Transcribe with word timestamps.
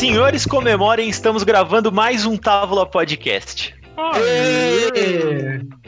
Senhores, 0.00 0.46
comemorem, 0.46 1.10
estamos 1.10 1.42
gravando 1.42 1.92
mais 1.92 2.24
um 2.24 2.34
Távola 2.34 2.86
Podcast. 2.86 3.74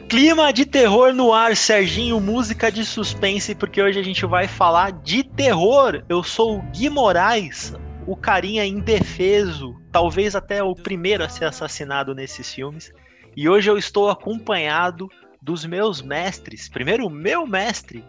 Clima 0.06 0.52
de 0.52 0.66
terror 0.66 1.14
no 1.14 1.32
ar, 1.32 1.56
Serginho, 1.56 2.20
música 2.20 2.70
de 2.70 2.84
suspense, 2.84 3.54
porque 3.54 3.80
hoje 3.80 3.98
a 3.98 4.02
gente 4.02 4.26
vai 4.26 4.46
falar 4.46 4.92
de 4.92 5.24
terror. 5.24 6.04
Eu 6.10 6.22
sou 6.22 6.58
o 6.58 6.62
Gui 6.72 6.90
Moraes, 6.90 7.74
o 8.06 8.14
carinha 8.14 8.66
indefeso, 8.66 9.74
talvez 9.90 10.36
até 10.36 10.62
o 10.62 10.74
primeiro 10.74 11.24
a 11.24 11.28
ser 11.30 11.46
assassinado 11.46 12.14
nesses 12.14 12.52
filmes. 12.52 12.92
E 13.34 13.48
hoje 13.48 13.70
eu 13.70 13.78
estou 13.78 14.10
acompanhado 14.10 15.08
dos 15.40 15.64
meus 15.64 16.02
mestres. 16.02 16.68
Primeiro, 16.68 17.06
o 17.06 17.10
meu 17.10 17.46
mestre, 17.46 18.04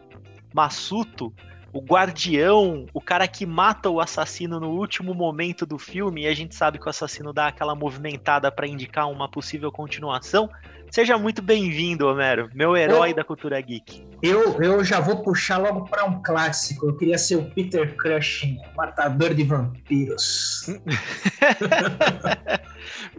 Massuto, 0.53 1.33
o 1.73 1.81
guardião, 1.81 2.85
o 2.93 3.01
cara 3.01 3.27
que 3.27 3.45
mata 3.45 3.89
o 3.89 3.99
assassino 3.99 4.59
no 4.59 4.69
último 4.69 5.13
momento 5.15 5.65
do 5.65 5.79
filme, 5.79 6.21
e 6.21 6.27
a 6.27 6.33
gente 6.33 6.55
sabe 6.55 6.77
que 6.77 6.85
o 6.85 6.89
assassino 6.89 7.33
dá 7.33 7.47
aquela 7.47 7.73
movimentada 7.73 8.51
para 8.51 8.67
indicar 8.67 9.09
uma 9.09 9.27
possível 9.27 9.71
continuação. 9.71 10.47
Seja 10.91 11.17
muito 11.17 11.41
bem-vindo, 11.41 12.07
Homero, 12.07 12.51
meu 12.53 12.77
herói 12.77 13.09
eu, 13.09 13.15
da 13.15 13.23
cultura 13.23 13.59
geek. 13.59 14.07
Eu, 14.21 14.61
eu 14.61 14.83
já 14.83 14.99
vou 14.99 15.23
puxar 15.23 15.57
logo 15.57 15.87
para 15.87 16.05
um 16.05 16.21
clássico. 16.21 16.85
Eu 16.85 16.95
queria 16.95 17.17
ser 17.17 17.37
o 17.37 17.45
Peter 17.45 17.97
Cushing, 17.97 18.59
matador 18.77 19.33
de 19.33 19.43
vampiros. 19.43 20.67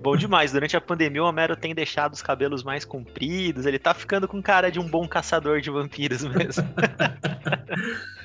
bom 0.00 0.16
demais. 0.16 0.52
Durante 0.52 0.76
a 0.76 0.80
pandemia, 0.80 1.24
o 1.24 1.26
Homero 1.26 1.56
tem 1.56 1.74
deixado 1.74 2.12
os 2.12 2.22
cabelos 2.22 2.62
mais 2.62 2.84
compridos. 2.84 3.66
Ele 3.66 3.80
tá 3.80 3.92
ficando 3.92 4.28
com 4.28 4.40
cara 4.40 4.70
de 4.70 4.78
um 4.78 4.86
bom 4.86 5.08
caçador 5.08 5.60
de 5.60 5.68
vampiros 5.68 6.22
mesmo. 6.22 6.64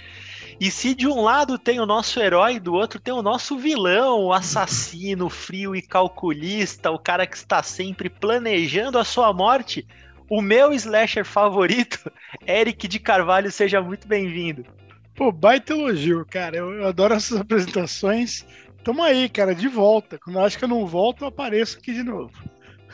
E 0.60 0.70
se 0.70 0.94
de 0.94 1.08
um 1.08 1.22
lado 1.22 1.58
tem 1.58 1.80
o 1.80 1.86
nosso 1.86 2.20
herói, 2.20 2.60
do 2.60 2.74
outro 2.74 3.00
tem 3.00 3.14
o 3.14 3.22
nosso 3.22 3.58
vilão, 3.58 4.26
o 4.26 4.34
assassino 4.34 5.30
frio 5.30 5.74
e 5.74 5.82
calculista, 5.82 6.92
o 6.92 7.00
cara 7.00 7.26
que 7.26 7.38
está 7.38 7.64
sempre 7.64 8.10
planejando 8.10 9.00
a 9.00 9.06
sua 9.06 9.32
morte, 9.32 9.88
o 10.30 10.42
meu 10.42 10.74
slasher 10.74 11.24
favorito, 11.24 12.12
Eric 12.46 12.90
de 12.90 13.00
Carvalho, 13.00 13.50
seja 13.50 13.82
muito 13.82 14.06
bem-vindo. 14.06 14.66
Pô, 15.16 15.32
baita 15.32 15.74
elogio, 15.74 16.26
cara. 16.26 16.58
Eu, 16.58 16.74
eu, 16.74 16.88
adoro 16.88 17.14
essas 17.14 17.40
apresentações. 17.40 18.46
Tamo 18.84 19.02
aí, 19.02 19.28
cara, 19.28 19.56
de 19.56 19.68
volta. 19.68 20.18
Quando 20.18 20.38
eu 20.38 20.46
acho 20.46 20.58
que 20.58 20.64
eu 20.64 20.70
não 20.70 20.86
volto, 20.86 21.24
eu 21.24 21.28
apareço 21.28 21.78
aqui 21.78 21.94
de 21.94 22.04
novo. 22.04 22.32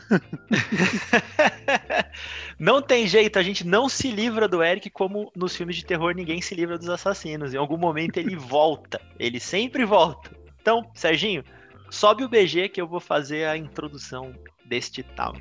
não 2.57 2.81
tem 2.81 3.07
jeito, 3.07 3.37
a 3.37 3.43
gente 3.43 3.65
não 3.65 3.89
se 3.89 4.09
livra 4.09 4.47
do 4.47 4.63
Eric 4.63 4.89
como 4.89 5.31
nos 5.35 5.55
filmes 5.55 5.75
de 5.75 5.85
terror 5.85 6.13
ninguém 6.15 6.41
se 6.41 6.55
livra 6.55 6.77
dos 6.77 6.89
assassinos. 6.89 7.53
Em 7.53 7.57
algum 7.57 7.77
momento 7.77 8.17
ele 8.17 8.35
volta, 8.37 9.01
ele 9.19 9.39
sempre 9.39 9.83
volta. 9.85 10.31
Então, 10.61 10.89
Serginho, 10.93 11.43
sobe 11.89 12.23
o 12.23 12.29
BG 12.29 12.69
que 12.69 12.81
eu 12.81 12.87
vou 12.87 12.99
fazer 12.99 13.45
a 13.45 13.57
introdução 13.57 14.33
deste 14.65 15.03
tal. 15.03 15.33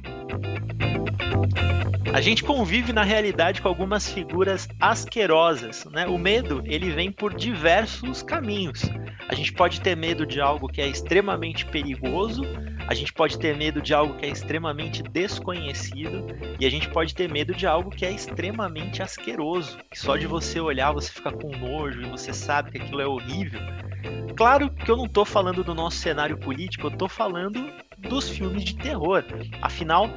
A 2.13 2.21
gente 2.21 2.45
convive 2.45 2.93
na 2.93 3.03
realidade 3.03 3.61
com 3.61 3.67
algumas 3.67 4.09
figuras 4.09 4.69
asquerosas, 4.79 5.85
né? 5.87 6.07
O 6.07 6.17
medo, 6.17 6.63
ele 6.65 6.91
vem 6.91 7.11
por 7.11 7.35
diversos 7.35 8.23
caminhos. 8.23 8.83
A 9.29 9.35
gente 9.35 9.53
pode 9.53 9.81
ter 9.81 9.97
medo 9.97 10.25
de 10.25 10.41
algo 10.41 10.69
que 10.69 10.81
é 10.81 10.87
extremamente 10.87 11.67
perigoso, 11.67 12.45
a 12.87 12.95
gente 12.95 13.13
pode 13.13 13.39
ter 13.39 13.57
medo 13.57 13.83
de 13.83 13.95
algo 13.95 14.15
que 14.15 14.27
é 14.27 14.29
extremamente 14.29 15.03
desconhecido 15.03 16.27
e 16.61 16.67
a 16.67 16.71
gente 16.71 16.89
pode 16.91 17.15
ter 17.15 17.29
medo 17.29 17.55
de 17.55 17.67
algo 17.67 17.91
que 17.91 18.05
é 18.05 18.13
extremamente 18.13 19.03
asqueroso, 19.03 19.79
que 19.91 19.99
só 19.99 20.17
de 20.17 20.27
você 20.27 20.61
olhar 20.61 20.93
você 20.93 21.11
fica 21.11 21.33
com 21.33 21.51
nojo 21.57 22.03
e 22.03 22.09
você 22.09 22.33
sabe 22.33 22.71
que 22.71 22.79
aquilo 22.79 23.01
é 23.01 23.07
horrível. 23.07 23.61
Claro 24.37 24.69
que 24.71 24.91
eu 24.91 24.97
não 24.97 25.07
estou 25.07 25.25
falando 25.25 25.65
do 25.65 25.75
nosso 25.75 25.97
cenário 25.97 26.37
político, 26.37 26.87
eu 26.87 26.93
estou 26.93 27.09
falando 27.09 27.73
dos 28.09 28.29
filmes 28.29 28.65
de 28.65 28.77
terror. 28.77 29.25
Afinal, 29.61 30.09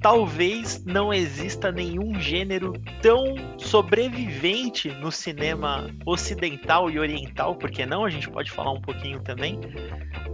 talvez 0.00 0.84
não 0.84 1.12
exista 1.12 1.72
nenhum 1.72 2.18
gênero 2.20 2.72
tão 3.02 3.34
sobrevivente 3.58 4.88
no 4.90 5.10
cinema 5.10 5.90
ocidental 6.06 6.90
e 6.90 6.98
oriental, 6.98 7.56
porque 7.56 7.84
não 7.84 8.04
a 8.04 8.10
gente 8.10 8.28
pode 8.28 8.50
falar 8.50 8.72
um 8.72 8.80
pouquinho 8.80 9.20
também 9.20 9.58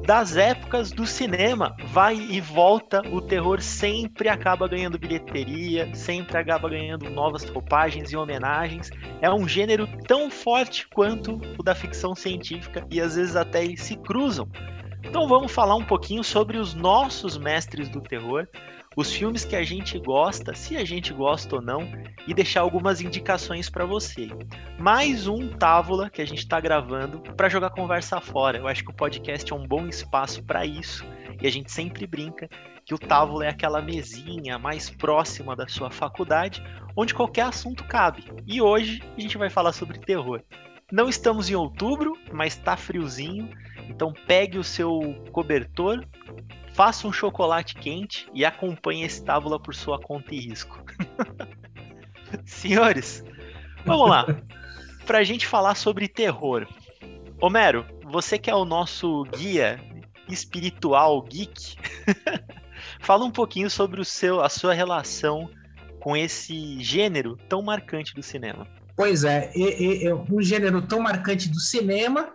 das 0.07 0.37
épocas 0.37 0.91
do 0.91 1.07
cinema. 1.07 1.75
Vai 1.87 2.15
e 2.17 2.41
volta, 2.41 3.03
o 3.11 3.21
terror 3.21 3.61
sempre 3.61 4.29
acaba 4.29 4.69
ganhando 4.69 4.99
bilheteria, 4.99 5.93
sempre 5.95 6.37
acaba 6.37 6.69
ganhando 6.69 7.09
novas 7.09 7.45
roupagens 7.45 8.13
e 8.13 8.17
homenagens. 8.17 8.91
É 9.23 9.31
um 9.31 9.49
gênero 9.49 9.89
tão 10.07 10.31
forte 10.31 10.87
quanto 10.89 11.41
o 11.59 11.63
da 11.63 11.75
ficção 11.75 12.15
científica 12.15 12.87
e 12.91 13.01
às 13.01 13.17
vezes 13.17 13.35
até 13.35 13.65
se 13.77 13.97
cruzam. 13.97 14.49
Então 15.05 15.29
vamos 15.29 15.53
falar 15.53 15.77
um 15.77 15.85
pouquinho 15.85 16.25
sobre 16.25 16.57
os 16.59 16.75
nossos 16.75 17.37
mestres 17.37 17.89
do 17.89 18.01
terror, 18.01 18.49
os 18.97 19.13
filmes 19.13 19.45
que 19.45 19.55
a 19.55 19.63
gente 19.63 19.99
gosta, 19.99 20.55
se 20.55 20.77
a 20.77 20.85
gente 20.85 21.13
gosta 21.13 21.57
ou 21.57 21.63
não, 21.63 21.81
e 22.27 22.33
deixar 22.33 22.61
algumas 22.61 23.01
indicações 23.01 23.69
para 23.69 23.85
você. 23.85 24.29
Mais 24.79 25.27
um 25.27 25.49
Távola 25.49 26.09
que 26.09 26.23
a 26.23 26.27
gente 26.27 26.39
está 26.39 26.61
gravando 26.61 27.21
para 27.37 27.49
jogar 27.49 27.71
conversa 27.71 28.21
fora. 28.21 28.59
Eu 28.59 28.67
acho 28.67 28.85
que 28.85 28.91
o 28.91 28.97
podcast 28.97 29.53
é 29.53 29.57
um 29.57 29.67
bom 29.67 29.87
espaço 29.87 30.43
para 30.43 30.65
isso 30.65 31.05
e 31.41 31.47
a 31.47 31.51
gente 31.51 31.71
sempre 31.71 32.07
brinca 32.07 32.49
que 32.85 32.95
o 32.95 32.99
Távola 32.99 33.47
é 33.47 33.49
aquela 33.49 33.81
mesinha 33.81 34.59
mais 34.59 34.91
próxima 34.91 35.57
da 35.57 35.67
sua 35.67 35.91
faculdade, 35.91 36.63
onde 36.97 37.15
qualquer 37.15 37.47
assunto 37.47 37.85
cabe. 37.85 38.25
E 38.47 38.61
hoje 38.61 39.03
a 39.17 39.21
gente 39.21 39.39
vai 39.39 39.51
falar 39.51 39.73
sobre 39.73 39.99
terror. 39.99 40.43
Não 40.93 41.09
estamos 41.09 41.49
em 41.49 41.55
outubro, 41.55 42.13
mas 42.33 42.57
está 42.57 42.77
friozinho, 42.77 43.49
então 43.89 44.13
pegue 44.27 44.59
o 44.59 44.65
seu 44.65 45.15
cobertor, 45.33 46.05
faça 46.75 47.07
um 47.07 47.13
chocolate 47.13 47.75
quente 47.75 48.29
e 48.35 48.45
acompanhe 48.45 49.05
esse 49.05 49.25
tábula 49.25 49.61
por 49.61 49.75
sua 49.75 49.99
conta 49.99 50.35
e 50.35 50.41
risco. 50.41 50.85
Senhores, 52.45 53.25
vamos 53.85 54.09
lá. 54.09 54.27
Para 55.07 55.19
a 55.19 55.25
gente 55.25 55.47
falar 55.47 55.75
sobre 55.75 56.09
terror. 56.09 56.67
Homero, 57.41 57.85
você 58.05 58.39
que 58.39 58.51
é 58.51 58.55
o 58.55 58.65
nosso 58.65 59.25
guia 59.37 59.81
espiritual 60.29 61.23
geek, 61.23 61.77
fala 63.01 63.25
um 63.25 63.31
pouquinho 63.31 63.69
sobre 63.69 64.01
o 64.01 64.05
seu, 64.05 64.41
a 64.41 64.49
sua 64.49 64.73
relação 64.73 65.49
com 66.01 66.17
esse 66.17 66.81
gênero 66.81 67.37
tão 67.49 67.63
marcante 67.63 68.15
do 68.15 68.23
cinema. 68.23 68.67
Pois 68.97 69.25
é, 69.25 69.51
é, 69.55 70.07
é 70.07 70.15
um 70.15 70.41
gênero 70.41 70.83
tão 70.83 71.01
marcante 71.01 71.49
do 71.49 71.59
cinema 71.59 72.33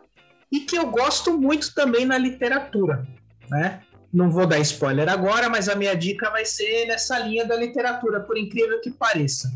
e 0.51 0.61
que 0.61 0.77
eu 0.77 0.87
gosto 0.87 1.37
muito 1.37 1.73
também 1.73 2.05
na 2.05 2.17
literatura, 2.17 3.07
né? 3.49 3.81
Não 4.11 4.31
vou 4.31 4.47
dar 4.47 4.59
spoiler 4.59 5.07
agora, 5.07 5.49
mas 5.49 5.69
a 5.69 5.75
minha 5.75 5.95
dica 5.95 6.31
vai 6.31 6.43
ser 6.43 6.87
nessa 6.87 7.19
linha 7.19 7.45
da 7.45 7.55
literatura, 7.55 8.19
por 8.19 8.37
incrível 8.37 8.81
que 8.81 8.89
pareça. 8.89 9.51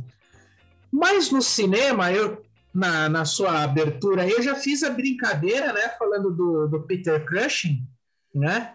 Mas 0.92 1.31
no 1.31 1.42
cinema, 1.42 2.12
eu 2.12 2.44
na, 2.74 3.09
na 3.09 3.26
sua 3.26 3.64
abertura, 3.64 4.28
eu 4.28 4.42
já 4.42 4.56
fiz 4.56 4.84
a 4.84 4.90
brincadeira, 4.90 5.74
né, 5.74 5.90
falando 5.98 6.31
do, 6.31 6.68
do 6.68 6.81
Peter 6.81 7.25
Cushing, 7.25 7.88
né? 8.34 8.74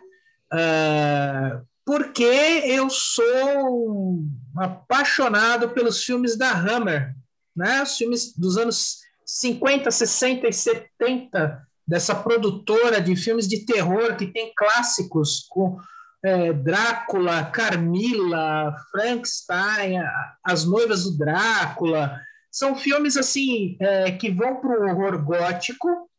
Uh, 0.52 1.66
porque 1.84 2.22
eu 2.22 2.88
sou 2.90 4.24
apaixonado 4.56 5.70
pelos 5.70 6.04
filmes 6.04 6.36
da 6.36 6.50
Hammer, 6.50 7.14
né? 7.56 7.82
Os 7.82 7.96
filmes 7.96 8.36
dos 8.36 8.56
anos 8.56 8.98
50, 9.24 9.90
60 9.90 10.48
e 10.48 10.52
70 10.52 11.67
dessa 11.88 12.14
produtora 12.14 13.00
de 13.00 13.16
filmes 13.16 13.48
de 13.48 13.64
terror 13.64 14.14
que 14.14 14.26
tem 14.26 14.52
clássicos 14.54 15.46
com 15.48 15.80
é, 16.22 16.52
Drácula, 16.52 17.46
Carmila, 17.46 18.76
Frankenstein, 18.90 19.98
As 20.44 20.66
Noivas 20.66 21.04
do 21.04 21.16
Drácula. 21.16 22.20
São 22.52 22.76
filmes 22.76 23.16
assim 23.16 23.78
é, 23.80 24.12
que 24.12 24.30
vão 24.30 24.60
para 24.60 24.78
o 24.78 24.90
horror 24.90 25.24
gótico. 25.24 26.10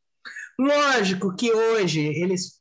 Lógico 0.58 1.36
que 1.36 1.52
hoje 1.52 2.00
eles, 2.00 2.60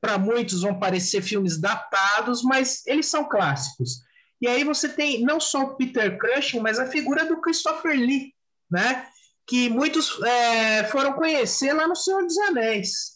para 0.00 0.18
muitos, 0.18 0.62
vão 0.62 0.78
parecer 0.78 1.22
filmes 1.22 1.60
datados, 1.60 2.42
mas 2.42 2.84
eles 2.84 3.06
são 3.06 3.28
clássicos. 3.28 4.02
E 4.40 4.48
aí 4.48 4.64
você 4.64 4.88
tem 4.88 5.22
não 5.22 5.38
só 5.38 5.62
o 5.62 5.76
Peter 5.76 6.18
Cushing, 6.18 6.58
mas 6.58 6.80
a 6.80 6.86
figura 6.86 7.24
do 7.24 7.40
Christopher 7.40 7.96
Lee, 7.96 8.34
né? 8.68 9.06
Que 9.46 9.68
muitos 9.68 10.20
é, 10.22 10.84
foram 10.84 11.12
conhecer 11.12 11.72
lá 11.72 11.86
no 11.86 11.96
Senhor 11.96 12.22
dos 12.22 12.38
Anéis. 12.38 13.14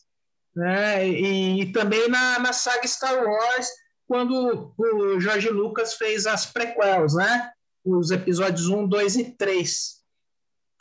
Né? 0.54 1.08
E, 1.08 1.62
e, 1.62 1.72
também 1.72 2.08
na, 2.08 2.38
na 2.38 2.52
saga 2.52 2.86
Star 2.86 3.24
Wars, 3.24 3.68
quando 4.06 4.74
o 4.76 5.20
George 5.20 5.48
Lucas 5.48 5.94
fez 5.94 6.26
as 6.26 6.46
prequels, 6.46 7.14
né? 7.14 7.50
os 7.84 8.10
episódios 8.10 8.68
1, 8.68 8.88
2 8.88 9.16
e 9.16 9.24
3. 9.36 9.98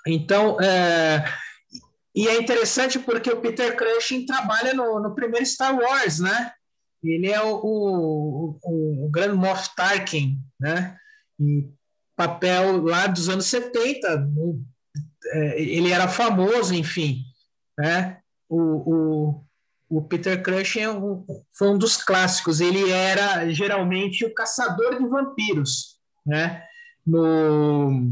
Então, 0.08 0.60
é, 0.62 1.24
e 2.16 2.28
é 2.28 2.40
interessante 2.40 2.98
porque 3.00 3.30
o 3.30 3.42
Peter 3.42 3.78
Cushing 3.78 4.26
trabalha 4.26 4.74
no, 4.74 5.00
no 5.00 5.14
primeiro 5.14 5.46
Star 5.46 5.78
Wars, 5.78 6.20
né? 6.20 6.52
Ele 7.04 7.32
é 7.32 7.42
o, 7.42 7.56
o, 7.64 8.60
o, 8.64 9.06
o 9.06 9.10
Grand 9.10 9.36
Moff 9.36 9.70
Tarkin, 9.76 10.40
né? 10.60 10.98
E 11.40 11.70
papel 12.16 12.82
lá 12.84 13.06
dos 13.06 13.30
anos 13.30 13.46
70, 13.46 14.08
é, 14.08 14.18
ele 15.58 15.92
era 15.92 16.08
famoso, 16.08 16.74
enfim, 16.74 17.24
né? 17.78 18.20
O, 18.50 18.60
o, 18.60 19.46
O 19.90 20.02
Peter 20.04 20.42
Cushing 20.42 20.82
é 20.82 20.88
foi 21.58 21.70
um 21.70 21.78
dos 21.78 21.98
clássicos. 21.98 22.60
Ele 22.60 22.90
era 22.92 23.50
geralmente 23.54 24.26
o 24.26 24.34
caçador 24.34 24.98
de 24.98 25.08
vampiros, 25.08 26.00
né? 26.26 26.64
No, 27.06 28.12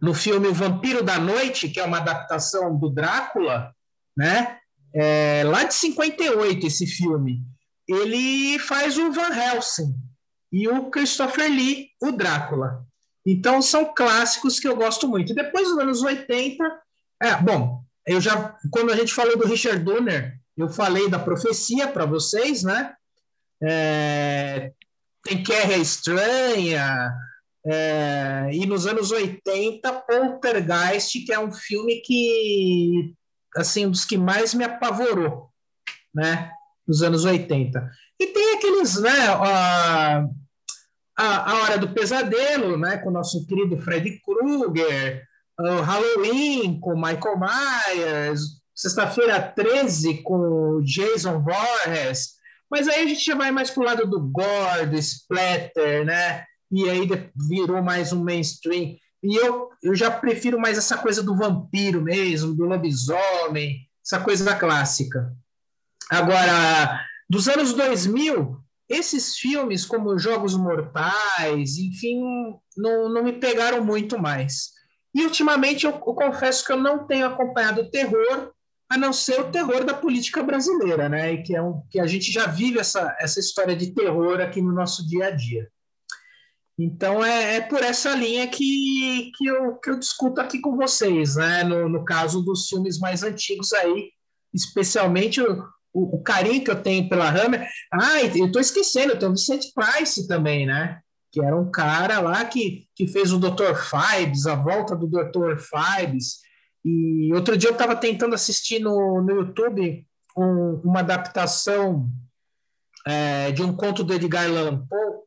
no 0.00 0.14
filme 0.14 0.48
O 0.48 0.54
Vampiro 0.54 1.02
da 1.02 1.18
Noite, 1.18 1.68
que 1.68 1.78
é 1.78 1.84
uma 1.84 1.98
adaptação 1.98 2.76
do 2.76 2.90
Drácula, 2.90 3.72
né? 4.16 4.58
É, 4.94 5.42
lá 5.44 5.64
de 5.64 5.74
58 5.74 6.66
esse 6.66 6.86
filme. 6.86 7.42
Ele 7.88 8.58
faz 8.58 8.96
o 8.96 9.12
Van 9.12 9.34
Helsing 9.34 9.94
e 10.52 10.68
o 10.68 10.88
Christopher 10.90 11.50
Lee, 11.50 11.88
o 12.00 12.12
Drácula. 12.12 12.86
Então 13.24 13.62
são 13.62 13.94
clássicos 13.94 14.60
que 14.60 14.68
eu 14.68 14.76
gosto 14.76 15.08
muito. 15.08 15.34
Depois 15.34 15.68
dos 15.68 15.78
anos 15.78 16.02
80, 16.02 16.64
é, 17.22 17.36
bom, 17.36 17.82
eu 18.06 18.20
já 18.20 18.56
quando 18.70 18.92
a 18.92 18.96
gente 18.96 19.14
falou 19.14 19.38
do 19.38 19.46
Richard 19.46 19.82
Donner, 19.82 20.38
eu 20.56 20.68
falei 20.68 21.08
da 21.08 21.18
profecia 21.18 21.88
para 21.88 22.04
vocês, 22.04 22.62
né? 22.62 22.94
É, 23.62 24.72
tem 25.22 25.42
Guerra 25.42 25.76
Estranha, 25.76 27.14
é, 27.66 28.50
e 28.52 28.66
nos 28.66 28.86
anos 28.86 29.10
80, 29.10 29.90
Poltergeist, 30.06 31.24
que 31.24 31.32
é 31.32 31.38
um 31.38 31.50
filme 31.50 32.02
que, 32.02 33.14
assim, 33.56 33.86
um 33.86 33.90
dos 33.90 34.04
que 34.04 34.18
mais 34.18 34.52
me 34.52 34.64
apavorou, 34.64 35.48
né? 36.14 36.50
Nos 36.86 37.02
anos 37.02 37.24
80. 37.24 37.90
E 38.20 38.26
tem 38.26 38.54
aqueles, 38.56 39.00
né? 39.00 39.28
A, 39.28 40.26
a, 41.16 41.50
a 41.50 41.62
Hora 41.62 41.78
do 41.78 41.92
Pesadelo, 41.92 42.76
né? 42.76 42.98
Com 42.98 43.10
o 43.10 43.12
nosso 43.12 43.46
querido 43.46 43.78
Freddy 43.78 44.20
Krueger, 44.20 45.24
o 45.58 45.80
Halloween 45.80 46.80
com 46.80 46.94
Michael 46.94 47.38
Myers, 47.38 48.40
Sexta-feira 48.74 49.40
13 49.40 50.22
com 50.22 50.80
Jason 50.82 51.40
Voorhees, 51.40 52.34
mas 52.68 52.88
aí 52.88 53.04
a 53.04 53.06
gente 53.06 53.24
já 53.24 53.36
vai 53.36 53.52
mais 53.52 53.70
pro 53.70 53.84
lado 53.84 54.04
do 54.04 54.20
gore, 54.20 54.86
do 54.86 54.96
splatter, 54.96 56.04
né? 56.04 56.44
E 56.72 56.90
aí 56.90 57.08
virou 57.48 57.80
mais 57.80 58.12
um 58.12 58.24
mainstream. 58.24 58.96
E 59.22 59.36
eu, 59.36 59.68
eu 59.80 59.94
já 59.94 60.10
prefiro 60.10 60.58
mais 60.58 60.76
essa 60.76 60.98
coisa 60.98 61.22
do 61.22 61.36
vampiro 61.36 62.02
mesmo, 62.02 62.52
do 62.52 62.64
lobisomem, 62.64 63.78
essa 64.04 64.18
coisa 64.18 64.56
clássica. 64.56 65.32
Agora, 66.10 67.00
dos 67.30 67.46
anos 67.46 67.72
2000, 67.74 68.60
esses 68.88 69.36
filmes 69.36 69.86
como 69.86 70.18
Jogos 70.18 70.54
Mortais, 70.56 71.78
enfim, 71.78 72.20
não, 72.76 73.08
não 73.08 73.24
me 73.24 73.32
pegaram 73.32 73.84
muito 73.84 74.18
mais. 74.18 74.70
E 75.14 75.22
ultimamente 75.22 75.86
eu, 75.86 75.92
eu 75.92 75.98
confesso 75.98 76.64
que 76.64 76.72
eu 76.72 76.76
não 76.76 77.06
tenho 77.06 77.26
acompanhado 77.26 77.82
o 77.82 77.90
terror, 77.90 78.52
a 78.90 78.98
não 78.98 79.12
ser 79.12 79.40
o 79.40 79.50
terror 79.50 79.84
da 79.84 79.94
política 79.94 80.42
brasileira, 80.42 81.08
né? 81.08 81.32
E 81.32 81.42
que, 81.42 81.54
é 81.54 81.62
um, 81.62 81.82
que 81.90 81.98
a 81.98 82.06
gente 82.06 82.30
já 82.30 82.46
vive 82.46 82.78
essa, 82.78 83.16
essa 83.18 83.40
história 83.40 83.74
de 83.74 83.94
terror 83.94 84.40
aqui 84.40 84.60
no 84.60 84.72
nosso 84.72 85.06
dia 85.08 85.26
a 85.26 85.30
dia. 85.30 85.68
Então 86.78 87.24
é, 87.24 87.56
é 87.56 87.60
por 87.60 87.82
essa 87.82 88.14
linha 88.14 88.48
que, 88.48 89.30
que, 89.36 89.46
eu, 89.46 89.76
que 89.76 89.90
eu 89.90 89.98
discuto 89.98 90.40
aqui 90.40 90.60
com 90.60 90.76
vocês, 90.76 91.36
né? 91.36 91.62
No, 91.64 91.88
no 91.88 92.04
caso 92.04 92.42
dos 92.42 92.68
filmes 92.68 92.98
mais 92.98 93.22
antigos 93.22 93.72
aí, 93.72 94.10
especialmente 94.52 95.40
o, 95.94 96.16
o 96.16 96.22
carinho 96.22 96.62
que 96.64 96.70
eu 96.70 96.82
tenho 96.82 97.08
pela 97.08 97.30
Hammer. 97.30 97.66
Ah, 97.92 98.22
eu 98.22 98.46
estou 98.46 98.60
esquecendo, 98.60 99.16
tem 99.16 99.28
o 99.28 99.32
Vicente 99.32 99.72
Price 99.72 100.26
também, 100.26 100.66
né? 100.66 100.98
Que 101.32 101.40
era 101.40 101.56
um 101.56 101.70
cara 101.70 102.20
lá 102.20 102.44
que, 102.44 102.86
que 102.94 103.06
fez 103.06 103.32
o 103.32 103.38
Dr. 103.38 103.74
Fibes, 103.74 104.46
a 104.46 104.56
volta 104.56 104.96
do 104.96 105.06
Dr. 105.06 105.56
Fibes, 105.58 106.44
e 106.84 107.32
outro 107.32 107.56
dia 107.56 107.70
eu 107.70 107.72
estava 107.72 107.96
tentando 107.96 108.34
assistir 108.34 108.78
no, 108.78 109.22
no 109.22 109.30
YouTube 109.30 110.06
um, 110.36 110.80
uma 110.84 111.00
adaptação 111.00 112.06
é, 113.06 113.50
de 113.52 113.62
um 113.62 113.74
conto 113.74 114.04
do 114.04 114.12
Edgar 114.12 114.46
Allan 114.46 114.86
Poe. 114.86 115.24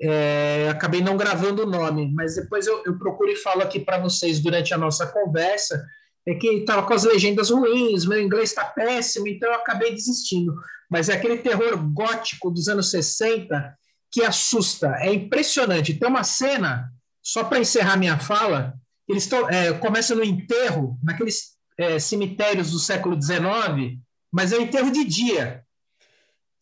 É, 0.00 0.68
acabei 0.70 1.00
não 1.00 1.16
gravando 1.16 1.62
o 1.62 1.66
nome, 1.66 2.12
mas 2.14 2.36
depois 2.36 2.66
eu, 2.66 2.82
eu 2.84 2.98
procuro 2.98 3.30
e 3.30 3.36
falo 3.36 3.62
aqui 3.62 3.80
para 3.80 3.98
vocês 3.98 4.40
durante 4.40 4.72
a 4.72 4.78
nossa 4.78 5.06
conversa. 5.06 5.82
É 6.26 6.34
que 6.34 6.48
estava 6.48 6.84
com 6.84 6.92
as 6.92 7.04
legendas 7.04 7.50
ruins, 7.50 8.04
meu 8.04 8.20
inglês 8.20 8.50
está 8.50 8.64
péssimo, 8.64 9.28
então 9.28 9.48
eu 9.48 9.56
acabei 9.56 9.92
desistindo. 9.92 10.54
Mas 10.90 11.08
é 11.08 11.14
aquele 11.14 11.38
terror 11.38 11.76
gótico 11.92 12.50
dos 12.50 12.68
anos 12.68 12.90
60 12.90 13.76
que 14.10 14.22
assusta, 14.22 14.96
é 15.00 15.12
impressionante. 15.12 15.94
Tem 15.94 16.08
uma 16.08 16.24
cena, 16.24 16.90
só 17.22 17.44
para 17.44 17.60
encerrar 17.60 17.96
minha 17.96 18.18
fala, 18.18 18.74
eles 19.08 19.24
estão 19.24 19.48
é, 19.48 19.72
começam 19.74 20.16
no 20.16 20.24
enterro, 20.24 20.98
naqueles 21.02 21.56
é, 21.78 21.98
cemitérios 21.98 22.70
do 22.70 22.78
século 22.78 23.20
XIX, 23.20 23.98
mas 24.32 24.52
é 24.52 24.58
um 24.58 24.62
enterro 24.62 24.90
de 24.90 25.04
dia. 25.04 25.64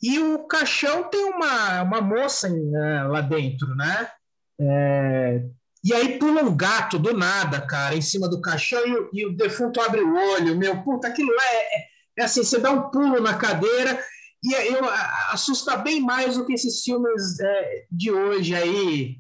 E 0.02 0.18
o 0.18 0.46
caixão 0.46 1.08
tem 1.08 1.24
uma, 1.24 1.82
uma 1.82 2.00
moça 2.00 2.48
né, 2.48 3.04
lá 3.04 3.20
dentro, 3.20 3.74
né? 3.74 4.08
É, 4.60 5.42
e 5.84 5.92
aí 5.92 6.18
pula 6.18 6.42
um 6.42 6.56
gato 6.56 6.98
do 6.98 7.12
nada, 7.12 7.60
cara, 7.60 7.94
em 7.94 8.00
cima 8.00 8.26
do 8.28 8.40
caixão 8.40 8.84
e, 8.86 8.94
o, 8.94 9.10
e 9.12 9.26
o 9.26 9.36
defunto 9.36 9.80
abre 9.82 10.00
o 10.00 10.14
olho. 10.14 10.56
Meu, 10.56 10.82
puta, 10.82 11.08
aquilo 11.08 11.30
é, 11.32 11.56
é, 11.56 11.86
é 12.20 12.24
assim: 12.24 12.42
você 12.42 12.58
dá 12.58 12.70
um 12.70 12.90
pulo 12.90 13.20
na 13.20 13.34
cadeira 13.34 14.02
e 14.42 14.52
eu, 14.52 14.82
assusta 15.30 15.76
bem 15.76 16.00
mais 16.00 16.36
do 16.36 16.46
que 16.46 16.54
esses 16.54 16.82
filmes 16.82 17.38
é, 17.38 17.84
de 17.90 18.10
hoje 18.10 18.54
aí, 18.54 19.16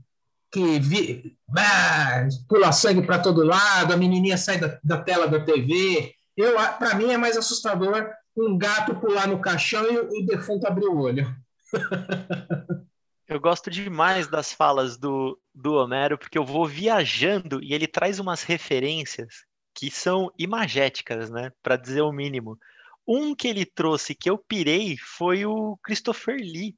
que 0.50 0.78
vi, 0.78 1.36
ah, 1.56 2.26
pula 2.48 2.72
sangue 2.72 3.06
para 3.06 3.18
todo 3.18 3.44
lado, 3.44 3.92
a 3.92 3.96
menininha 3.96 4.38
sai 4.38 4.58
da, 4.58 4.78
da 4.82 4.98
tela 4.98 5.26
da 5.28 5.40
TV. 5.40 6.14
Eu, 6.36 6.54
para 6.78 6.94
mim 6.94 7.12
é 7.12 7.18
mais 7.18 7.36
assustador 7.36 8.10
um 8.36 8.56
gato 8.58 8.94
pular 8.96 9.28
no 9.28 9.40
caixão 9.40 9.84
e, 9.86 9.98
o 9.98 10.26
defunto 10.26 10.66
abrir 10.66 10.86
o 10.86 10.98
olho. 10.98 11.26
Eu 13.26 13.40
gosto 13.40 13.70
demais 13.70 14.28
das 14.28 14.52
falas 14.52 14.98
do, 14.98 15.40
do 15.54 15.74
Homero, 15.74 16.18
porque 16.18 16.36
eu 16.36 16.44
vou 16.44 16.66
viajando 16.66 17.62
e 17.62 17.72
ele 17.72 17.86
traz 17.86 18.18
umas 18.18 18.42
referências 18.42 19.44
que 19.74 19.90
são 19.90 20.30
imagéticas, 20.38 21.30
né? 21.30 21.50
Para 21.62 21.76
dizer 21.76 22.02
o 22.02 22.12
mínimo. 22.12 22.58
Um 23.06 23.34
que 23.34 23.48
ele 23.48 23.64
trouxe 23.64 24.14
que 24.14 24.28
eu 24.28 24.38
pirei 24.38 24.96
foi 24.98 25.44
o 25.46 25.76
Christopher 25.82 26.36
Lee, 26.36 26.76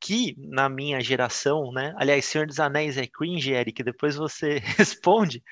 que 0.00 0.34
na 0.38 0.68
minha 0.68 1.00
geração, 1.00 1.72
né? 1.72 1.92
Aliás, 1.96 2.24
Senhor 2.24 2.46
dos 2.46 2.60
Anéis 2.60 2.96
é 2.96 3.06
cringe, 3.06 3.52
Eric, 3.52 3.82
depois 3.82 4.16
você 4.16 4.58
responde. 4.76 5.42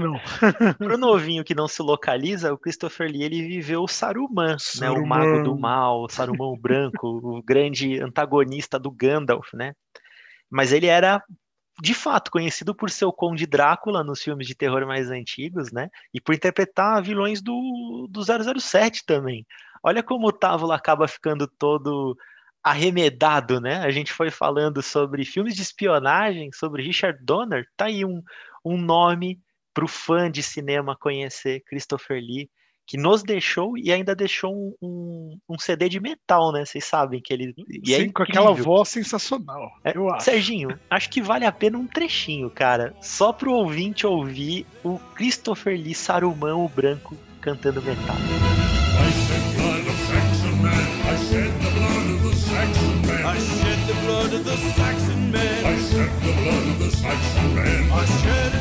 Não. 0.00 0.18
Pro 0.78 0.98
novinho 0.98 1.44
que 1.44 1.54
não 1.54 1.68
se 1.68 1.82
localiza, 1.82 2.52
o 2.52 2.58
Christopher 2.58 3.10
Lee 3.10 3.22
ele 3.22 3.42
viveu 3.46 3.82
o 3.82 3.88
Saruman, 3.88 4.58
Saruman. 4.58 4.94
né? 4.94 5.04
O 5.04 5.06
mago 5.06 5.44
do 5.44 5.58
mal, 5.58 6.02
o 6.02 6.08
Saruman 6.08 6.56
branco, 6.58 7.06
o 7.06 7.42
grande 7.42 8.00
antagonista 8.00 8.78
do 8.78 8.90
Gandalf, 8.90 9.52
né? 9.54 9.74
Mas 10.50 10.72
ele 10.72 10.86
era 10.86 11.22
de 11.80 11.94
fato 11.94 12.30
conhecido 12.30 12.74
por 12.74 12.90
ser 12.90 13.06
o 13.06 13.12
Conde 13.12 13.46
Drácula 13.46 14.04
nos 14.04 14.22
filmes 14.22 14.46
de 14.46 14.54
terror 14.54 14.86
mais 14.86 15.10
antigos, 15.10 15.72
né? 15.72 15.88
E 16.12 16.20
por 16.20 16.34
interpretar 16.34 17.02
vilões 17.02 17.40
do, 17.40 18.06
do 18.10 18.20
007 18.22 19.04
também. 19.06 19.46
Olha 19.82 20.02
como 20.02 20.28
o 20.28 20.32
Távola 20.32 20.76
acaba 20.76 21.08
ficando 21.08 21.46
todo 21.46 22.16
arremedado, 22.62 23.60
né? 23.60 23.78
A 23.78 23.90
gente 23.90 24.12
foi 24.12 24.30
falando 24.30 24.82
sobre 24.82 25.24
filmes 25.24 25.54
de 25.54 25.62
espionagem, 25.62 26.50
sobre 26.52 26.82
Richard 26.82 27.18
Donner, 27.24 27.66
tá 27.76 27.86
aí 27.86 28.04
um, 28.04 28.22
um 28.64 28.76
nome 28.76 29.40
para 29.74 29.84
o 29.84 29.88
fã 29.88 30.30
de 30.30 30.42
cinema 30.42 30.96
conhecer 30.96 31.62
Christopher 31.66 32.20
Lee, 32.20 32.48
que 32.86 32.96
nos 32.96 33.22
deixou 33.22 33.76
e 33.78 33.90
ainda 33.90 34.14
deixou 34.14 34.52
um, 34.54 34.74
um, 34.82 35.38
um 35.48 35.58
CD 35.58 35.88
de 35.88 36.00
metal, 36.00 36.52
né? 36.52 36.64
Vocês 36.64 36.84
sabem 36.84 37.20
que 37.20 37.32
ele. 37.32 37.54
E 37.68 37.94
é 37.94 37.98
Sim, 37.98 38.04
é 38.04 38.12
com 38.12 38.22
aquela 38.22 38.52
voz 38.52 38.88
sensacional. 38.88 39.70
É, 39.84 39.96
eu 39.96 40.12
acho. 40.12 40.24
Serginho, 40.24 40.78
acho 40.90 41.08
que 41.08 41.22
vale 41.22 41.46
a 41.46 41.52
pena 41.52 41.78
um 41.78 41.86
trechinho, 41.86 42.50
cara. 42.50 42.94
Só 43.00 43.32
pro 43.32 43.52
ouvinte 43.52 44.06
ouvir 44.06 44.66
o 44.84 44.98
Christopher 45.14 45.74
Lee 45.74 45.94
Saruman, 45.94 46.56
o 46.56 46.68
branco, 46.68 47.16
cantando 47.40 47.80
metal. 47.80 48.16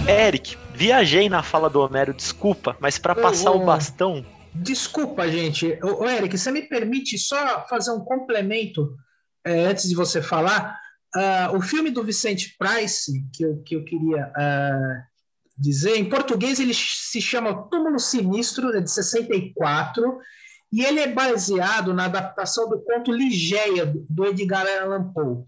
Eric, 0.08 0.58
viajei 0.74 1.30
na 1.30 1.44
fala 1.44 1.70
do 1.70 1.80
Homero, 1.80 2.14
desculpa, 2.14 2.76
mas 2.80 2.98
para 2.98 3.16
passar 3.16 3.52
o 3.52 3.66
bastão. 3.66 4.26
Desculpa, 4.54 5.30
gente. 5.30 5.80
Ô, 5.82 6.08
Eric, 6.08 6.38
você 6.38 6.52
me 6.52 6.62
permite 6.62 7.18
só 7.18 7.66
fazer 7.68 7.92
um 7.92 8.02
complemento 8.02 8.96
é, 9.46 9.66
antes 9.66 9.88
de 9.88 9.96
você 9.96 10.22
falar? 10.22 10.78
Uh, 11.16 11.58
o 11.58 11.62
filme 11.62 11.92
do 11.92 12.04
Vicente 12.04 12.56
Price, 12.58 13.12
que 13.34 13.44
eu, 13.44 13.58
que 13.64 13.76
eu 13.76 13.84
queria 13.84 14.28
uh, 14.28 15.04
dizer, 15.58 15.98
em 15.98 16.10
português 16.10 16.60
ele 16.60 16.74
se 16.74 17.22
chama 17.22 17.68
Túmulo 17.70 18.00
Sinistro, 18.00 18.76
é 18.76 18.82
de 18.82 18.90
64, 18.90 20.20
e 20.72 20.84
ele 20.84 21.02
é 21.02 21.08
baseado 21.08 21.94
na 21.94 22.06
adaptação 22.06 22.70
do 22.70 22.80
conto 22.80 23.12
Ligeia, 23.12 23.94
do 24.10 24.26
Edgar 24.26 24.66
Allan 24.82 25.12
Poe. 25.12 25.44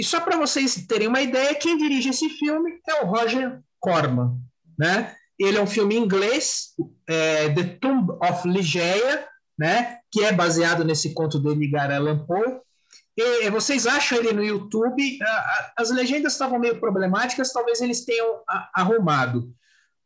E 0.00 0.02
só 0.02 0.18
para 0.18 0.38
vocês 0.38 0.86
terem 0.88 1.08
uma 1.08 1.20
ideia, 1.20 1.54
quem 1.54 1.76
dirige 1.76 2.08
esse 2.08 2.30
filme 2.30 2.80
é 2.88 3.02
o 3.02 3.06
Roger 3.06 3.60
Corman. 3.78 4.40
Né? 4.78 5.14
Ele 5.38 5.58
é 5.58 5.62
um 5.62 5.66
filme 5.66 5.94
inglês, 5.94 6.68
é, 7.06 7.50
The 7.50 7.64
Tomb 7.78 8.12
of 8.12 8.48
Ligeia, 8.48 9.28
né? 9.58 9.98
Que 10.10 10.24
é 10.24 10.32
baseado 10.32 10.86
nesse 10.86 11.12
conto 11.12 11.38
do 11.38 11.52
Edgar 11.52 11.92
Allan 11.92 12.24
Poe. 12.24 12.60
E 13.14 13.50
vocês 13.50 13.86
acham 13.86 14.16
ele 14.16 14.32
no 14.32 14.42
YouTube? 14.42 15.18
As 15.76 15.90
legendas 15.90 16.32
estavam 16.32 16.58
meio 16.58 16.80
problemáticas, 16.80 17.52
talvez 17.52 17.82
eles 17.82 18.02
tenham 18.02 18.42
arrumado. 18.74 19.52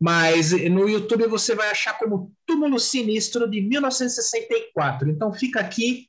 Mas 0.01 0.51
no 0.51 0.89
YouTube 0.89 1.29
você 1.29 1.55
vai 1.55 1.71
achar 1.71 1.97
como 2.01 2.33
Túmulo 2.45 2.81
Sinistro 2.81 3.49
de 3.49 3.61
1964. 3.61 5.09
Então 5.09 5.33
fica 5.33 5.61
aqui 5.61 6.09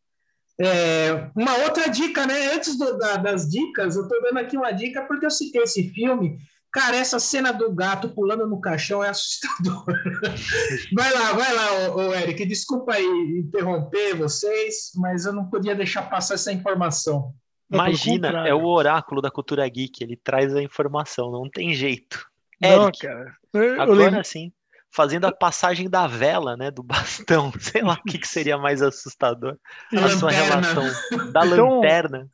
é, 0.60 1.30
uma 1.36 1.58
outra 1.64 1.90
dica, 1.90 2.26
né? 2.26 2.54
Antes 2.54 2.78
do, 2.78 2.98
da, 2.98 3.18
das 3.18 3.50
dicas, 3.50 3.96
eu 3.96 4.04
estou 4.04 4.22
dando 4.22 4.40
aqui 4.40 4.58
uma 4.58 4.72
dica 4.72 5.02
porque 5.04 5.26
eu 5.26 5.32
citei 5.32 5.64
esse 5.64 5.90
filme 5.90 6.38
Cara, 6.76 6.98
essa 6.98 7.20
cena 7.20 7.54
do 7.54 7.74
gato 7.74 8.10
pulando 8.10 8.46
no 8.46 8.60
caixão 8.60 9.02
é 9.02 9.08
assustadora. 9.08 9.98
vai 10.94 11.14
lá, 11.14 11.32
vai 11.32 11.54
lá, 11.54 11.72
ô, 11.96 12.10
ô, 12.10 12.14
Eric. 12.14 12.46
Desculpa 12.46 12.96
aí 12.96 13.40
interromper 13.40 14.18
vocês, 14.18 14.92
mas 14.96 15.26
eu 15.26 15.32
não 15.32 15.50
podia 15.50 15.74
deixar 15.74 16.02
passar 16.10 16.34
essa 16.34 16.52
informação. 16.52 17.34
Imagina, 17.72 18.46
é 18.46 18.54
o 18.54 18.66
oráculo 18.66 19.22
da 19.22 19.32
cultura 19.32 19.66
geek, 19.70 20.04
ele 20.04 20.18
traz 20.18 20.54
a 20.54 20.62
informação, 20.62 21.32
não 21.32 21.50
tem 21.50 21.74
jeito. 21.74 22.28
Não, 22.62 22.84
Eric, 22.84 23.00
cara. 23.00 23.34
Eu 23.54 23.82
agora 23.82 23.98
lembro... 23.98 24.26
sim, 24.26 24.52
fazendo 24.96 25.26
a 25.26 25.32
passagem 25.32 25.90
da 25.90 26.08
vela, 26.08 26.56
né, 26.56 26.72
do 26.72 26.82
bastão, 26.84 27.52
sei 27.60 27.82
lá 27.82 27.94
o 27.94 28.04
que, 28.04 28.18
que 28.18 28.28
seria 28.28 28.58
mais 28.58 28.82
assustador. 28.82 29.58
A 29.92 30.10
sua 30.10 30.32
relação 30.32 30.84
da 31.34 31.46
então, 31.46 31.76
lanterna. 31.76 32.30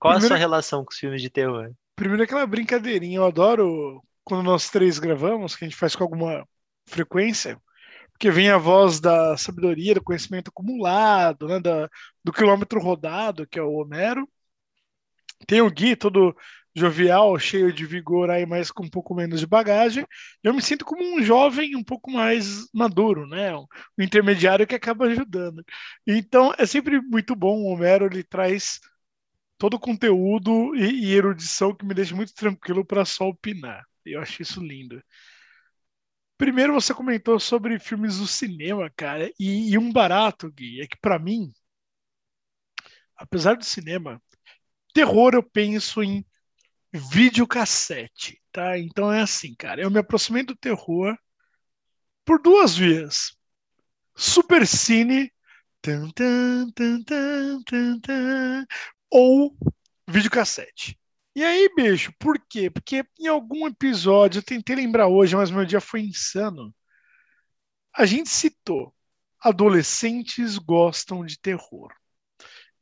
Qual 0.00 0.14
primeiro... 0.14 0.24
a 0.24 0.28
sua 0.28 0.36
relação 0.36 0.84
com 0.84 0.90
os 0.90 0.98
filmes 0.98 1.22
de 1.22 1.30
terror? 1.30 1.70
Primeiro 1.94 2.24
aquela 2.24 2.44
brincadeirinha, 2.44 3.18
eu 3.18 3.24
adoro 3.24 4.02
quando 4.24 4.42
nós 4.42 4.68
três 4.68 4.98
gravamos, 4.98 5.54
que 5.54 5.64
a 5.64 5.68
gente 5.68 5.78
faz 5.78 5.94
com 5.94 6.02
alguma 6.02 6.44
frequência, 6.88 7.56
porque 8.10 8.30
vem 8.30 8.50
a 8.50 8.58
voz 8.58 9.00
da 9.00 9.36
sabedoria, 9.36 9.94
do 9.94 10.02
conhecimento 10.02 10.48
acumulado, 10.48 11.46
né, 11.46 11.60
da, 11.60 11.88
do 12.24 12.32
quilômetro 12.32 12.80
rodado, 12.80 13.46
que 13.46 13.58
é 13.58 13.62
o 13.62 13.74
Homero. 13.74 14.28
Tem 15.46 15.60
o 15.60 15.70
Gui, 15.70 15.96
todo 15.96 16.36
jovial, 16.74 17.38
cheio 17.38 17.72
de 17.72 17.84
vigor 17.84 18.30
aí, 18.30 18.46
mas 18.46 18.70
com 18.70 18.84
um 18.84 18.90
pouco 18.90 19.14
menos 19.14 19.40
de 19.40 19.46
bagagem. 19.46 20.06
Eu 20.42 20.54
me 20.54 20.62
sinto 20.62 20.84
como 20.84 21.02
um 21.04 21.22
jovem 21.22 21.76
um 21.76 21.84
pouco 21.84 22.10
mais 22.10 22.66
maduro, 22.72 23.26
né? 23.26 23.54
Um, 23.56 23.66
intermediário 23.98 24.66
que 24.66 24.74
acaba 24.74 25.06
ajudando. 25.06 25.64
Então 26.06 26.54
é 26.58 26.66
sempre 26.66 27.00
muito 27.00 27.36
bom. 27.36 27.62
O 27.62 27.72
Homero 27.72 28.06
ele 28.06 28.24
traz 28.24 28.80
todo 29.58 29.74
o 29.74 29.80
conteúdo 29.80 30.74
e, 30.76 31.06
e 31.06 31.14
erudição 31.14 31.74
que 31.74 31.84
me 31.84 31.94
deixa 31.94 32.14
muito 32.14 32.34
tranquilo 32.34 32.84
para 32.84 33.04
só 33.04 33.28
opinar. 33.28 33.84
Eu 34.04 34.20
acho 34.20 34.42
isso 34.42 34.60
lindo. 34.60 35.02
Primeiro 36.36 36.72
você 36.72 36.92
comentou 36.92 37.38
sobre 37.38 37.78
filmes 37.78 38.18
do 38.18 38.26
cinema, 38.26 38.90
cara, 38.96 39.30
e, 39.38 39.70
e 39.70 39.78
um 39.78 39.92
barato, 39.92 40.50
Gui, 40.50 40.80
é 40.80 40.86
que 40.88 40.98
para 41.00 41.18
mim, 41.18 41.52
apesar 43.16 43.56
do 43.56 43.64
cinema, 43.64 44.20
terror 44.92 45.34
eu 45.34 45.42
penso 45.42 46.02
em 46.02 46.24
videocassete, 46.92 48.40
tá? 48.52 48.78
Então 48.78 49.12
é 49.12 49.22
assim, 49.22 49.54
cara, 49.54 49.80
eu 49.80 49.90
me 49.90 49.98
aproximei 49.98 50.42
do 50.42 50.56
terror 50.56 51.16
por 52.24 52.40
duas 52.40 52.76
vias. 52.76 53.36
Super 54.14 54.66
Cine, 54.66 55.32
tan, 55.80 56.10
tan, 56.10 56.70
tan, 56.72 57.02
tan, 57.04 57.62
tan, 57.64 58.00
tan, 58.00 58.66
ou 59.10 59.56
videocassete. 60.06 60.98
E 61.34 61.42
aí, 61.42 61.68
bicho, 61.74 62.12
por 62.18 62.38
quê? 62.48 62.70
Porque 62.70 63.04
em 63.18 63.26
algum 63.26 63.66
episódio, 63.66 64.38
eu 64.40 64.42
tentei 64.42 64.76
lembrar 64.76 65.08
hoje, 65.08 65.34
mas 65.34 65.50
meu 65.50 65.64
dia 65.64 65.80
foi 65.80 66.02
insano. 66.02 66.74
A 67.94 68.04
gente 68.04 68.28
citou 68.28 68.94
adolescentes 69.40 70.58
gostam 70.58 71.24
de 71.24 71.38
terror. 71.38 71.90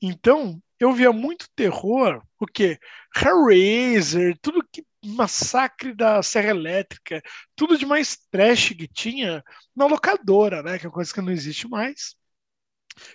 Então, 0.03 0.61
eu 0.81 0.93
via 0.95 1.13
muito 1.13 1.47
terror, 1.55 2.23
o 2.39 2.47
quê? 2.47 2.79
Hellraiser, 3.15 4.37
tudo 4.41 4.67
que 4.73 4.85
massacre 5.05 5.95
da 5.95 6.23
Serra 6.23 6.51
Elétrica, 6.51 7.23
tudo 7.55 7.77
de 7.79 7.87
mais 7.87 8.17
trash 8.31 8.71
que 8.71 8.89
tinha 8.89 9.45
na 9.77 9.87
locadora, 9.87 10.63
né? 10.63 10.79
Que 10.79 10.87
é 10.87 10.89
uma 10.89 10.95
coisa 10.95 11.13
que 11.13 11.21
não 11.21 11.33
existe 11.33 11.69
mais. 11.69 12.15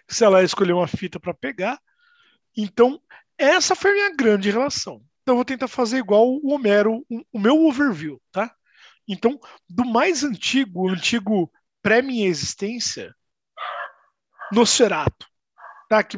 Se 0.10 0.24
ela 0.24 0.44
escolher 0.44 0.74
uma 0.74 0.88
fita 0.88 1.20
para 1.20 1.34
pegar, 1.34 1.80
então, 2.56 3.02
essa 3.38 3.76
foi 3.76 3.92
a 3.92 3.94
minha 3.94 4.16
grande 4.16 4.50
relação. 4.50 5.04
Então, 5.22 5.34
eu 5.34 5.38
vou 5.38 5.46
tentar 5.46 5.68
fazer 5.68 5.98
igual 5.98 6.28
o 6.28 6.54
Homero, 6.54 7.06
o 7.32 7.40
meu 7.40 7.66
overview, 7.66 8.22
tá? 8.32 8.56
Então, 9.08 9.40
do 9.70 9.84
mais 9.86 10.24
antigo, 10.24 10.90
antigo 10.90 11.52
pré-minha 11.82 12.28
existência, 12.28 13.14
Nosferatu, 14.52 15.28
tá? 15.90 16.04
Que, 16.04 16.18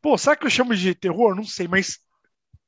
pô, 0.00 0.16
sabe 0.18 0.40
que 0.40 0.46
eu 0.46 0.50
chamo 0.50 0.74
de 0.74 0.94
terror? 0.94 1.34
Não 1.34 1.44
sei, 1.44 1.68
mas 1.68 1.98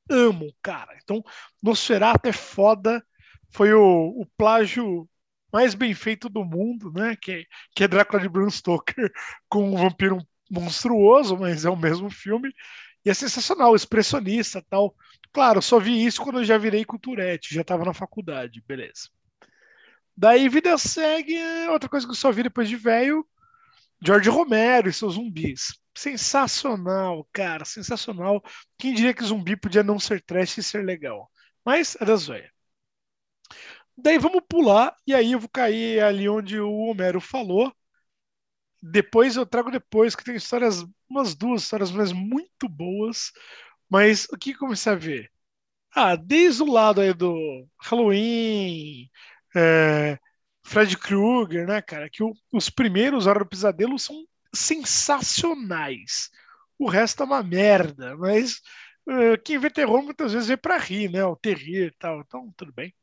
amo, 0.09 0.53
cara. 0.61 0.97
Então, 1.03 1.23
Nosferatu 1.61 2.27
é 2.27 2.33
foda, 2.33 3.05
foi 3.51 3.73
o, 3.73 4.21
o 4.21 4.25
plágio 4.37 5.09
mais 5.51 5.75
bem 5.75 5.93
feito 5.93 6.29
do 6.29 6.43
mundo, 6.43 6.91
né? 6.91 7.15
Que, 7.15 7.45
que 7.75 7.83
é 7.83 7.87
Drácula 7.87 8.21
de 8.21 8.29
Bram 8.29 8.49
Stoker 8.49 9.11
com 9.49 9.71
um 9.71 9.77
vampiro 9.77 10.17
monstruoso, 10.49 11.37
mas 11.37 11.65
é 11.65 11.69
o 11.69 11.75
mesmo 11.77 12.09
filme. 12.09 12.51
E 13.05 13.09
é 13.09 13.13
sensacional, 13.13 13.75
expressionista 13.75 14.63
tal. 14.69 14.95
Claro, 15.31 15.61
só 15.61 15.79
vi 15.79 16.05
isso 16.05 16.21
quando 16.21 16.39
eu 16.39 16.45
já 16.45 16.57
virei 16.57 16.85
culturete, 16.85 17.53
já 17.53 17.61
estava 17.61 17.83
na 17.85 17.93
faculdade, 17.93 18.63
beleza. 18.67 19.09
Daí 20.15 20.47
vida 20.47 20.77
segue, 20.77 21.35
outra 21.69 21.89
coisa 21.89 22.05
que 22.05 22.11
eu 22.11 22.15
só 22.15 22.31
vi 22.31 22.43
depois 22.43 22.69
de 22.69 22.75
velho, 22.75 23.25
George 24.05 24.29
Romero 24.29 24.89
e 24.89 24.93
seus 24.93 25.15
zumbis. 25.15 25.79
Sensacional, 25.95 27.27
cara, 27.31 27.65
sensacional. 27.65 28.43
Quem 28.77 28.93
diria 28.93 29.13
que 29.13 29.23
zumbi 29.23 29.55
podia 29.55 29.83
não 29.83 29.99
ser 29.99 30.21
trash 30.21 30.57
e 30.57 30.63
ser 30.63 30.83
legal? 30.85 31.29
Mas 31.65 31.95
é 31.99 32.05
das 32.05 32.27
velhas. 32.27 32.51
Daí 33.97 34.17
vamos 34.17 34.41
pular, 34.47 34.95
e 35.05 35.13
aí 35.13 35.31
eu 35.33 35.39
vou 35.39 35.49
cair 35.49 36.03
ali 36.03 36.27
onde 36.27 36.59
o 36.59 36.71
Homero 36.71 37.21
falou, 37.21 37.71
depois 38.81 39.35
eu 39.35 39.45
trago 39.45 39.71
depois, 39.71 40.15
que 40.15 40.23
tem 40.23 40.35
histórias, 40.35 40.85
umas 41.09 41.35
duas 41.35 41.63
histórias, 41.63 41.91
mas 41.91 42.11
muito 42.11 42.67
boas. 42.67 43.31
Mas 43.89 44.25
o 44.31 44.37
que 44.37 44.53
comecei 44.55 44.91
a 44.93 44.95
ver? 44.95 45.31
Ah, 45.95 46.15
desde 46.15 46.63
o 46.63 46.71
lado 46.71 47.01
aí 47.01 47.13
do 47.13 47.67
Halloween, 47.81 49.09
é, 49.55 50.19
Fred 50.63 50.97
Krueger, 50.97 51.67
né, 51.67 51.81
cara? 51.81 52.09
Que 52.09 52.23
o, 52.23 52.33
os 52.51 52.69
primeiros 52.69 53.27
Hora 53.27 53.39
do 53.39 53.45
Pesadelo 53.45 53.99
são 53.99 54.25
sensacionais. 54.53 56.29
O 56.79 56.89
resto 56.89 57.23
é 57.23 57.25
uma 57.25 57.43
merda, 57.43 58.15
mas 58.17 58.61
uh, 59.07 59.41
quem 59.43 59.57
vê 59.59 59.69
terror 59.69 60.01
muitas 60.03 60.33
vezes 60.33 60.47
vê 60.47 60.57
pra 60.57 60.77
rir, 60.77 61.09
né? 61.09 61.23
O 61.25 61.35
terrir 61.35 61.87
e 61.87 61.91
tal. 61.97 62.21
Então, 62.21 62.53
tudo 62.57 62.73
bem. 62.73 62.93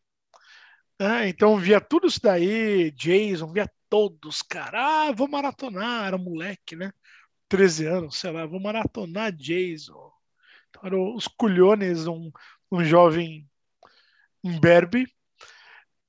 Ah, 0.98 1.26
então 1.26 1.56
via 1.56 1.80
tudo 1.80 2.06
isso 2.06 2.20
daí, 2.22 2.90
Jason, 2.92 3.52
via 3.52 3.70
todos, 3.88 4.42
cara. 4.42 5.08
Ah, 5.08 5.12
vou 5.12 5.26
maratonar, 5.28 6.06
era 6.06 6.18
moleque, 6.18 6.76
né? 6.76 6.92
13 7.48 7.86
anos, 7.86 8.16
sei 8.18 8.30
lá, 8.30 8.46
vou 8.46 8.60
maratonar 8.60 9.32
Jason. 9.32 10.12
Então, 10.68 10.82
eram 10.84 11.14
os 11.16 11.26
culhones, 11.26 12.06
um, 12.06 12.30
um 12.70 12.84
jovem 12.84 13.48
imberbe. 14.44 15.06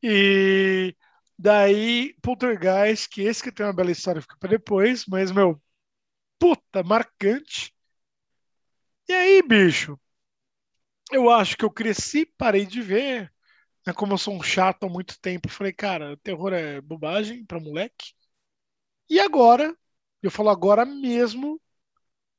E 0.03 0.96
daí, 1.41 2.13
Poltergeist, 2.21 3.10
que 3.10 3.21
esse 3.24 3.43
que 3.43 3.51
tem 3.51 3.65
uma 3.65 3.74
bela 3.74 3.91
história, 3.91 4.21
fica 4.21 4.38
para 4.39 4.50
depois, 4.51 5.05
mas, 5.07 5.31
meu, 5.31 5.62
puta, 6.39 6.83
marcante. 6.83 7.74
E 9.07 9.13
aí, 9.13 9.41
bicho, 9.43 10.00
eu 11.12 11.29
acho 11.29 11.57
que 11.57 11.65
eu 11.65 11.71
cresci, 11.71 12.25
parei 12.38 12.65
de 12.65 12.81
ver. 12.81 13.31
É 13.88 13.93
como 13.93 14.13
eu 14.13 14.17
sou 14.17 14.36
um 14.36 14.43
chato 14.43 14.86
há 14.86 14.89
muito 14.89 15.19
tempo, 15.21 15.50
falei, 15.50 15.74
cara, 15.74 16.17
terror 16.24 16.53
é 16.53 16.81
bobagem 16.81 17.45
pra 17.45 17.60
moleque. 17.60 18.13
E 19.10 19.19
agora, 19.19 19.75
eu 20.21 20.31
falo 20.31 20.50
agora 20.50 20.86
mesmo, 20.86 21.62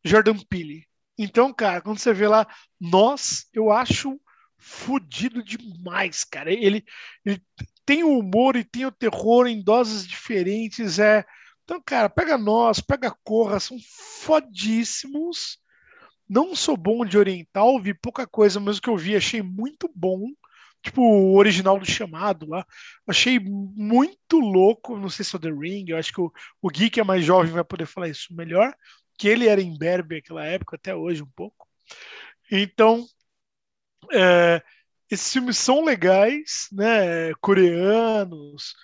Jordan 0.04 0.38
Peele. 0.48 0.86
Então, 1.18 1.52
cara, 1.54 1.82
quando 1.82 1.98
você 1.98 2.12
vê 2.14 2.28
lá, 2.28 2.46
nós, 2.80 3.48
eu 3.52 3.72
acho 3.72 4.20
fodido 4.58 5.42
demais, 5.44 6.24
cara. 6.24 6.52
Ele, 6.52 6.84
ele 7.24 7.42
tem 7.84 8.04
o 8.04 8.18
humor 8.18 8.56
e 8.56 8.64
tem 8.64 8.86
o 8.86 8.92
terror 8.92 9.46
em 9.46 9.62
doses 9.62 10.06
diferentes. 10.06 10.98
É. 10.98 11.24
Então, 11.64 11.80
cara, 11.84 12.08
pega 12.08 12.36
nós, 12.38 12.80
pega 12.80 13.14
Corra, 13.24 13.60
são 13.60 13.76
fodíssimos. 14.22 15.58
Não 16.28 16.54
sou 16.56 16.76
bom 16.76 17.04
de 17.04 17.18
oriental, 17.18 17.80
vi 17.80 17.94
pouca 17.94 18.26
coisa, 18.26 18.58
mas 18.60 18.78
o 18.78 18.82
que 18.82 18.88
eu 18.88 18.96
vi 18.96 19.16
achei 19.16 19.42
muito 19.42 19.90
bom 19.94 20.26
tipo 20.82 21.00
o 21.00 21.36
original 21.36 21.78
do 21.78 21.86
chamado 21.86 22.46
lá. 22.48 22.66
Achei 23.06 23.38
muito 23.38 24.38
louco. 24.38 24.98
Não 24.98 25.08
sei 25.08 25.24
se 25.24 25.36
é 25.36 25.38
The 25.38 25.50
Ring, 25.50 25.84
eu 25.88 25.96
acho 25.96 26.12
que 26.12 26.20
o, 26.20 26.32
o 26.60 26.68
Gui, 26.68 26.90
que 26.90 27.00
é 27.00 27.04
mais 27.04 27.24
jovem, 27.24 27.52
vai 27.52 27.64
poder 27.64 27.86
falar 27.86 28.08
isso 28.08 28.34
melhor. 28.34 28.74
Que 29.18 29.28
ele 29.28 29.48
era 29.48 29.60
em 29.62 29.76
Berbe 29.76 30.16
naquela 30.16 30.44
época, 30.44 30.76
até 30.76 30.94
hoje 30.94 31.22
um 31.22 31.30
pouco. 31.36 31.68
Então, 32.50 33.06
é, 34.12 34.62
esses 35.12 35.30
filmes 35.30 35.58
são 35.58 35.84
legais, 35.84 36.68
né? 36.72 37.34
Coreanos. 37.34 38.74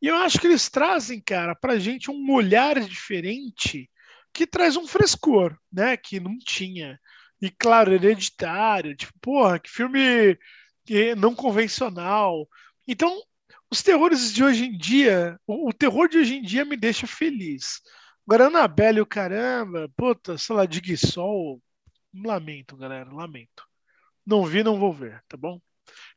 E 0.00 0.06
eu 0.06 0.16
acho 0.16 0.40
que 0.40 0.46
eles 0.46 0.70
trazem, 0.70 1.20
cara, 1.20 1.54
pra 1.54 1.78
gente 1.78 2.10
um 2.10 2.32
olhar 2.32 2.80
diferente 2.80 3.90
que 4.32 4.46
traz 4.46 4.76
um 4.76 4.86
frescor, 4.86 5.54
né? 5.70 5.94
Que 5.96 6.18
não 6.18 6.38
tinha. 6.38 6.98
E 7.40 7.50
claro, 7.50 7.92
hereditário, 7.92 8.96
tipo, 8.96 9.12
porra, 9.20 9.58
que 9.58 9.70
filme 9.70 10.38
não 11.18 11.34
convencional. 11.34 12.48
Então, 12.88 13.22
os 13.70 13.82
terrores 13.82 14.32
de 14.32 14.42
hoje 14.42 14.64
em 14.64 14.78
dia, 14.78 15.38
o, 15.46 15.68
o 15.68 15.72
terror 15.72 16.08
de 16.08 16.16
hoje 16.16 16.36
em 16.36 16.42
dia 16.42 16.64
me 16.64 16.78
deixa 16.78 17.06
feliz. 17.06 17.82
Agora, 18.26 18.46
Annabelle, 18.46 19.02
o 19.02 19.06
caramba, 19.06 19.90
puta, 19.94 20.38
sei 20.38 20.56
lá, 20.56 20.64
Dig 20.64 20.96
Sol, 20.96 21.62
lamento, 22.14 22.74
galera, 22.74 23.12
lamento. 23.12 23.64
Não 24.24 24.46
vi, 24.46 24.62
não 24.62 24.78
vou 24.78 24.94
ver, 24.94 25.22
tá 25.28 25.36
bom? 25.36 25.60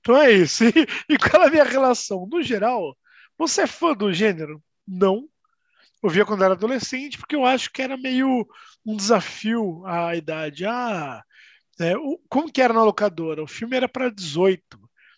Então 0.07 0.21
é 0.21 0.31
isso. 0.31 0.63
E, 0.63 0.71
e 1.09 1.17
qual 1.17 1.43
é 1.43 1.47
a 1.47 1.51
minha 1.51 1.65
relação? 1.65 2.25
No 2.31 2.41
geral, 2.41 2.97
você 3.37 3.63
é 3.63 3.67
fã 3.67 3.93
do 3.93 4.13
gênero? 4.13 4.63
Não. 4.87 5.27
Eu 6.01 6.09
via 6.09 6.25
quando 6.25 6.45
era 6.45 6.53
adolescente, 6.53 7.17
porque 7.17 7.35
eu 7.35 7.45
acho 7.45 7.69
que 7.69 7.81
era 7.81 7.97
meio 7.97 8.47
um 8.85 8.95
desafio 8.95 9.85
à 9.85 10.15
idade. 10.15 10.65
Ah, 10.65 11.21
é, 11.77 11.97
o, 11.97 12.17
como 12.29 12.49
que 12.49 12.61
era 12.61 12.73
na 12.73 12.85
locadora? 12.85 13.43
O 13.43 13.47
filme 13.47 13.75
era 13.75 13.89
para 13.89 14.09
18. 14.09 14.61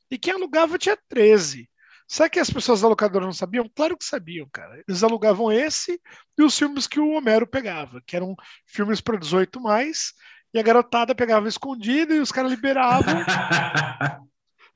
E 0.09 0.17
quem 0.17 0.33
alugava 0.33 0.79
tinha 0.79 0.97
13. 1.07 1.69
Será 2.07 2.27
que 2.27 2.39
as 2.39 2.49
pessoas 2.49 2.81
da 2.81 2.87
locadora 2.87 3.25
não 3.25 3.33
sabiam? 3.33 3.69
Claro 3.75 3.95
que 3.95 4.03
sabiam, 4.03 4.49
cara. 4.51 4.83
Eles 4.87 5.03
alugavam 5.03 5.51
esse 5.51 6.01
e 6.35 6.41
os 6.41 6.57
filmes 6.57 6.87
que 6.87 6.99
o 6.99 7.11
Homero 7.11 7.45
pegava, 7.45 8.01
que 8.07 8.15
eram 8.15 8.35
filmes 8.65 8.99
para 8.99 9.19
18 9.19 9.61
mais, 9.61 10.13
e 10.51 10.57
a 10.57 10.63
garotada 10.63 11.13
pegava 11.13 11.47
escondido 11.47 12.15
e 12.15 12.19
os 12.19 12.31
caras 12.31 12.49
liberavam. 12.49 13.13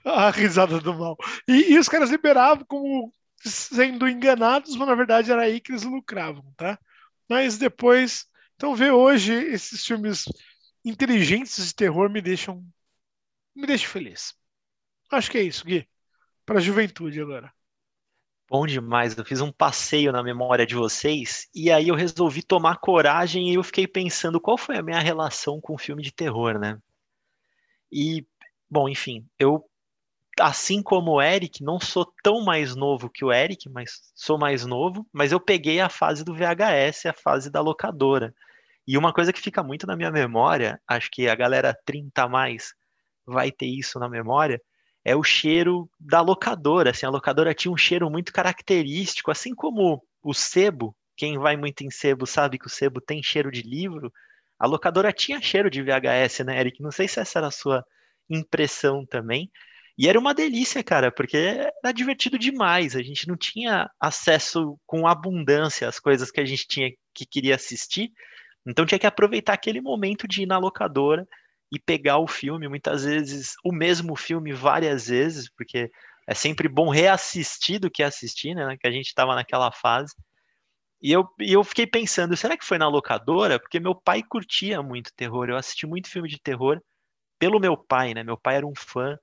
a 0.03 0.29
risada 0.29 0.79
do 0.79 0.93
mal. 0.93 1.17
E, 1.47 1.73
e, 1.73 1.79
os 1.79 1.89
caras 1.89 2.09
liberavam 2.09 2.65
como 2.65 3.13
sendo 3.39 4.07
enganados, 4.07 4.75
mas 4.75 4.87
na 4.87 4.95
verdade 4.95 5.31
era 5.31 5.43
aí 5.43 5.59
que 5.59 5.71
eles 5.71 5.83
lucravam, 5.83 6.53
tá? 6.55 6.79
Mas 7.29 7.57
depois, 7.57 8.25
então 8.55 8.75
ver 8.75 8.91
hoje 8.91 9.33
esses 9.33 9.85
filmes 9.85 10.25
inteligentes 10.83 11.67
de 11.67 11.75
terror 11.75 12.09
me 12.09 12.21
deixam 12.21 12.65
me 13.55 13.67
deixam 13.67 13.89
feliz. 13.89 14.33
Acho 15.11 15.29
que 15.29 15.37
é 15.37 15.43
isso, 15.43 15.65
Gui. 15.65 15.87
Para 16.45 16.57
a 16.57 16.61
juventude 16.61 17.21
agora. 17.21 17.53
Bom 18.49 18.67
demais, 18.67 19.17
eu 19.17 19.25
fiz 19.25 19.41
um 19.41 19.51
passeio 19.51 20.11
na 20.11 20.21
memória 20.21 20.65
de 20.65 20.75
vocês 20.75 21.47
e 21.55 21.71
aí 21.71 21.87
eu 21.87 21.95
resolvi 21.95 22.43
tomar 22.43 22.77
coragem 22.77 23.49
e 23.49 23.55
eu 23.55 23.63
fiquei 23.63 23.87
pensando 23.87 24.39
qual 24.39 24.57
foi 24.57 24.77
a 24.77 24.83
minha 24.83 24.99
relação 24.99 25.59
com 25.61 25.73
o 25.73 25.77
filme 25.77 26.03
de 26.03 26.11
terror, 26.11 26.59
né? 26.59 26.77
E, 27.91 28.25
bom, 28.69 28.89
enfim, 28.89 29.25
eu 29.39 29.67
assim 30.39 30.81
como 30.81 31.13
o 31.13 31.21
Eric, 31.21 31.63
não 31.63 31.79
sou 31.79 32.11
tão 32.23 32.43
mais 32.43 32.75
novo 32.75 33.09
que 33.09 33.23
o 33.23 33.31
Eric, 33.31 33.69
mas 33.69 34.01
sou 34.15 34.37
mais 34.37 34.65
novo, 34.65 35.07
mas 35.11 35.31
eu 35.31 35.39
peguei 35.39 35.79
a 35.79 35.89
fase 35.89 36.23
do 36.23 36.33
VHS, 36.33 37.07
a 37.07 37.13
fase 37.13 37.49
da 37.49 37.61
locadora. 37.61 38.33
E 38.87 38.97
uma 38.97 39.13
coisa 39.13 39.31
que 39.31 39.41
fica 39.41 39.63
muito 39.63 39.87
na 39.87 39.95
minha 39.95 40.11
memória, 40.11 40.81
acho 40.87 41.09
que 41.11 41.27
a 41.29 41.35
galera 41.35 41.77
30 41.85 42.23
a 42.23 42.27
mais 42.27 42.73
vai 43.25 43.51
ter 43.51 43.67
isso 43.67 43.99
na 43.99 44.09
memória, 44.09 44.61
é 45.05 45.15
o 45.15 45.23
cheiro 45.23 45.89
da 45.99 46.21
locadora. 46.21 46.91
Assim, 46.91 47.05
a 47.05 47.09
locadora 47.09 47.53
tinha 47.53 47.71
um 47.71 47.77
cheiro 47.77 48.09
muito 48.09 48.33
característico, 48.33 49.31
assim 49.31 49.53
como 49.55 50.03
o 50.21 50.33
sebo. 50.33 50.95
Quem 51.15 51.37
vai 51.37 51.55
muito 51.55 51.81
em 51.81 51.91
sebo 51.91 52.25
sabe 52.25 52.57
que 52.57 52.67
o 52.67 52.69
sebo 52.69 52.99
tem 52.99 53.21
cheiro 53.21 53.51
de 53.51 53.61
livro. 53.61 54.11
A 54.59 54.65
locadora 54.67 55.13
tinha 55.13 55.41
cheiro 55.41 55.69
de 55.69 55.81
VHS, 55.81 56.39
né, 56.45 56.59
Eric? 56.59 56.81
Não 56.81 56.91
sei 56.91 57.07
se 57.07 57.19
essa 57.19 57.39
era 57.39 57.47
a 57.47 57.51
sua 57.51 57.85
impressão 58.29 59.05
também. 59.05 59.51
E 59.97 60.07
era 60.09 60.19
uma 60.19 60.33
delícia, 60.33 60.83
cara, 60.83 61.11
porque 61.11 61.37
era 61.37 61.93
divertido 61.93 62.37
demais. 62.39 62.95
A 62.95 63.01
gente 63.01 63.27
não 63.27 63.37
tinha 63.37 63.89
acesso 63.99 64.77
com 64.85 65.07
abundância 65.07 65.87
às 65.87 65.99
coisas 65.99 66.31
que 66.31 66.41
a 66.41 66.45
gente 66.45 66.67
tinha 66.67 66.89
que 67.13 67.25
queria 67.25 67.55
assistir. 67.55 68.11
Então 68.65 68.85
tinha 68.85 68.99
que 68.99 69.07
aproveitar 69.07 69.53
aquele 69.53 69.81
momento 69.81 70.27
de 70.27 70.43
ir 70.43 70.45
na 70.47 70.57
locadora 70.57 71.27
e 71.71 71.79
pegar 71.79 72.17
o 72.19 72.27
filme, 72.27 72.67
muitas 72.67 73.03
vezes 73.03 73.53
o 73.63 73.71
mesmo 73.71 74.15
filme 74.15 74.53
várias 74.53 75.07
vezes, 75.07 75.49
porque 75.55 75.89
é 76.27 76.33
sempre 76.33 76.67
bom 76.67 76.89
reassistir 76.89 77.79
do 77.79 77.89
que 77.89 78.03
assistir, 78.03 78.55
né? 78.55 78.77
Que 78.79 78.87
a 78.87 78.91
gente 78.91 79.07
estava 79.07 79.35
naquela 79.35 79.71
fase. 79.71 80.13
E 81.01 81.11
eu, 81.11 81.27
e 81.39 81.51
eu 81.53 81.63
fiquei 81.63 81.85
pensando, 81.85 82.37
será 82.37 82.57
que 82.57 82.65
foi 82.65 82.77
na 82.77 82.87
locadora? 82.87 83.59
Porque 83.59 83.79
meu 83.79 83.93
pai 83.93 84.23
curtia 84.23 84.81
muito 84.81 85.13
terror. 85.15 85.49
Eu 85.49 85.57
assisti 85.57 85.85
muito 85.85 86.09
filme 86.09 86.29
de 86.29 86.39
terror 86.41 86.81
pelo 87.37 87.59
meu 87.59 87.75
pai, 87.75 88.13
né? 88.13 88.23
Meu 88.23 88.37
pai 88.37 88.55
era 88.57 88.67
um 88.67 88.73
fã 88.75 89.17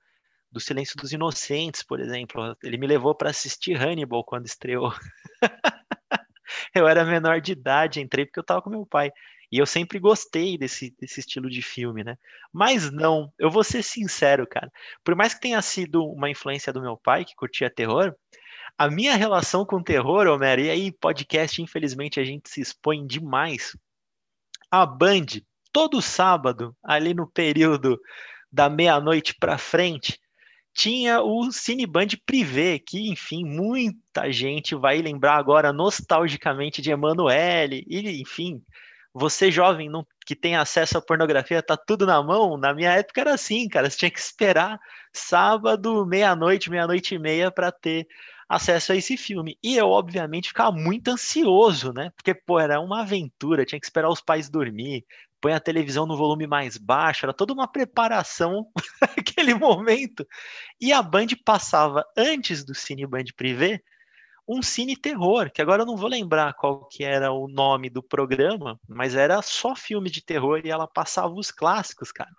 do 0.51 0.59
Silêncio 0.59 0.95
dos 0.97 1.11
Inocentes, 1.11 1.83
por 1.83 1.99
exemplo. 1.99 2.55
Ele 2.63 2.77
me 2.77 2.87
levou 2.87 3.15
para 3.15 3.29
assistir 3.29 3.75
Hannibal 3.75 4.23
quando 4.23 4.45
estreou. 4.45 4.93
eu 6.75 6.87
era 6.87 7.05
menor 7.05 7.39
de 7.39 7.53
idade, 7.53 8.01
entrei 8.01 8.25
porque 8.25 8.39
eu 8.39 8.43
estava 8.43 8.61
com 8.61 8.69
meu 8.69 8.85
pai. 8.85 9.11
E 9.51 9.57
eu 9.57 9.65
sempre 9.65 9.99
gostei 9.99 10.57
desse, 10.57 10.95
desse 10.97 11.19
estilo 11.19 11.49
de 11.49 11.61
filme, 11.61 12.03
né? 12.03 12.17
Mas 12.53 12.89
não, 12.89 13.33
eu 13.37 13.51
vou 13.51 13.63
ser 13.63 13.83
sincero, 13.83 14.47
cara. 14.47 14.71
Por 15.03 15.13
mais 15.13 15.33
que 15.33 15.41
tenha 15.41 15.61
sido 15.61 16.05
uma 16.05 16.29
influência 16.29 16.71
do 16.71 16.81
meu 16.81 16.95
pai, 16.95 17.25
que 17.25 17.35
curtia 17.35 17.69
terror, 17.69 18.15
a 18.77 18.89
minha 18.89 19.15
relação 19.15 19.65
com 19.65 19.83
terror, 19.83 20.25
Homero, 20.27 20.61
e 20.61 20.69
aí 20.69 20.91
podcast, 20.91 21.61
infelizmente, 21.61 22.19
a 22.19 22.23
gente 22.23 22.49
se 22.49 22.61
expõe 22.61 23.05
demais. 23.05 23.75
A 24.71 24.85
Band, 24.85 25.25
todo 25.73 26.01
sábado, 26.01 26.75
ali 26.81 27.13
no 27.13 27.27
período 27.27 27.99
da 28.49 28.69
meia-noite 28.69 29.35
para 29.35 29.57
frente, 29.57 30.17
tinha 30.73 31.21
o 31.21 31.51
Cineband 31.51 32.17
Privé, 32.25 32.79
que, 32.79 33.09
enfim, 33.09 33.43
muita 33.45 34.31
gente 34.31 34.75
vai 34.75 35.01
lembrar 35.01 35.35
agora 35.35 35.73
nostalgicamente 35.73 36.81
de 36.81 36.91
Emanuele, 36.91 37.85
e, 37.87 38.21
enfim, 38.21 38.61
você 39.13 39.51
jovem 39.51 39.89
não, 39.89 40.05
que 40.25 40.35
tem 40.35 40.55
acesso 40.55 40.97
à 40.97 41.01
pornografia, 41.01 41.61
tá 41.61 41.75
tudo 41.75 42.05
na 42.05 42.21
mão. 42.23 42.57
Na 42.57 42.73
minha 42.73 42.91
época 42.93 43.21
era 43.21 43.33
assim, 43.33 43.67
cara, 43.67 43.89
você 43.89 43.97
tinha 43.97 44.11
que 44.11 44.19
esperar 44.19 44.79
sábado, 45.13 46.05
meia-noite, 46.05 46.69
meia-noite 46.69 47.15
e 47.15 47.19
meia 47.19 47.51
para 47.51 47.71
ter 47.71 48.07
acesso 48.47 48.93
a 48.93 48.95
esse 48.95 49.17
filme. 49.17 49.57
E 49.61 49.77
eu, 49.77 49.89
obviamente, 49.89 50.49
ficava 50.49 50.71
muito 50.71 51.09
ansioso, 51.09 51.93
né? 51.93 52.11
Porque, 52.15 52.33
pô, 52.33 52.59
era 52.59 52.79
uma 52.79 53.01
aventura, 53.01 53.65
tinha 53.65 53.79
que 53.79 53.85
esperar 53.85 54.09
os 54.09 54.21
pais 54.21 54.49
dormir, 54.49 55.05
põe 55.41 55.53
a 55.53 55.59
televisão 55.59 56.05
no 56.05 56.15
volume 56.15 56.45
mais 56.45 56.77
baixo, 56.77 57.25
era 57.25 57.33
toda 57.33 57.51
uma 57.51 57.67
preparação 57.67 58.67
naquele 59.01 59.53
momento. 59.55 60.25
E 60.79 60.93
a 60.93 61.01
Band 61.01 61.27
passava, 61.43 62.05
antes 62.15 62.63
do 62.63 62.75
Cine 62.75 63.07
Band 63.07 63.25
Privé, 63.35 63.81
um 64.47 64.61
cine 64.61 64.95
terror, 64.95 65.49
que 65.51 65.61
agora 65.61 65.83
eu 65.83 65.85
não 65.85 65.95
vou 65.95 66.09
lembrar 66.09 66.53
qual 66.53 66.85
que 66.85 67.03
era 67.03 67.31
o 67.31 67.47
nome 67.47 67.89
do 67.89 68.03
programa, 68.03 68.79
mas 68.87 69.15
era 69.15 69.41
só 69.41 69.75
filme 69.75 70.09
de 70.09 70.23
terror 70.23 70.61
e 70.63 70.69
ela 70.69 70.87
passava 70.87 71.33
os 71.33 71.51
clássicos, 71.51 72.11
cara. 72.11 72.31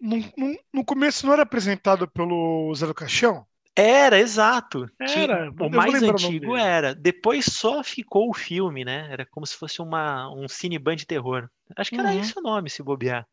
No, 0.00 0.16
no, 0.36 0.58
no 0.72 0.84
começo 0.84 1.26
não 1.26 1.32
era 1.32 1.42
apresentado 1.42 2.08
pelo 2.08 2.74
Zé 2.74 2.86
do 2.86 2.94
Caixão? 2.94 3.46
Era, 3.76 4.18
exato. 4.18 4.86
Era. 5.00 5.50
o 5.50 5.70
mais 5.70 6.02
antigo 6.02 6.56
era. 6.56 6.94
Depois 6.94 7.46
só 7.46 7.82
ficou 7.82 8.28
o 8.28 8.34
filme, 8.34 8.84
né? 8.84 9.08
Era 9.10 9.26
como 9.26 9.46
se 9.46 9.56
fosse 9.56 9.80
uma, 9.80 10.32
um 10.34 10.48
cineband 10.48 10.96
de 10.96 11.06
terror. 11.06 11.48
Acho 11.76 11.90
que 11.90 11.96
uhum. 11.96 12.06
era 12.06 12.14
esse 12.16 12.38
o 12.38 12.42
nome, 12.42 12.68
se 12.68 12.82
bobear. 12.82 13.26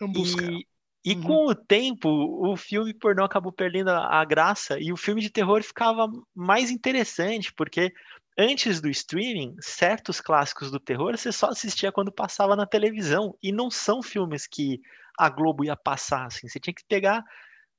E, 0.00 0.66
e 1.04 1.14
uhum. 1.14 1.22
com 1.22 1.46
o 1.46 1.54
tempo, 1.54 2.08
o 2.08 2.56
filme 2.56 2.92
pornô 2.94 3.24
acabou 3.24 3.50
perdendo 3.50 3.88
a, 3.88 4.20
a 4.20 4.24
graça 4.24 4.78
e 4.78 4.92
o 4.92 4.96
filme 4.96 5.20
de 5.20 5.30
terror 5.30 5.62
ficava 5.62 6.08
mais 6.34 6.70
interessante, 6.70 7.52
porque 7.52 7.92
antes 8.38 8.80
do 8.80 8.88
streaming, 8.88 9.56
certos 9.60 10.20
clássicos 10.20 10.70
do 10.70 10.78
terror 10.78 11.16
você 11.16 11.32
só 11.32 11.48
assistia 11.48 11.90
quando 11.90 12.12
passava 12.12 12.54
na 12.54 12.66
televisão. 12.66 13.36
E 13.42 13.50
não 13.50 13.70
são 13.70 14.02
filmes 14.02 14.46
que 14.46 14.80
a 15.18 15.28
Globo 15.28 15.64
ia 15.64 15.76
passar, 15.76 16.26
assim. 16.26 16.46
Você 16.46 16.60
tinha 16.60 16.74
que 16.74 16.84
pegar 16.86 17.24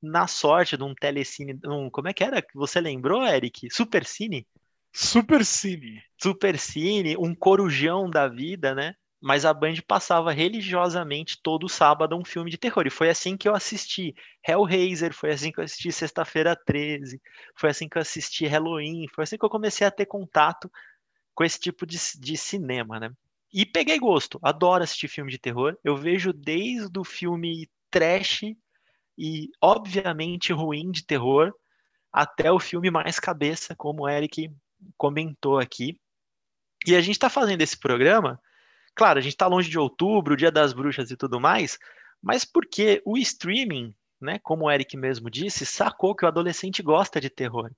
na 0.02 0.26
sorte 0.26 0.76
de 0.76 0.82
um 0.82 0.94
telecine. 0.94 1.58
Um, 1.64 1.90
como 1.90 2.08
é 2.08 2.12
que 2.12 2.24
era 2.24 2.44
você 2.54 2.80
lembrou, 2.80 3.26
Eric? 3.26 3.68
Super 3.70 4.04
Cine? 4.04 4.46
Super 4.92 5.44
Cine. 5.44 6.02
Super 6.20 6.58
Cine, 6.58 7.16
um 7.16 7.34
corujão 7.34 8.08
da 8.08 8.28
vida, 8.28 8.74
né? 8.74 8.94
Mas 9.20 9.44
a 9.44 9.52
Band 9.52 9.74
passava 9.86 10.32
religiosamente 10.32 11.38
todo 11.42 11.68
sábado 11.68 12.16
um 12.16 12.24
filme 12.24 12.50
de 12.50 12.56
terror. 12.56 12.86
E 12.86 12.90
foi 12.90 13.10
assim 13.10 13.36
que 13.36 13.46
eu 13.46 13.54
assisti 13.54 14.14
Hellraiser, 14.46 15.12
foi 15.12 15.30
assim 15.30 15.52
que 15.52 15.60
eu 15.60 15.64
assisti 15.64 15.92
Sexta-feira 15.92 16.56
13, 16.56 17.20
foi 17.54 17.70
assim 17.70 17.88
que 17.88 17.98
eu 17.98 18.02
assisti 18.02 18.46
Halloween, 18.46 19.06
foi 19.14 19.24
assim 19.24 19.36
que 19.36 19.44
eu 19.44 19.50
comecei 19.50 19.86
a 19.86 19.90
ter 19.90 20.06
contato 20.06 20.70
com 21.34 21.44
esse 21.44 21.60
tipo 21.60 21.86
de, 21.86 21.98
de 22.18 22.36
cinema, 22.36 22.98
né? 22.98 23.10
E 23.52 23.66
peguei 23.66 23.98
gosto, 23.98 24.38
adoro 24.42 24.84
assistir 24.84 25.08
filme 25.08 25.30
de 25.30 25.38
terror. 25.38 25.76
Eu 25.84 25.96
vejo 25.96 26.32
desde 26.32 26.98
o 26.98 27.04
filme 27.04 27.68
trash 27.90 28.42
e 29.20 29.50
obviamente 29.60 30.50
ruim 30.50 30.90
de 30.90 31.04
terror, 31.04 31.52
até 32.10 32.50
o 32.50 32.58
filme 32.58 32.90
mais 32.90 33.20
cabeça, 33.20 33.76
como 33.76 34.04
o 34.04 34.08
Eric 34.08 34.50
comentou 34.96 35.58
aqui. 35.58 36.00
E 36.86 36.96
a 36.96 37.02
gente 37.02 37.16
está 37.16 37.28
fazendo 37.28 37.60
esse 37.60 37.78
programa, 37.78 38.40
claro, 38.94 39.18
a 39.18 39.22
gente 39.22 39.34
está 39.34 39.46
longe 39.46 39.68
de 39.68 39.78
outubro, 39.78 40.38
Dia 40.38 40.50
das 40.50 40.72
Bruxas 40.72 41.10
e 41.10 41.16
tudo 41.18 41.38
mais, 41.38 41.78
mas 42.22 42.46
porque 42.46 43.02
o 43.04 43.18
streaming, 43.18 43.94
né, 44.18 44.38
como 44.38 44.64
o 44.64 44.70
Eric 44.70 44.96
mesmo 44.96 45.28
disse, 45.28 45.66
sacou 45.66 46.14
que 46.14 46.24
o 46.24 46.28
adolescente 46.28 46.82
gosta 46.82 47.20
de 47.20 47.28
terror. 47.28 47.70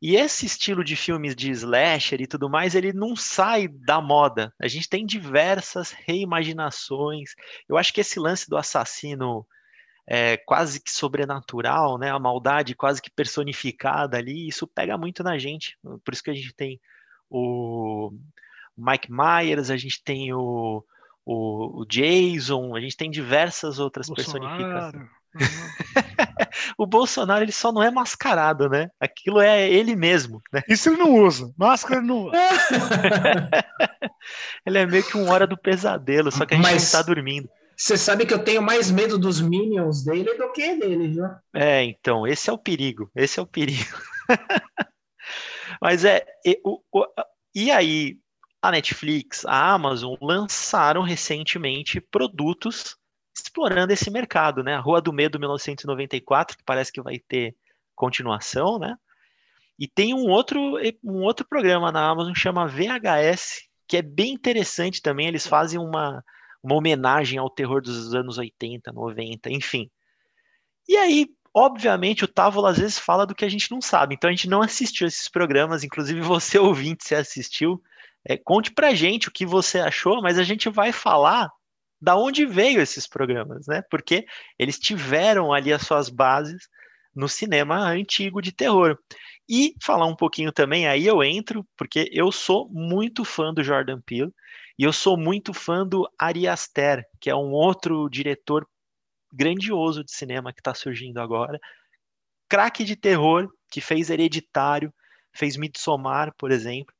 E 0.00 0.16
esse 0.16 0.46
estilo 0.46 0.82
de 0.82 0.96
filmes 0.96 1.36
de 1.36 1.50
slasher 1.50 2.22
e 2.22 2.26
tudo 2.26 2.48
mais, 2.48 2.74
ele 2.74 2.90
não 2.90 3.14
sai 3.14 3.68
da 3.68 4.00
moda. 4.00 4.50
A 4.58 4.66
gente 4.66 4.88
tem 4.88 5.04
diversas 5.04 5.90
reimaginações. 5.90 7.34
Eu 7.68 7.76
acho 7.76 7.92
que 7.92 8.00
esse 8.00 8.18
lance 8.18 8.48
do 8.48 8.56
assassino 8.56 9.46
é, 10.12 10.36
quase 10.38 10.80
que 10.80 10.90
sobrenatural, 10.90 11.96
né? 11.96 12.10
A 12.10 12.18
maldade 12.18 12.74
quase 12.74 13.00
que 13.00 13.08
personificada 13.08 14.18
ali, 14.18 14.48
isso 14.48 14.66
pega 14.66 14.98
muito 14.98 15.22
na 15.22 15.38
gente. 15.38 15.78
Por 16.04 16.12
isso 16.12 16.24
que 16.24 16.30
a 16.30 16.34
gente 16.34 16.52
tem 16.52 16.80
o 17.30 18.12
Mike 18.76 19.08
Myers, 19.08 19.70
a 19.70 19.76
gente 19.76 20.02
tem 20.02 20.32
o, 20.32 20.84
o, 21.24 21.82
o 21.82 21.86
Jason, 21.86 22.74
a 22.74 22.80
gente 22.80 22.96
tem 22.96 23.08
diversas 23.08 23.78
outras 23.78 24.08
Bolsonaro. 24.08 24.56
personificações. 24.56 25.08
o 26.76 26.86
Bolsonaro 26.86 27.44
ele 27.44 27.52
só 27.52 27.70
não 27.70 27.80
é 27.80 27.88
mascarado, 27.88 28.68
né? 28.68 28.90
Aquilo 28.98 29.40
é 29.40 29.70
ele 29.70 29.94
mesmo. 29.94 30.42
Né? 30.52 30.60
Isso 30.68 30.88
ele 30.88 30.96
não 30.96 31.14
usa. 31.14 31.54
Máscara 31.56 32.00
ele 32.00 32.08
não 32.08 32.24
usa. 32.24 32.34
ele 34.66 34.76
é 34.76 34.86
meio 34.86 35.04
que 35.04 35.16
um 35.16 35.30
hora 35.30 35.46
do 35.46 35.56
pesadelo, 35.56 36.32
só 36.32 36.44
que 36.44 36.54
a 36.54 36.56
gente 36.56 36.66
Mas... 36.66 36.92
não 36.92 37.00
tá 37.00 37.06
dormindo. 37.06 37.48
Você 37.80 37.96
sabe 37.96 38.26
que 38.26 38.34
eu 38.34 38.44
tenho 38.44 38.60
mais 38.60 38.90
medo 38.90 39.16
dos 39.16 39.40
minions 39.40 40.04
dele 40.04 40.34
do 40.34 40.52
que 40.52 40.76
dele, 40.76 41.08
viu? 41.08 41.24
É, 41.54 41.82
então, 41.82 42.26
esse 42.26 42.50
é 42.50 42.52
o 42.52 42.58
perigo. 42.58 43.10
Esse 43.16 43.40
é 43.40 43.42
o 43.42 43.46
perigo. 43.46 43.96
Mas 45.80 46.04
é. 46.04 46.26
E, 46.44 46.60
o, 46.62 46.82
o, 46.92 47.06
e 47.54 47.70
aí, 47.70 48.18
a 48.60 48.70
Netflix, 48.70 49.46
a 49.46 49.72
Amazon 49.72 50.14
lançaram 50.20 51.00
recentemente 51.00 52.02
produtos 52.02 52.98
explorando 53.34 53.94
esse 53.94 54.10
mercado, 54.10 54.62
né? 54.62 54.74
A 54.74 54.80
Rua 54.80 55.00
do 55.00 55.10
Medo 55.10 55.40
1994, 55.40 56.58
que 56.58 56.64
parece 56.64 56.92
que 56.92 57.00
vai 57.00 57.18
ter 57.18 57.56
continuação, 57.96 58.78
né? 58.78 58.94
E 59.78 59.88
tem 59.88 60.12
um 60.12 60.28
outro, 60.28 60.60
um 61.02 61.22
outro 61.22 61.46
programa 61.48 61.90
na 61.90 62.10
Amazon 62.10 62.34
que 62.34 62.40
chama 62.40 62.68
VHS, 62.68 63.62
que 63.88 63.96
é 63.96 64.02
bem 64.02 64.34
interessante 64.34 65.00
também. 65.00 65.28
Eles 65.28 65.46
fazem 65.46 65.80
uma, 65.80 66.22
uma 66.62 66.74
homenagem 66.74 67.38
ao 67.38 67.50
terror 67.50 67.80
dos 67.82 68.14
anos 68.14 68.38
80, 68.38 68.92
90, 68.92 69.50
enfim. 69.50 69.90
E 70.88 70.96
aí, 70.96 71.28
obviamente, 71.54 72.24
o 72.24 72.28
Távola 72.28 72.70
às 72.70 72.78
vezes 72.78 72.98
fala 72.98 73.26
do 73.26 73.34
que 73.34 73.44
a 73.44 73.48
gente 73.48 73.70
não 73.70 73.80
sabe. 73.80 74.14
Então 74.14 74.28
a 74.28 74.32
gente 74.32 74.48
não 74.48 74.62
assistiu 74.62 75.06
esses 75.06 75.28
programas, 75.28 75.84
inclusive 75.84 76.20
você 76.20 76.58
ouvinte, 76.60 77.04
se 77.06 77.14
assistiu. 77.14 77.82
É, 78.24 78.36
conte 78.36 78.70
pra 78.70 78.94
gente 78.94 79.28
o 79.28 79.32
que 79.32 79.46
você 79.46 79.78
achou, 79.80 80.20
mas 80.20 80.38
a 80.38 80.42
gente 80.42 80.68
vai 80.68 80.92
falar 80.92 81.50
da 82.00 82.16
onde 82.16 82.46
veio 82.46 82.80
esses 82.80 83.06
programas, 83.06 83.66
né? 83.66 83.82
Porque 83.90 84.26
eles 84.58 84.78
tiveram 84.78 85.52
ali 85.52 85.72
as 85.72 85.82
suas 85.82 86.08
bases 86.08 86.68
no 87.14 87.28
cinema 87.28 87.78
antigo 87.78 88.40
de 88.40 88.52
terror. 88.52 88.98
E 89.48 89.74
falar 89.82 90.06
um 90.06 90.14
pouquinho 90.14 90.52
também, 90.52 90.86
aí 90.86 91.06
eu 91.06 91.22
entro, 91.22 91.66
porque 91.76 92.08
eu 92.12 92.30
sou 92.30 92.68
muito 92.70 93.24
fã 93.24 93.52
do 93.52 93.64
Jordan 93.64 94.00
Peele 94.00 94.32
e 94.80 94.82
eu 94.82 94.94
sou 94.94 95.14
muito 95.14 95.52
fã 95.52 95.86
do 95.86 96.10
Ari 96.18 96.48
Aster, 96.48 97.04
que 97.20 97.28
é 97.28 97.36
um 97.36 97.52
outro 97.52 98.08
diretor 98.08 98.66
grandioso 99.30 100.02
de 100.02 100.10
cinema 100.10 100.54
que 100.54 100.60
está 100.60 100.72
surgindo 100.72 101.20
agora. 101.20 101.60
Craque 102.48 102.82
de 102.82 102.96
terror, 102.96 103.46
que 103.70 103.78
fez 103.78 104.08
Hereditário, 104.08 104.90
fez 105.36 105.58
Midsommar, 105.58 106.34
por 106.38 106.50
exemplo. 106.50 106.94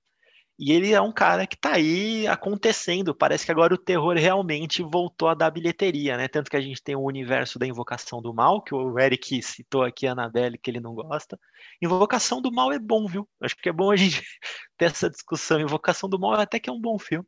E 0.59 0.73
ele 0.73 0.93
é 0.93 1.01
um 1.01 1.11
cara 1.11 1.47
que 1.47 1.55
está 1.55 1.77
aí 1.77 2.27
acontecendo. 2.27 3.15
Parece 3.15 3.47
que 3.47 3.51
agora 3.51 3.73
o 3.73 3.79
terror 3.79 4.15
realmente 4.15 4.83
voltou 4.83 5.29
a 5.29 5.35
dar 5.35 5.51
bilheteria, 5.51 6.19
né? 6.19 6.29
Tanto 6.29 6.51
que 6.51 6.59
a 6.59 6.61
gente 6.61 6.83
tem 6.83 6.95
o 6.95 7.01
universo 7.01 7.59
da 7.59 7.67
Invocação 7.67 8.21
do 8.21 8.35
Mal, 8.35 8.61
que 8.63 8.75
o 8.75 8.99
Eric 8.99 9.41
citou 9.43 9.85
aqui, 9.85 10.07
a 10.07 10.13
Anabelle, 10.13 10.59
que 10.59 10.71
ele 10.71 10.81
não 10.81 10.95
gosta. 10.95 11.41
Invocação 11.81 12.43
do 12.43 12.53
Mal 12.53 12.73
é 12.73 12.79
bom, 12.79 13.07
viu? 13.07 13.27
Acho 13.41 13.57
que 13.57 13.71
é 13.71 13.73
bom 13.73 13.91
a 13.91 13.97
gente 13.97 14.21
ter 14.77 14.85
essa 14.85 15.09
discussão. 15.09 15.59
Invocação 15.59 16.11
do 16.11 16.19
Mal 16.19 16.35
até 16.35 16.61
que 16.61 16.69
é 16.69 16.73
um 16.75 16.79
bom 16.79 16.99
filme. 16.99 17.27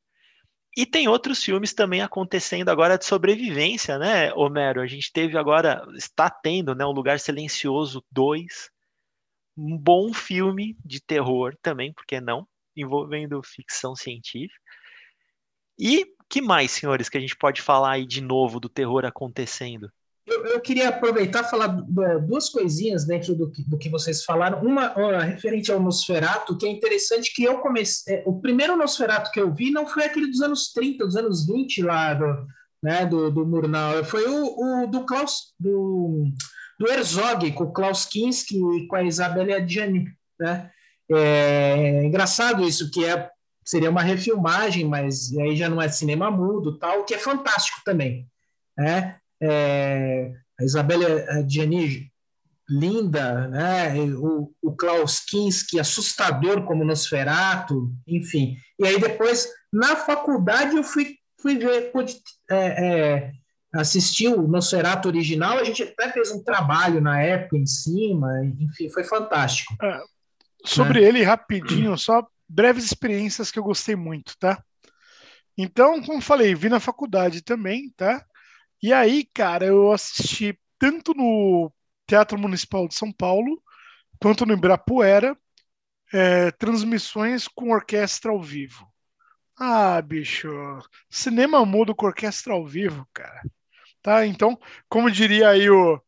E 0.76 0.86
tem 0.86 1.06
outros 1.06 1.42
filmes 1.42 1.74
também 1.74 2.00
acontecendo 2.00 2.70
agora 2.70 2.96
de 2.96 3.04
sobrevivência, 3.04 3.98
né, 3.98 4.32
Homero? 4.32 4.80
A 4.80 4.86
gente 4.86 5.12
teve 5.12 5.36
agora, 5.36 5.86
está 5.94 6.30
tendo, 6.30 6.74
né, 6.74 6.84
O 6.84 6.92
Lugar 6.92 7.20
Silencioso 7.20 8.02
2, 8.10 8.70
um 9.56 9.76
bom 9.76 10.14
filme 10.14 10.76
de 10.82 11.00
terror 11.00 11.54
também, 11.62 11.92
por 11.92 12.06
que 12.06 12.20
não? 12.20 12.48
envolvendo 12.76 13.42
ficção 13.42 13.94
científica. 13.94 14.60
E 15.78 16.06
que 16.28 16.40
mais, 16.40 16.70
senhores, 16.70 17.08
que 17.08 17.18
a 17.18 17.20
gente 17.20 17.36
pode 17.36 17.60
falar 17.60 17.92
aí 17.92 18.06
de 18.06 18.20
novo 18.20 18.58
do 18.58 18.68
terror 18.68 19.04
acontecendo? 19.04 19.92
Eu, 20.24 20.46
eu 20.46 20.60
queria 20.60 20.88
aproveitar 20.88 21.42
e 21.42 21.50
falar 21.50 21.66
duas 21.66 22.48
coisinhas 22.48 23.04
dentro 23.04 23.34
do 23.34 23.50
que, 23.50 23.68
do 23.68 23.76
que 23.76 23.88
vocês 23.88 24.24
falaram. 24.24 24.60
Uma, 24.62 24.92
uma, 24.96 25.22
referente 25.24 25.72
ao 25.72 25.80
Nosferato, 25.80 26.56
que 26.56 26.64
é 26.64 26.70
interessante 26.70 27.34
que 27.34 27.42
eu 27.42 27.58
comecei. 27.58 28.16
É, 28.16 28.22
o 28.24 28.40
primeiro 28.40 28.76
Nosferato 28.76 29.30
que 29.32 29.40
eu 29.40 29.52
vi 29.52 29.70
não 29.70 29.86
foi 29.86 30.04
aquele 30.04 30.28
dos 30.28 30.40
anos 30.40 30.72
30, 30.72 31.04
dos 31.04 31.16
anos 31.16 31.46
20 31.46 31.82
lá 31.82 32.14
do, 32.14 32.46
né, 32.82 33.04
do, 33.04 33.30
do 33.32 33.44
Murnau. 33.44 34.04
Foi 34.04 34.24
o, 34.26 34.84
o 34.84 34.86
do 34.86 35.04
Klaus, 35.04 35.54
do, 35.58 36.24
do 36.78 36.88
Herzog, 36.88 37.50
com 37.52 37.64
o 37.64 37.72
Klaus 37.72 38.04
Kinski 38.06 38.56
e 38.56 38.86
com 38.86 38.96
a 38.96 39.02
Isabelle 39.02 39.54
Adjani, 39.54 40.06
né? 40.38 40.70
É 41.10 42.04
engraçado 42.04 42.64
isso, 42.64 42.90
que 42.90 43.04
é, 43.04 43.28
seria 43.64 43.90
uma 43.90 44.02
refilmagem, 44.02 44.86
mas 44.86 45.36
aí 45.36 45.56
já 45.56 45.68
não 45.68 45.82
é 45.82 45.88
cinema 45.88 46.30
mudo, 46.30 46.78
tal, 46.78 47.04
que 47.04 47.12
é 47.12 47.18
fantástico 47.18 47.80
também. 47.84 48.26
Né? 48.78 49.18
É, 49.42 50.32
a 50.58 50.64
Isabela 50.64 51.44
Gianni, 51.48 52.10
linda, 52.68 53.48
né? 53.48 53.94
o, 54.16 54.52
o 54.62 54.72
Klaus 54.76 55.20
Kinski, 55.20 55.80
assustador 55.80 56.64
como 56.64 56.84
Nosferato, 56.84 57.92
enfim. 58.06 58.56
E 58.78 58.86
aí 58.86 59.00
depois, 59.00 59.48
na 59.72 59.96
faculdade, 59.96 60.76
eu 60.76 60.84
fui, 60.84 61.16
fui 61.40 61.58
ver, 61.58 61.90
pude, 61.90 62.16
é, 62.50 62.86
é, 62.86 63.32
assistir 63.74 64.28
o 64.28 64.46
Nosferato 64.46 65.08
original, 65.08 65.58
a 65.58 65.64
gente 65.64 65.82
até 65.82 66.12
fez 66.12 66.30
um 66.30 66.42
trabalho 66.42 67.00
na 67.00 67.20
época 67.20 67.56
em 67.56 67.66
cima, 67.66 68.30
enfim, 68.60 68.88
foi 68.88 69.02
fantástico. 69.02 69.74
É, 69.82 70.00
Sobre 70.64 71.00
né? 71.00 71.08
ele, 71.08 71.22
rapidinho, 71.22 71.96
só 71.98 72.26
breves 72.48 72.84
experiências 72.84 73.50
que 73.50 73.58
eu 73.58 73.64
gostei 73.64 73.96
muito, 73.96 74.36
tá? 74.38 74.62
Então, 75.56 76.00
como 76.02 76.20
falei, 76.20 76.54
vi 76.54 76.68
na 76.68 76.80
faculdade 76.80 77.42
também, 77.42 77.90
tá? 77.96 78.24
E 78.82 78.92
aí, 78.92 79.24
cara, 79.34 79.64
eu 79.66 79.92
assisti 79.92 80.58
tanto 80.78 81.14
no 81.14 81.72
Teatro 82.06 82.38
Municipal 82.38 82.88
de 82.88 82.94
São 82.94 83.12
Paulo, 83.12 83.62
quanto 84.20 84.46
no 84.46 84.54
Ibirapuera, 84.54 85.36
é, 86.12 86.50
transmissões 86.52 87.48
com 87.48 87.70
orquestra 87.72 88.32
ao 88.32 88.42
vivo. 88.42 88.86
Ah, 89.58 90.02
bicho, 90.02 90.48
cinema 91.10 91.64
mudo 91.66 91.94
com 91.94 92.06
orquestra 92.06 92.54
ao 92.54 92.66
vivo, 92.66 93.06
cara. 93.14 93.42
Tá? 94.02 94.26
Então, 94.26 94.58
como 94.88 95.10
diria 95.10 95.50
aí 95.50 95.70
o 95.70 96.00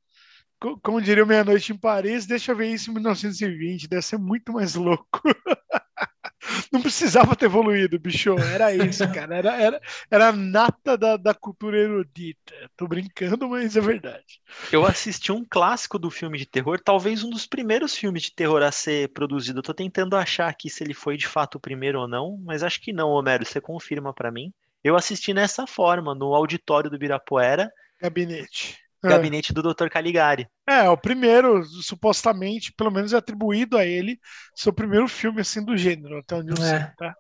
como 0.83 1.01
diria 1.01 1.27
Meia-Noite 1.27 1.73
em 1.73 1.77
Paris, 1.77 2.27
deixa 2.27 2.53
eu 2.53 2.57
ver 2.57 2.69
isso 2.69 2.91
em 2.91 2.95
1920, 2.95 3.89
deve 3.89 4.03
ser 4.03 4.19
muito 4.19 4.53
mais 4.53 4.75
louco. 4.75 5.21
Não 6.73 6.81
precisava 6.81 7.35
ter 7.35 7.47
evoluído, 7.47 7.99
bicho. 7.99 8.35
Era 8.39 8.75
isso, 8.75 9.07
cara. 9.13 9.37
Era, 9.37 9.57
era, 9.57 9.81
era 10.11 10.33
nata 10.33 10.97
da, 10.97 11.17
da 11.17 11.35
cultura 11.35 11.79
erudita. 11.79 12.53
Tô 12.77 12.87
brincando, 12.87 13.49
mas 13.49 13.77
é 13.77 13.81
verdade. 13.81 14.41
Eu 14.71 14.85
assisti 14.85 15.33
um 15.33 15.45
clássico 15.45 15.99
do 15.99 16.11
filme 16.11 16.39
de 16.39 16.47
terror, 16.47 16.81
talvez 16.83 17.23
um 17.23 17.31
dos 17.31 17.47
primeiros 17.47 17.95
filmes 17.95 18.25
de 18.25 18.35
terror 18.35 18.63
a 18.63 18.71
ser 18.71 19.09
produzido. 19.13 19.61
Eu 19.61 19.63
tô 19.63 19.75
tentando 19.75 20.17
achar 20.17 20.49
aqui 20.49 20.69
se 20.69 20.85
ele 20.85 20.95
foi 20.95 21.17
de 21.17 21.27
fato 21.27 21.57
o 21.57 21.61
primeiro 21.61 22.01
ou 22.01 22.09
não, 22.09 22.39
mas 22.45 22.63
acho 22.63 22.81
que 22.81 22.93
não, 22.93 23.11
Homero. 23.11 23.45
Você 23.45 23.61
confirma 23.61 24.13
para 24.13 24.31
mim. 24.31 24.53
Eu 24.83 24.97
assisti 24.97 25.33
nessa 25.33 25.67
forma, 25.67 26.15
no 26.15 26.35
auditório 26.35 26.91
do 26.91 26.99
Birapuera. 26.99 27.71
Gabinete. 28.01 28.84
É. 29.05 29.09
Gabinete 29.09 29.53
do 29.53 29.63
Dr. 29.63 29.89
Caligari. 29.89 30.49
É, 30.69 30.89
o 30.89 30.97
primeiro, 30.97 31.63
supostamente, 31.65 32.73
pelo 32.73 32.91
menos 32.91 33.13
é 33.13 33.17
atribuído 33.17 33.77
a 33.77 33.85
ele, 33.85 34.19
seu 34.55 34.73
primeiro 34.73 35.07
filme 35.07 35.41
assim 35.41 35.65
do 35.65 35.77
gênero, 35.77 36.19
até 36.19 36.37
onde 36.37 36.51
eu 36.51 36.65
é. 36.65 36.69
sei, 36.69 36.87
tá? 36.97 37.15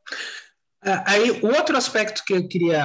É, 0.86 1.02
aí, 1.06 1.30
o 1.30 1.46
outro 1.46 1.76
aspecto 1.76 2.22
que 2.26 2.34
eu 2.34 2.46
queria 2.46 2.84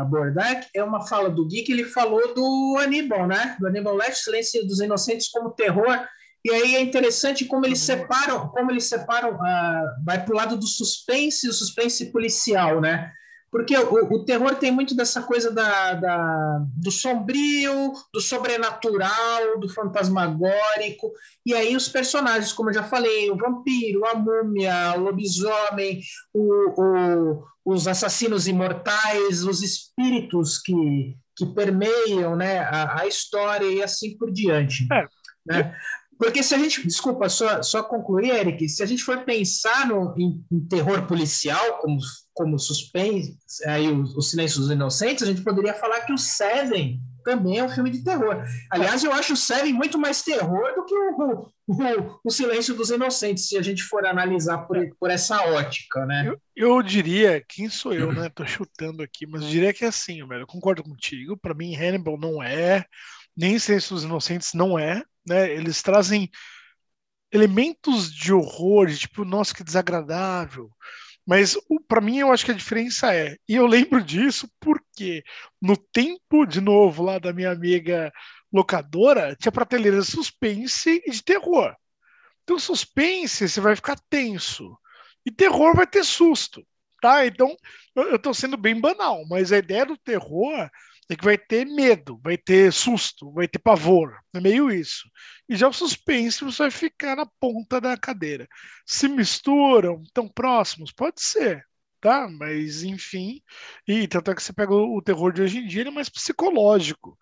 abordar 0.00 0.66
é 0.74 0.82
uma 0.82 1.06
fala 1.06 1.30
do 1.30 1.46
Gui, 1.46 1.62
que 1.62 1.72
ele 1.72 1.84
falou 1.84 2.34
do 2.34 2.76
Aníbal, 2.80 3.26
né? 3.28 3.56
Do 3.60 3.68
Aníbal 3.68 3.94
Lecter, 3.94 4.16
Silêncio 4.16 4.66
dos 4.66 4.80
Inocentes 4.80 5.28
como 5.28 5.52
terror. 5.52 6.04
E 6.44 6.50
aí 6.50 6.76
é 6.76 6.80
interessante 6.80 7.44
como 7.44 7.64
eles 7.64 7.80
separam, 7.80 8.48
como 8.48 8.70
eles 8.70 8.84
separam, 8.84 9.34
uh, 9.34 10.04
vai 10.04 10.24
para 10.24 10.32
o 10.32 10.36
lado 10.36 10.56
do 10.56 10.66
suspense, 10.66 11.48
o 11.48 11.52
suspense 11.52 12.10
policial, 12.10 12.80
né? 12.80 13.12
Porque 13.56 13.74
o, 13.74 14.04
o, 14.12 14.22
terror 14.22 14.54
tem 14.56 14.70
muito 14.70 14.94
dessa 14.94 15.22
coisa 15.22 15.50
da, 15.50 15.94
da, 15.94 16.58
do 16.76 16.90
sombrio, 16.90 17.90
do 18.12 18.20
sobrenatural, 18.20 19.58
do 19.58 19.66
fantasmagórico. 19.66 21.10
E 21.44 21.54
aí 21.54 21.74
os 21.74 21.88
personagens, 21.88 22.52
como 22.52 22.68
eu 22.68 22.74
já 22.74 22.82
falei, 22.82 23.30
o 23.30 23.36
vampiro, 23.36 24.04
a 24.04 24.14
múmia, 24.14 24.92
o 24.98 25.00
lobisomem, 25.00 26.02
o, 26.34 26.82
o, 26.82 27.44
os 27.64 27.88
assassinos 27.88 28.46
imortais, 28.46 29.42
os 29.42 29.62
espíritos 29.62 30.58
que, 30.58 31.16
que 31.34 31.46
permeiam 31.46 32.36
né, 32.36 32.58
a, 32.58 33.00
a 33.00 33.06
história 33.06 33.64
e 33.64 33.82
assim 33.82 34.18
por 34.18 34.30
diante. 34.30 34.86
É. 34.92 35.06
Né? 35.46 35.74
Porque 36.18 36.42
se 36.42 36.54
a 36.54 36.58
gente, 36.58 36.86
desculpa, 36.86 37.28
só, 37.28 37.62
só 37.62 37.82
concluir, 37.82 38.30
Eric, 38.30 38.68
se 38.68 38.82
a 38.82 38.86
gente 38.86 39.02
for 39.02 39.24
pensar 39.24 39.86
no, 39.86 40.14
em, 40.18 40.44
em 40.50 40.60
terror 40.66 41.06
policial, 41.06 41.78
como, 41.78 41.98
como 42.32 42.58
suspense, 42.58 43.36
aí 43.66 43.88
o, 43.88 44.02
o 44.02 44.22
Silêncio 44.22 44.60
dos 44.60 44.70
Inocentes, 44.70 45.22
a 45.22 45.26
gente 45.26 45.42
poderia 45.42 45.74
falar 45.74 46.00
que 46.02 46.12
o 46.12 46.18
Seven 46.18 47.00
também 47.26 47.58
é 47.58 47.64
um 47.64 47.68
filme 47.68 47.90
de 47.90 48.04
terror. 48.04 48.44
Aliás, 48.70 49.02
eu 49.02 49.12
acho 49.12 49.32
o 49.32 49.36
Seven 49.36 49.72
muito 49.72 49.98
mais 49.98 50.22
terror 50.22 50.74
do 50.76 50.84
que 50.84 50.94
o, 50.94 51.50
o, 51.66 52.20
o 52.24 52.30
Silêncio 52.30 52.72
dos 52.72 52.90
Inocentes, 52.90 53.48
se 53.48 53.58
a 53.58 53.62
gente 53.62 53.82
for 53.82 54.06
analisar 54.06 54.58
por, 54.58 54.78
por 54.98 55.10
essa 55.10 55.42
ótica, 55.42 56.06
né? 56.06 56.28
Eu, 56.28 56.40
eu 56.54 56.82
diria, 56.82 57.44
quem 57.46 57.68
sou 57.68 57.92
eu, 57.92 58.12
né? 58.12 58.30
Tô 58.32 58.46
chutando 58.46 59.02
aqui, 59.02 59.26
mas 59.26 59.44
diria 59.44 59.74
que 59.74 59.84
é 59.84 59.88
assim, 59.88 60.24
velho. 60.26 60.42
Eu 60.42 60.46
concordo 60.46 60.84
contigo. 60.84 61.36
Para 61.36 61.52
mim, 61.52 61.74
Hannibal 61.74 62.16
não 62.16 62.40
é, 62.40 62.84
nem 63.36 63.58
Silêncio 63.58 63.94
dos 63.94 64.04
Inocentes 64.04 64.54
não 64.54 64.78
é, 64.78 65.02
né? 65.26 65.50
Eles 65.52 65.82
trazem 65.82 66.30
elementos 67.30 68.12
de 68.12 68.32
horror, 68.32 68.86
de 68.86 68.98
tipo, 68.98 69.24
nossa, 69.24 69.54
que 69.54 69.64
desagradável. 69.64 70.70
Mas 71.26 71.56
para 71.88 72.00
mim 72.00 72.18
eu 72.18 72.32
acho 72.32 72.44
que 72.44 72.52
a 72.52 72.54
diferença 72.54 73.12
é, 73.12 73.36
e 73.48 73.56
eu 73.56 73.66
lembro 73.66 74.02
disso 74.02 74.48
porque 74.60 75.24
no 75.60 75.76
tempo, 75.76 76.46
de 76.46 76.60
novo, 76.60 77.02
lá 77.02 77.18
da 77.18 77.32
minha 77.32 77.50
amiga 77.50 78.12
locadora, 78.52 79.36
tinha 79.36 79.52
prateleira 79.52 80.00
de 80.00 80.06
suspense 80.06 81.02
e 81.04 81.10
de 81.10 81.22
terror. 81.22 81.74
Então, 82.44 82.58
suspense, 82.58 83.48
você 83.48 83.60
vai 83.60 83.74
ficar 83.74 83.98
tenso. 84.08 84.78
E 85.24 85.32
terror 85.32 85.74
vai 85.74 85.86
ter 85.86 86.04
susto, 86.04 86.64
tá? 87.02 87.26
Então, 87.26 87.56
eu 87.96 88.14
estou 88.14 88.32
sendo 88.32 88.56
bem 88.56 88.80
banal, 88.80 89.26
mas 89.28 89.50
a 89.50 89.58
ideia 89.58 89.84
do 89.84 89.96
terror 89.96 90.70
que 91.14 91.24
vai 91.24 91.38
ter 91.38 91.64
medo, 91.66 92.18
vai 92.22 92.36
ter 92.36 92.72
susto, 92.72 93.32
vai 93.32 93.46
ter 93.46 93.58
pavor. 93.60 94.18
É 94.34 94.40
meio 94.40 94.70
isso. 94.70 95.08
E 95.48 95.54
já 95.56 95.68
o 95.68 95.72
suspense 95.72 96.44
você 96.44 96.64
vai 96.64 96.70
ficar 96.70 97.16
na 97.16 97.26
ponta 97.38 97.80
da 97.80 97.96
cadeira. 97.96 98.48
Se 98.84 99.08
misturam, 99.08 100.02
tão 100.12 100.28
próximos? 100.28 100.90
Pode 100.92 101.22
ser, 101.22 101.64
tá? 102.00 102.28
Mas 102.28 102.82
enfim. 102.82 103.40
E 103.86 104.08
tanto 104.08 104.30
é 104.30 104.34
que 104.34 104.42
você 104.42 104.52
pega 104.52 104.74
o, 104.74 105.00
terror 105.02 105.32
de 105.32 105.42
hoje 105.42 105.58
em 105.58 105.66
dia, 105.66 105.82
ele 105.82 105.90
é 105.90 105.92
mais 105.92 106.08
psicológico. 106.08 107.16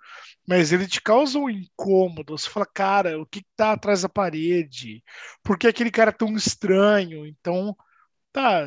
Mas 0.46 0.72
ele 0.72 0.86
te 0.86 1.00
causa 1.00 1.38
um 1.38 1.50
incômodo. 1.50 2.36
Você 2.38 2.48
fala, 2.50 2.66
cara, 2.66 3.20
o 3.20 3.26
que 3.26 3.44
tá 3.56 3.72
atrás 3.72 4.02
da 4.02 4.08
parede? 4.08 5.02
Por 5.42 5.58
que 5.58 5.66
aquele 5.66 5.90
cara 5.90 6.10
é 6.10 6.12
tão 6.12 6.34
estranho? 6.36 7.26
Então, 7.26 7.76
tá 8.32 8.66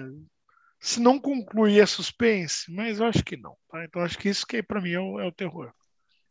se 0.88 1.02
não 1.02 1.20
concluir 1.20 1.82
é 1.82 1.86
suspense, 1.86 2.72
mas 2.72 3.00
eu 3.00 3.08
acho 3.08 3.22
que 3.24 3.36
não. 3.36 3.56
Tá? 3.70 3.84
Então 3.84 4.02
acho 4.02 4.18
que 4.18 4.30
isso 4.30 4.48
que 4.48 4.64
para 4.64 4.80
mim 4.80 4.92
é 4.92 5.00
o, 5.00 5.20
é 5.20 5.26
o, 5.26 5.32
terror. 5.32 5.72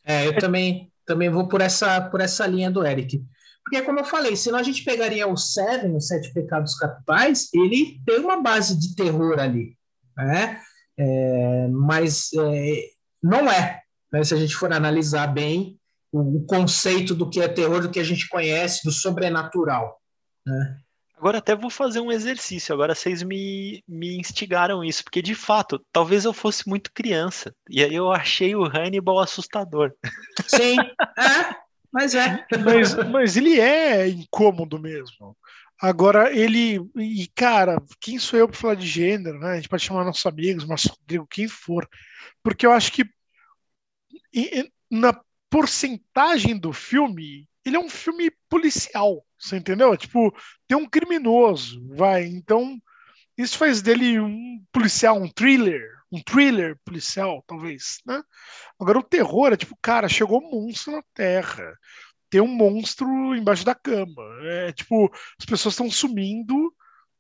É, 0.03 0.27
eu 0.27 0.39
também, 0.39 0.91
também 1.05 1.29
vou 1.29 1.47
por 1.47 1.61
essa, 1.61 2.01
por 2.01 2.23
essa 2.23 2.47
linha 2.47 2.71
do 2.71 2.85
Eric. 2.85 3.23
Porque, 3.63 3.83
como 3.83 3.99
eu 4.01 4.05
falei, 4.05 4.35
senão 4.35 4.59
a 4.59 4.63
gente 4.63 4.83
pegaria 4.83 5.27
o 5.27 5.37
Seven, 5.37 5.95
os 5.95 6.07
Sete 6.07 6.33
Pecados 6.33 6.75
Capitais, 6.79 7.49
ele 7.53 8.01
tem 8.07 8.19
uma 8.21 8.41
base 8.41 8.79
de 8.79 8.95
terror 8.95 9.39
ali, 9.39 9.77
né? 10.17 10.61
É, 10.99 11.69
mas 11.69 12.31
é, 12.33 12.85
não 13.23 13.51
é, 13.51 13.83
né? 14.11 14.25
se 14.25 14.33
a 14.33 14.39
gente 14.39 14.57
for 14.57 14.73
analisar 14.73 15.27
bem 15.27 15.79
o, 16.11 16.39
o, 16.39 16.47
conceito 16.47 17.15
do 17.15 17.29
que 17.29 17.41
é 17.41 17.49
terror, 17.49 17.83
do 17.83 17.91
que 17.91 18.01
a 18.01 18.05
gente 18.05 18.27
conhece, 18.29 18.85
do 18.85 18.93
sobrenatural. 18.93 20.01
Né? 20.47 20.79
Agora 21.17 21.39
até 21.39 21.57
vou 21.57 21.71
fazer 21.71 22.01
um 22.01 22.13
exercício. 22.13 22.75
Agora 22.75 22.95
vocês 22.95 23.23
me, 23.23 23.83
me 23.89 24.19
instigaram 24.19 24.85
isso, 24.85 25.03
porque 25.03 25.23
de 25.23 25.35
fato, 25.35 25.83
talvez 25.91 26.25
eu 26.25 26.33
fosse 26.33 26.69
muito 26.69 26.93
criança. 26.93 27.55
E 27.71 27.83
aí 27.83 27.95
eu 27.95 28.13
achei 28.13 28.55
o 28.55 28.65
Hannibal 28.65 29.19
assustador. 29.21 29.93
Sim, 30.47 30.79
é, 30.79 31.57
mas 31.91 32.15
é. 32.15 32.47
Mas, 32.63 32.95
mas 33.11 33.37
ele 33.37 33.59
é 33.59 34.07
incômodo 34.09 34.79
mesmo. 34.79 35.35
Agora, 35.81 36.33
ele. 36.33 36.81
E, 36.97 37.27
cara, 37.35 37.83
quem 38.01 38.19
sou 38.19 38.39
eu 38.39 38.49
para 38.49 38.57
falar 38.57 38.75
de 38.75 38.87
gênero, 38.87 39.39
né? 39.39 39.53
A 39.53 39.57
gente 39.57 39.69
pode 39.69 39.83
chamar 39.83 40.05
nossos 40.05 40.25
amigos, 40.27 40.69
nosso 40.69 40.89
Rodrigo, 40.89 41.27
quem 41.27 41.49
for. 41.49 41.89
Porque 42.43 42.67
eu 42.67 42.73
acho 42.73 42.93
que 42.93 43.05
na 44.91 45.19
porcentagem 45.51 46.59
do 46.59 46.73
filme, 46.73 47.49
ele 47.65 47.77
é 47.77 47.81
um 47.81 47.89
filme 47.89 48.31
policial, 48.49 49.25
você 49.39 49.57
entendeu? 49.57 49.97
Tipo, 49.97 50.35
tem 50.67 50.77
um 50.77 50.89
criminoso, 50.89 51.87
vai. 51.95 52.25
Então, 52.25 52.79
isso 53.37 53.59
faz 53.59 53.83
dele 53.83 54.19
um 54.21 54.63
policial, 54.73 55.21
um 55.21 55.29
thriller, 55.29 55.83
um 56.11 56.23
thriller 56.23 56.79
policial, 56.85 57.45
talvez, 57.47 57.99
né? 58.07 58.23
Agora, 58.81 58.99
o 58.99 59.03
terror 59.03 59.53
é 59.53 59.57
tipo, 59.57 59.77
cara, 59.83 60.09
chegou 60.09 60.43
um 60.43 60.51
monstro 60.51 60.93
na 60.93 61.03
Terra, 61.15 61.77
tem 62.31 62.41
um 62.41 62.47
monstro 62.49 63.35
embaixo 63.35 63.65
da 63.65 63.75
cama. 63.75 64.23
É 64.43 64.73
tipo, 64.73 65.11
as 65.39 65.45
pessoas 65.47 65.75
estão 65.75 65.91
sumindo 65.91 66.73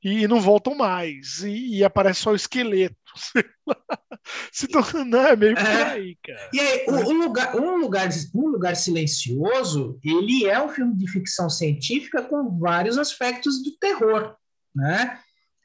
e 0.06 0.28
não 0.28 0.40
voltam 0.40 0.76
mais. 0.76 1.42
E, 1.42 1.78
e 1.78 1.84
aparece 1.84 2.20
só 2.20 2.30
o 2.30 2.36
esqueleto. 2.36 2.94
Se 4.52 4.68
não, 4.70 5.04
não 5.04 5.26
é 5.26 5.34
meio 5.34 5.56
por 5.56 5.66
é. 5.66 5.82
aí, 5.82 6.16
cara. 6.24 6.50
E 6.52 6.60
aí, 6.60 6.86
um 6.88 7.24
lugar, 7.24 7.56
um, 7.56 7.76
lugar, 7.76 8.08
um 8.34 8.46
lugar 8.48 8.76
Silencioso, 8.76 9.98
ele 10.04 10.46
é 10.46 10.62
um 10.62 10.68
filme 10.68 10.94
de 10.96 11.10
ficção 11.10 11.50
científica 11.50 12.22
com 12.22 12.56
vários 12.56 12.98
aspectos 12.98 13.62
do 13.62 13.76
terror, 13.78 14.36
né? 14.74 15.18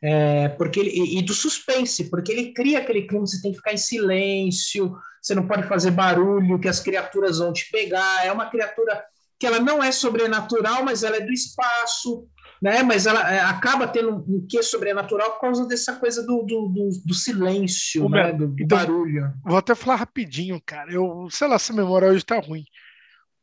É, 0.04 0.50
porque 0.50 0.80
ele, 0.80 1.20
e 1.20 1.22
do 1.22 1.34
suspense, 1.34 2.10
porque 2.10 2.32
ele 2.32 2.54
cria 2.54 2.80
aquele 2.80 3.04
clima, 3.04 3.28
você 3.28 3.40
tem 3.40 3.52
que 3.52 3.58
ficar 3.58 3.74
em 3.74 3.78
silêncio, 3.78 4.96
você 5.22 5.36
não 5.36 5.48
pode 5.48 5.68
fazer 5.68 5.92
barulho, 5.92 6.60
que 6.60 6.68
as 6.68 6.80
criaturas 6.80 7.38
vão 7.38 7.54
te 7.54 7.70
pegar. 7.72 8.26
É 8.26 8.32
uma 8.32 8.50
criatura 8.50 9.04
que 9.40 9.46
ela 9.46 9.60
não 9.60 9.84
é 9.84 9.92
sobrenatural, 9.92 10.84
mas 10.84 11.04
ela 11.04 11.18
é 11.18 11.22
do 11.22 11.32
espaço, 11.32 12.28
né? 12.62 12.84
Mas 12.84 13.06
ela 13.06 13.34
é, 13.34 13.40
acaba 13.40 13.88
tendo 13.88 14.18
um 14.28 14.46
quê 14.48 14.62
sobrenatural 14.62 15.32
por 15.32 15.42
causa 15.42 15.66
dessa 15.66 15.96
coisa 15.96 16.22
do, 16.26 16.44
do, 16.44 16.68
do, 16.68 16.90
do 17.06 17.14
silêncio, 17.14 18.08
né? 18.08 18.32
do, 18.32 18.48
do 18.50 18.62
então, 18.62 18.78
barulho. 18.78 19.34
Vou 19.44 19.58
até 19.58 19.74
falar 19.74 19.96
rapidinho, 19.96 20.62
cara. 20.64 20.92
Eu, 20.94 21.28
sei 21.32 21.48
lá 21.48 21.58
se 21.58 21.72
a 21.72 21.76
memória 21.76 22.10
hoje 22.10 22.24
tá 22.24 22.40
ruim. 22.40 22.64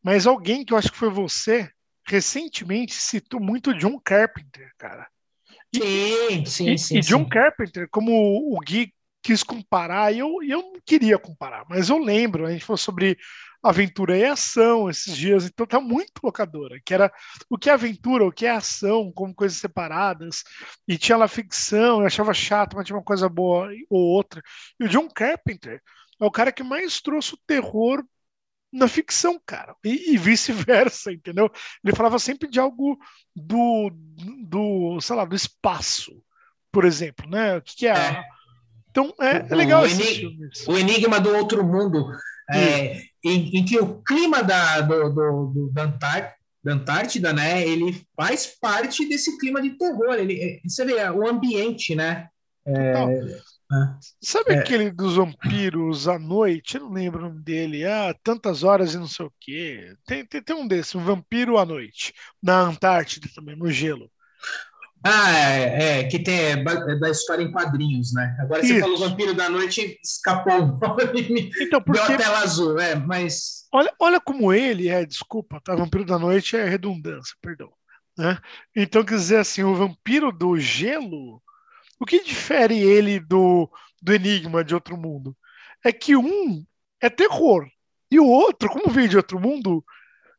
Mas 0.03 0.27
alguém 0.27 0.65
que 0.65 0.73
eu 0.73 0.79
acho 0.79 0.93
que 0.93 0.99
foi 0.99 1.11
você, 1.11 1.69
recentemente 2.07 2.95
citou 2.95 3.41
muito 3.41 3.75
John 3.75 3.99
Carpenter, 3.99 4.71
cara. 4.79 5.07
E, 5.73 5.81
sim, 5.81 6.45
sim, 6.47 6.71
e, 6.71 6.79
sim. 6.79 6.99
E 6.99 7.01
John 7.01 7.25
sim. 7.25 7.29
Carpenter, 7.29 7.89
como 7.91 8.13
o 8.13 8.59
Gui 8.61 8.93
quis 9.21 9.43
comparar, 9.43 10.15
e 10.15 10.21
eu, 10.21 10.39
eu 10.43 10.63
não 10.63 10.81
queria 10.87 11.19
comparar, 11.19 11.67
mas 11.69 11.89
eu 11.89 11.99
lembro, 11.99 12.47
a 12.47 12.53
gente 12.53 12.65
falou 12.65 12.79
sobre 12.79 13.19
aventura 13.63 14.17
e 14.17 14.25
ação 14.25 14.89
esses 14.89 15.17
dias, 15.17 15.45
então 15.45 15.67
tá 15.67 15.81
muito 15.81 16.21
locadora, 16.23 16.81
que 16.85 16.95
era 16.95 17.13
o 17.51 17.59
que 17.59 17.69
é 17.69 17.73
aventura, 17.73 18.25
o 18.25 18.33
que 18.33 18.47
é 18.47 18.51
ação, 18.51 19.13
como 19.13 19.35
coisas 19.35 19.59
separadas, 19.59 20.45
e 20.87 20.97
tinha 20.97 21.19
lá 21.19 21.27
ficção, 21.27 22.01
eu 22.01 22.07
achava 22.07 22.33
chato, 22.33 22.77
mas 22.77 22.87
tinha 22.87 22.97
uma 22.97 23.05
coisa 23.05 23.29
boa 23.29 23.69
ou 23.91 24.01
outra. 24.01 24.43
E 24.79 24.85
o 24.85 24.89
John 24.89 25.09
Carpenter 25.09 25.83
é 26.21 26.25
o 26.25 26.31
cara 26.31 26.53
que 26.53 26.63
mais 26.63 27.01
trouxe 27.01 27.35
o 27.35 27.41
terror 27.47 28.05
na 28.73 28.87
ficção, 28.87 29.41
cara, 29.45 29.75
e, 29.85 30.15
e 30.15 30.19
vice-versa, 30.19 31.11
entendeu? 31.13 31.51
Ele 31.83 31.97
falava 31.97 32.19
sempre 32.19 32.49
de 32.49 32.61
algo 32.61 32.99
do, 33.35 33.91
do, 34.47 35.01
sei 35.01 35.17
lá, 35.17 35.25
do 35.25 35.35
espaço, 35.35 36.23
por 36.71 36.85
exemplo, 36.85 37.29
né? 37.29 37.57
O 37.57 37.63
que, 37.63 37.77
que 37.77 37.87
é? 37.87 37.97
é. 37.97 38.25
Então 38.91 39.15
é, 39.21 39.47
é 39.51 39.55
legal 39.55 39.83
o, 39.85 40.73
o 40.73 40.79
Enigma 40.79 41.21
do 41.21 41.35
Outro 41.35 41.65
Mundo 41.65 42.11
é, 42.51 43.03
em, 43.25 43.59
em, 43.59 43.65
que 43.65 43.79
o 43.79 44.03
clima 44.03 44.43
da, 44.43 44.81
do, 44.81 45.11
do, 45.11 45.47
do 45.47 45.73
da, 45.73 45.87
da, 45.87 46.73
Antártida, 46.73 47.33
né, 47.33 47.67
ele 47.67 48.05
faz 48.17 48.47
parte 48.61 49.09
desse 49.09 49.39
clima 49.39 49.63
de 49.63 49.71
terror. 49.71 50.15
Ele, 50.15 50.41
é, 50.41 50.61
você 50.67 50.85
vê 50.85 50.95
o 51.11 51.27
ambiente, 51.27 51.95
né? 51.95 52.29
É, 52.67 52.93
né? 53.71 53.99
Sabe 54.23 54.55
é, 54.55 54.59
aquele 54.59 54.91
dos 54.91 55.17
vampiros 55.17 56.09
à 56.09 56.19
noite? 56.19 56.77
Eu 56.77 56.85
não 56.85 56.93
lembro 56.93 57.21
o 57.21 57.29
nome 57.29 57.43
dele. 57.43 57.85
Ah, 57.85 58.15
tantas 58.23 58.63
horas 58.63 58.95
e 58.95 58.99
não 58.99 59.07
sei 59.07 59.27
o 59.27 59.33
quê. 59.39 59.95
Tem, 60.07 60.25
tem, 60.25 60.43
tem 60.43 60.57
um 60.57 60.67
desses, 60.67 60.95
um 60.95 61.05
vampiro 61.05 61.59
à 61.59 61.67
noite, 61.67 62.15
na 62.43 62.61
Antártida 62.61 63.29
também, 63.35 63.57
no 63.57 63.71
gelo. 63.71 64.11
Ah, 65.03 65.31
é, 65.33 66.01
é, 66.01 66.05
que 66.05 66.19
tem 66.19 66.35
é, 66.35 66.53
é, 66.53 66.97
da 66.97 67.11
história 67.11 67.43
em 67.43 67.53
quadrinhos, 67.53 68.13
né? 68.13 68.37
Agora 68.41 68.63
Isso. 68.63 68.75
você 68.75 68.81
falou 68.81 68.99
Vampiro 68.99 69.35
da 69.35 69.49
Noite, 69.49 69.99
escapou. 70.03 70.79
então, 71.61 71.81
porque... 71.81 72.01
Deu 72.01 72.15
a 72.15 72.17
tela 72.17 72.39
azul, 72.41 72.79
é, 72.79 72.95
mas... 72.97 73.67
Olha, 73.73 73.93
olha 74.01 74.21
como 74.21 74.53
ele 74.53 74.89
é, 74.89 75.05
desculpa, 75.07 75.61
tá? 75.63 75.75
Vampiro 75.75 76.05
da 76.05 76.19
Noite 76.19 76.57
é 76.57 76.69
redundância, 76.69 77.37
perdão. 77.41 77.71
Né? 78.17 78.37
Então, 78.75 79.05
quer 79.05 79.15
dizer 79.15 79.37
assim, 79.37 79.63
o 79.63 79.75
Vampiro 79.75 80.33
do 80.33 80.59
Gelo, 80.59 81.41
o 82.01 82.05
que 82.05 82.25
difere 82.25 82.79
ele 82.79 83.21
do, 83.21 83.71
do 84.03 84.13
Enigma 84.13 84.65
de 84.65 84.75
Outro 84.75 84.97
Mundo? 84.97 85.37
É 85.85 85.93
que 85.93 86.17
um 86.17 86.65
é 87.01 87.09
terror, 87.09 87.69
e 88.11 88.19
o 88.19 88.27
outro, 88.27 88.69
como 88.69 88.93
veio 88.93 89.09
de 89.09 89.17
outro 89.17 89.39
mundo, 89.39 89.85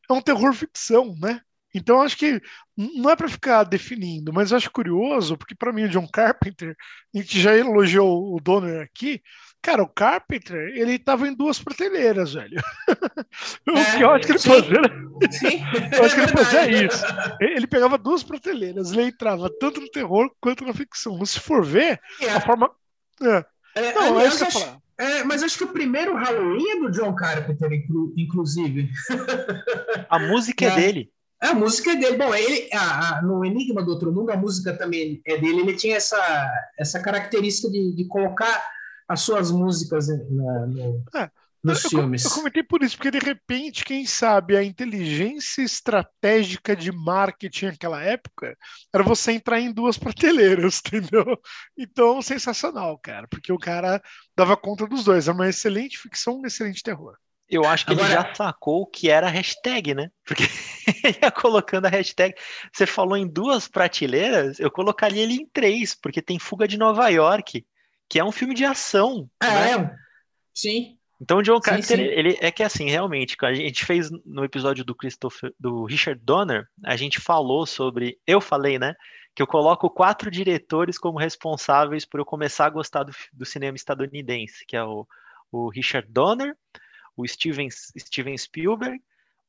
é 0.09 0.13
um 0.13 0.21
terror 0.21 0.53
ficção, 0.53 1.15
né? 1.19 1.39
Então 1.73 2.01
acho 2.01 2.17
que 2.17 2.41
não 2.75 3.09
é 3.09 3.15
para 3.15 3.29
ficar 3.29 3.63
definindo, 3.63 4.33
mas 4.33 4.51
acho 4.51 4.71
curioso, 4.71 5.37
porque 5.37 5.53
para 5.53 5.71
mim 5.71 5.83
o 5.83 5.89
John 5.89 6.07
Carpenter, 6.07 6.75
a 7.13 7.17
gente 7.17 7.39
já 7.39 7.55
elogiou 7.55 8.35
o 8.35 8.39
Donner 8.39 8.81
aqui, 8.81 9.21
cara, 9.61 9.83
o 9.83 9.87
Carpenter, 9.87 10.71
ele 10.75 10.93
estava 10.93 11.27
em 11.27 11.35
duas 11.35 11.61
prateleiras, 11.61 12.33
velho. 12.33 12.61
o 13.67 13.77
é, 13.77 13.97
que 13.97 14.03
eu 14.03 14.11
acho 14.11 14.25
que 14.25 14.31
ele 14.31 14.39
fazia, 14.39 14.81
eu 15.97 16.05
acho 16.05 16.15
que 16.15 16.21
ele 16.21 16.27
fazia 16.27 16.85
isso. 16.85 17.05
Ele 17.39 17.67
pegava 17.67 17.97
duas 17.97 18.23
prateleiras, 18.23 18.91
ele 18.91 19.03
entrava 19.03 19.49
tanto 19.59 19.81
no 19.81 19.89
terror 19.89 20.31
quanto 20.39 20.65
na 20.65 20.73
ficção. 20.73 21.17
Mas 21.17 21.31
se 21.31 21.39
for 21.39 21.63
ver, 21.63 21.99
é. 22.21 22.31
a 22.31 22.41
forma... 22.41 22.71
É. 23.21 23.45
É, 23.75 23.93
não, 23.93 24.17
aliás, 24.17 24.41
é 24.41 24.47
isso 24.47 24.57
que 24.57 24.57
eu 24.57 24.69
acho... 24.69 24.79
É, 24.99 25.23
mas 25.23 25.41
acho 25.41 25.57
que 25.57 25.63
o 25.63 25.71
primeiro 25.71 26.13
Halloween 26.13 26.71
é 26.71 26.79
do 26.81 26.91
John 26.91 27.15
Carpenter, 27.15 27.71
inclusive. 28.17 28.89
A 30.09 30.19
música 30.19 30.65
é, 30.65 30.67
é 30.67 30.75
dele. 30.75 31.09
A 31.41 31.53
música 31.53 31.91
é 31.91 31.95
dele. 31.95 32.17
Bom, 32.17 32.33
ele, 32.35 32.69
a, 32.73 33.17
a, 33.17 33.21
no 33.21 33.45
Enigma 33.45 33.83
do 33.83 33.91
Outro 33.91 34.11
Mundo, 34.11 34.31
a 34.31 34.37
música 34.37 34.77
também 34.77 35.21
é 35.25 35.37
dele. 35.37 35.61
Ele 35.61 35.75
tinha 35.75 35.95
essa, 35.95 36.17
essa 36.77 37.01
característica 37.01 37.71
de, 37.71 37.95
de 37.95 38.05
colocar 38.05 38.63
as 39.07 39.21
suas 39.21 39.49
músicas 39.49 40.07
na, 40.07 40.67
no, 40.67 41.03
é, 41.15 41.31
nos 41.63 41.83
eu, 41.85 41.89
filmes. 41.89 42.25
Eu 42.25 42.31
comentei 42.31 42.63
por 42.63 42.83
isso, 42.83 42.95
porque 42.95 43.11
de 43.11 43.19
repente, 43.19 43.83
quem 43.83 44.05
sabe, 44.05 44.55
a 44.55 44.63
inteligência 44.63 45.61
estratégica 45.61 46.75
de 46.75 46.91
marketing 46.91 47.67
naquela 47.67 48.01
época 48.01 48.57
era 48.93 49.03
você 49.03 49.31
entrar 49.31 49.59
em 49.59 49.71
duas 49.71 49.97
prateleiras, 49.99 50.81
entendeu? 50.85 51.39
Então, 51.77 52.21
sensacional, 52.21 52.97
cara, 52.97 53.27
porque 53.27 53.51
o 53.51 53.57
cara 53.57 54.01
dava 54.35 54.55
conta 54.55 54.87
dos 54.87 55.03
dois. 55.03 55.27
É 55.27 55.31
uma 55.31 55.49
excelente 55.49 55.97
ficção, 55.97 56.39
um 56.41 56.45
excelente 56.45 56.83
terror. 56.83 57.15
Eu 57.49 57.65
acho 57.65 57.85
que 57.85 57.93
Agora... 57.93 58.07
ele 58.07 58.13
já 58.13 58.35
sacou 58.35 58.81
o 58.81 58.85
que 58.85 59.09
era 59.09 59.27
a 59.27 59.29
hashtag, 59.29 59.95
né? 59.95 60.11
Porque 60.23 60.43
ele 61.03 61.17
ia 61.21 61.31
colocando 61.31 61.85
a 61.85 61.89
hashtag. 61.89 62.35
Você 62.71 62.85
falou 62.85 63.17
em 63.17 63.27
duas 63.27 63.67
prateleiras, 63.67 64.59
eu 64.59 64.69
colocaria 64.69 65.23
ele 65.23 65.33
em 65.33 65.47
três, 65.47 65.95
porque 65.95 66.21
tem 66.21 66.37
Fuga 66.37 66.67
de 66.67 66.77
Nova 66.77 67.09
York, 67.09 67.65
que 68.07 68.19
é 68.19 68.23
um 68.23 68.31
filme 68.31 68.53
de 68.53 68.65
ação. 68.65 69.29
É, 69.41 69.77
né? 69.77 69.95
sim. 70.53 70.95
Então 71.21 71.39
o 71.39 71.43
John 71.43 71.59
Carter, 71.59 71.99
ele 71.99 72.37
é 72.39 72.49
que 72.49 72.63
assim, 72.63 72.89
realmente, 72.89 73.35
a 73.41 73.53
gente 73.53 73.85
fez 73.85 74.09
no 74.25 74.43
episódio 74.43 74.85
do 74.85 74.95
Christopher, 74.95 75.53
do 75.59 75.83
Richard 75.83 76.21
Donner, 76.23 76.65
a 76.85 76.95
gente 76.95 77.19
falou 77.19 77.65
sobre, 77.65 78.17
eu 78.25 78.39
falei, 78.39 78.79
né, 78.79 78.95
que 79.35 79.41
eu 79.41 79.47
coloco 79.47 79.89
quatro 79.89 80.31
diretores 80.31 80.97
como 80.97 81.19
responsáveis 81.19 82.05
por 82.05 82.21
eu 82.21 82.25
começar 82.25 82.67
a 82.67 82.69
gostar 82.69 83.03
do, 83.03 83.11
do 83.33 83.45
cinema 83.45 83.75
estadunidense, 83.75 84.65
que 84.65 84.77
é 84.77 84.83
o, 84.83 85.05
o 85.51 85.69
Richard 85.69 86.07
Donner, 86.09 86.55
o 87.21 87.27
Steven, 87.27 87.69
Steven 87.71 88.37
Spielberg, 88.37 88.99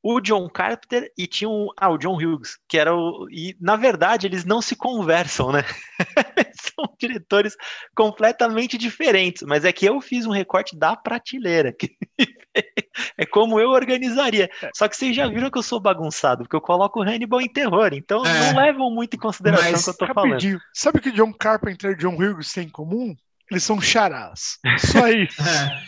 o 0.02 0.20
John 0.20 0.48
Carpenter 0.48 1.12
e 1.16 1.26
tinha 1.26 1.48
um, 1.48 1.68
ah, 1.76 1.90
o 1.90 1.98
John 1.98 2.16
Hughes, 2.16 2.58
que 2.66 2.78
era 2.78 2.94
o. 2.94 3.28
E, 3.30 3.54
na 3.60 3.76
verdade, 3.76 4.26
eles 4.26 4.44
não 4.44 4.62
se 4.62 4.74
conversam, 4.74 5.52
né? 5.52 5.62
São 6.54 6.94
diretores 6.98 7.54
completamente 7.94 8.78
diferentes, 8.78 9.42
mas 9.42 9.64
é 9.64 9.72
que 9.72 9.84
eu 9.84 10.00
fiz 10.00 10.26
um 10.26 10.30
recorte 10.30 10.76
da 10.76 10.96
prateleira. 10.96 11.74
é 13.18 13.26
como 13.26 13.60
eu 13.60 13.70
organizaria. 13.70 14.48
Só 14.74 14.88
que 14.88 14.96
vocês 14.96 15.14
já 15.14 15.28
viram 15.28 15.50
que 15.50 15.58
eu 15.58 15.62
sou 15.62 15.78
bagunçado, 15.78 16.44
porque 16.44 16.56
eu 16.56 16.60
coloco 16.60 17.00
o 17.00 17.02
Hannibal 17.02 17.40
em 17.40 17.48
terror, 17.48 17.90
então 17.92 18.24
é, 18.24 18.52
não 18.52 18.62
levam 18.62 18.90
muito 18.90 19.14
em 19.14 19.18
consideração 19.18 19.92
o 19.92 19.96
que 19.96 20.02
eu 20.02 20.08
tô 20.08 20.20
rapidinho, 20.20 20.58
falando. 20.58 20.70
Sabe 20.74 20.98
o 20.98 21.02
que 21.02 21.12
John 21.12 21.32
Carpenter 21.32 21.92
e 21.92 21.96
John 21.96 22.14
Hughes 22.14 22.52
têm 22.52 22.66
em 22.66 22.70
comum? 22.70 23.14
Eles 23.50 23.64
são 23.64 23.80
charás. 23.80 24.58
Só 24.78 25.08
isso. 25.08 25.42
É. 25.42 25.80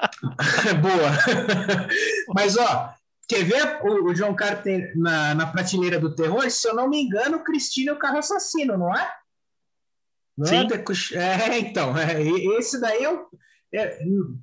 Boa. 0.80 1.10
Mas, 2.34 2.56
ó, 2.56 2.94
Quer 3.30 3.44
ver 3.44 3.78
o, 3.82 4.10
o 4.10 4.12
John 4.12 4.34
Carter 4.34 4.92
na, 4.96 5.36
na 5.36 5.46
prateleira 5.46 6.00
do 6.00 6.12
terror? 6.12 6.50
Se 6.50 6.68
eu 6.68 6.74
não 6.74 6.88
me 6.88 7.00
engano, 7.00 7.44
Cristina 7.44 7.92
é 7.92 7.94
o 7.94 7.98
carro 7.98 8.18
assassino, 8.18 8.76
não 8.76 8.92
é? 8.92 9.08
Não 10.36 10.46
Sim. 10.46 10.66
É, 11.14 11.50
é, 11.50 11.58
então, 11.60 11.96
é, 11.96 12.20
esse 12.58 12.80
daí 12.80 13.04
é 13.04 13.08
o, 13.08 13.28
é, 13.72 13.98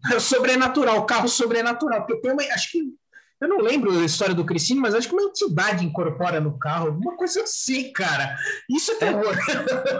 é 0.09 0.15
o 0.15 0.21
sobrenatural, 0.21 0.99
o 0.99 1.05
carro 1.05 1.27
sobrenatural. 1.27 2.05
Porque 2.05 2.21
tem 2.21 2.31
uma, 2.31 2.41
acho 2.43 2.71
que 2.71 2.81
eu 3.41 3.49
não 3.49 3.59
lembro 3.59 3.91
a 3.91 4.05
história 4.05 4.33
do 4.33 4.45
Cristino, 4.45 4.79
mas 4.79 4.95
acho 4.95 5.09
que 5.09 5.13
uma 5.13 5.23
entidade 5.23 5.85
incorpora 5.85 6.39
no 6.39 6.57
carro, 6.57 6.87
alguma 6.87 7.17
coisa 7.17 7.43
assim, 7.43 7.91
cara. 7.91 8.37
Isso 8.69 8.91
é, 8.91 8.95
é. 8.95 8.97
terror. 8.99 9.37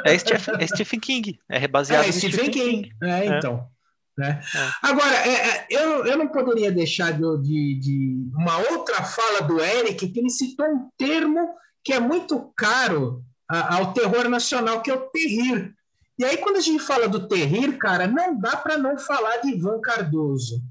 É, 0.05 0.13
é, 0.13 0.17
Stephen, 0.17 0.55
é 0.59 0.67
Stephen 0.67 0.99
King, 1.01 1.39
é 1.49 1.67
baseado 1.67 2.05
é, 2.05 2.07
em 2.07 2.13
Stephen, 2.13 2.31
Stephen 2.31 2.51
King. 2.51 2.81
King. 2.83 2.95
É, 3.03 3.25
então. 3.37 3.69
Né? 4.17 4.41
É. 4.55 4.69
Agora, 4.81 5.15
é, 5.15 5.29
é, 5.29 5.67
eu, 5.69 6.05
eu 6.05 6.17
não 6.17 6.27
poderia 6.27 6.71
deixar 6.71 7.11
de, 7.11 7.19
de, 7.43 7.79
de, 7.79 8.29
uma 8.33 8.57
outra 8.71 9.03
fala 9.03 9.41
do 9.41 9.59
Eric, 9.59 10.07
que 10.07 10.19
ele 10.19 10.29
citou 10.29 10.65
um 10.65 10.89
termo 10.97 11.55
que 11.83 11.93
é 11.93 11.99
muito 11.99 12.51
caro 12.57 13.23
a, 13.47 13.75
ao 13.75 13.93
terror 13.93 14.27
nacional, 14.27 14.81
que 14.81 14.89
é 14.89 14.95
o 14.95 15.09
terrir. 15.09 15.71
E 16.17 16.25
aí, 16.25 16.37
quando 16.37 16.57
a 16.57 16.61
gente 16.61 16.83
fala 16.83 17.07
do 17.07 17.27
terrir, 17.27 17.77
cara, 17.77 18.07
não 18.07 18.39
dá 18.39 18.57
para 18.57 18.75
não 18.77 18.97
falar 18.97 19.37
de 19.37 19.51
Ivan 19.51 19.79
Cardoso. 19.79 20.63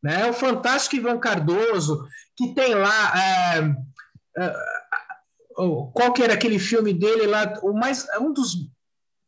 Né? 0.00 0.30
O 0.30 0.32
fantástico 0.32 0.94
Ivan 0.94 1.18
Cardoso, 1.18 2.06
que 2.36 2.54
tem 2.54 2.74
lá. 2.74 3.12
É, 3.18 4.42
é, 4.42 4.54
qual 5.92 6.12
que 6.12 6.22
era 6.22 6.34
aquele 6.34 6.58
filme 6.58 6.94
dele 6.94 7.26
lá? 7.26 7.52
O 7.62 7.72
mais, 7.72 8.06
um 8.20 8.32
dos 8.32 8.54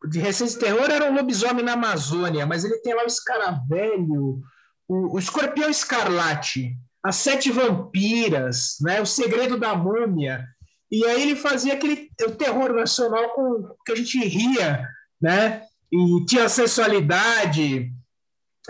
de 0.09 0.19
recente 0.19 0.59
terror 0.59 0.91
era 0.91 1.11
um 1.11 1.15
lobisomem 1.15 1.65
na 1.65 1.73
Amazônia, 1.73 2.47
mas 2.47 2.65
ele 2.65 2.79
tem 2.79 2.95
lá 2.95 3.05
o 3.05 3.07
escaravelho, 3.07 4.41
o, 4.89 5.15
o 5.15 5.19
escorpião 5.19 5.71
escarlate, 5.71 6.77
as 7.03 7.17
sete 7.17 7.51
vampiras, 7.51 8.77
né, 8.81 9.01
o 9.01 9.07
segredo 9.07 9.59
da 9.59 9.75
múmia. 9.75 10.47
E 10.91 11.05
aí 11.05 11.23
ele 11.23 11.37
fazia 11.37 11.75
aquele 11.75 12.11
o 12.27 12.33
terror 12.33 12.73
nacional 12.73 13.31
com 13.31 13.75
que 13.85 13.93
a 13.93 13.97
gente 13.97 14.19
ria, 14.19 14.89
né? 15.21 15.63
E 15.91 16.25
tinha 16.27 16.49
sensualidade. 16.49 17.93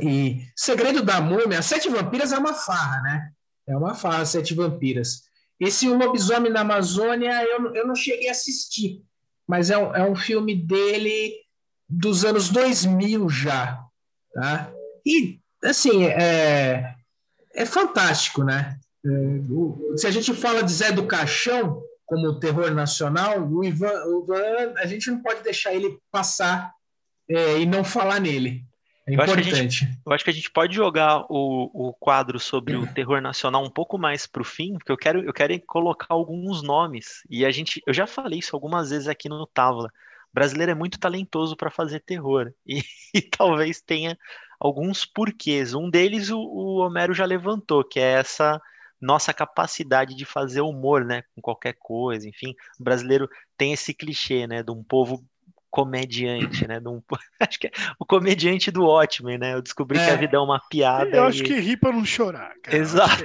E 0.01 0.43
Segredo 0.57 1.03
da 1.03 1.21
Múmia, 1.21 1.59
as 1.59 1.67
Sete 1.67 1.89
Vampiras 1.89 2.33
é 2.33 2.39
uma 2.39 2.55
farra, 2.55 3.03
né? 3.03 3.31
É 3.69 3.77
uma 3.77 3.95
farra, 3.95 4.25
Sete 4.25 4.55
Vampiras. 4.55 5.25
Esse 5.61 5.89
O 5.89 5.97
Lobisomem 5.97 6.51
na 6.51 6.61
Amazônia 6.61 7.45
eu, 7.45 7.75
eu 7.75 7.87
não 7.87 7.95
cheguei 7.95 8.29
a 8.29 8.33
assistir, 8.33 9.03
mas 9.47 9.71
é 9.71 9.79
um, 9.79 9.95
é 9.95 10.09
um 10.09 10.17
filme 10.17 10.55
dele 10.55 11.35
dos 11.89 12.25
anos 12.25 12.49
2000 12.49 13.29
já, 13.29 13.83
tá? 14.33 14.73
E, 15.05 15.39
assim, 15.63 16.05
é, 16.05 16.95
é 17.55 17.67
fantástico, 17.67 18.43
né? 18.43 18.79
É, 19.05 19.97
se 19.99 20.07
a 20.07 20.11
gente 20.11 20.33
fala 20.35 20.63
de 20.63 20.73
Zé 20.73 20.91
do 20.91 21.07
Caixão 21.07 21.83
como 22.07 22.39
terror 22.39 22.71
nacional, 22.73 23.47
o 23.47 23.65
Ivan, 23.65 23.93
o 24.07 24.25
Ivan 24.25 24.75
a 24.79 24.87
gente 24.87 25.11
não 25.11 25.23
pode 25.23 25.43
deixar 25.43 25.75
ele 25.75 25.99
passar 26.11 26.73
é, 27.29 27.59
e 27.59 27.67
não 27.67 27.85
falar 27.85 28.21
nele. 28.21 28.65
É 29.07 29.11
eu 29.11 29.15
importante. 29.15 29.49
Acho 29.49 29.57
gente, 29.57 29.99
eu 30.05 30.13
acho 30.13 30.25
que 30.25 30.31
a 30.31 30.33
gente 30.33 30.51
pode 30.51 30.75
jogar 30.75 31.27
o, 31.29 31.89
o 31.89 31.93
quadro 31.93 32.41
sobre 32.41 32.75
o 32.75 32.87
terror 32.87 33.21
nacional 33.21 33.63
um 33.63 33.71
pouco 33.71 33.99
mais 33.99 34.27
para 34.27 34.41
o 34.43 34.45
fim, 34.45 34.75
porque 34.75 34.91
eu 34.91 34.97
quero, 34.97 35.23
eu 35.23 35.33
quero 35.33 35.59
colocar 35.67 36.09
alguns 36.11 36.63
nomes. 36.63 37.23
E 37.29 37.45
a 37.45 37.51
gente, 37.51 37.83
eu 37.87 37.93
já 37.93 38.07
falei 38.07 38.39
isso 38.39 38.57
algumas 38.57 38.91
vezes 38.91 39.07
aqui 39.07 39.29
no 39.29 39.47
Távola. 39.47 39.89
O 40.31 40.35
brasileiro 40.35 40.73
é 40.73 40.75
muito 40.75 40.99
talentoso 40.99 41.57
para 41.57 41.71
fazer 41.71 42.01
terror. 42.01 42.53
E, 42.67 42.83
e, 43.15 43.21
talvez 43.21 43.81
tenha 43.81 44.19
alguns 44.59 45.05
porquês. 45.05 45.75
Um 45.75 45.91
deles 45.91 46.31
o, 46.31 46.39
o 46.39 46.77
Homero 46.79 47.13
já 47.13 47.25
levantou, 47.25 47.85
que 47.85 48.01
é 48.01 48.15
essa 48.15 48.61
nossa 49.01 49.35
capacidade 49.35 50.15
de 50.17 50.25
fazer 50.25 50.63
humor, 50.63 51.05
né, 51.05 51.23
com 51.35 51.43
qualquer 51.43 51.75
coisa, 51.79 52.27
enfim, 52.27 52.55
o 52.81 52.83
brasileiro 52.83 53.29
tem 53.57 53.73
esse 53.73 53.93
clichê, 53.93 54.47
né, 54.47 54.63
de 54.63 54.73
um 54.73 54.83
povo 54.83 55.23
comediante, 55.75 56.69
né? 56.69 56.81
Um, 56.87 57.03
acho 57.41 57.59
que 57.59 57.67
é 57.67 57.71
o 57.99 58.07
comediante 58.07 58.71
do 58.71 58.85
Watchmen, 58.85 59.39
né? 59.39 59.55
Eu 59.55 59.61
descobri 59.61 59.99
é, 59.99 60.05
que 60.05 60.11
a 60.13 60.17
vida 60.17 60.37
é 60.37 60.41
uma 60.41 60.61
piada. 60.71 61.17
Eu 61.17 61.25
acho 61.25 61.43
que 61.43 61.53
ri 61.59 61.77
para 61.77 61.93
não 61.93 62.05
chorar. 62.05 62.55
Cara. 62.63 62.79
Exato. 62.79 63.25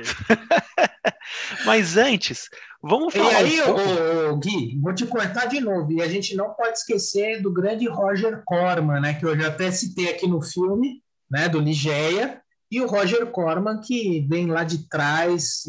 Mas 1.64 1.96
antes, 1.96 2.50
vamos 2.82 3.14
falar. 3.14 3.44
E 3.44 3.60
aí, 3.60 3.62
um 3.62 3.76
ô, 3.76 4.32
ô, 4.32 4.38
Gui, 4.38 4.80
vou 4.82 4.96
te 4.96 5.06
cortar 5.06 5.46
de 5.46 5.60
novo. 5.60 5.92
E 5.92 6.02
a 6.02 6.08
gente 6.08 6.36
não 6.36 6.50
pode 6.56 6.80
esquecer 6.80 7.40
do 7.40 7.54
grande 7.54 7.88
Roger 7.88 8.42
Corman, 8.44 9.00
né? 9.00 9.14
Que 9.14 9.28
eu 9.28 9.40
já 9.40 9.50
até 9.50 9.70
citei 9.70 10.10
aqui 10.10 10.26
no 10.26 10.42
filme, 10.42 11.04
né? 11.30 11.48
Do 11.48 11.60
Ligeia. 11.60 12.42
E 12.72 12.82
o 12.82 12.88
Roger 12.88 13.28
Corman, 13.28 13.80
que 13.80 14.26
vem 14.28 14.48
lá 14.48 14.64
de 14.64 14.90
trás, 14.90 15.66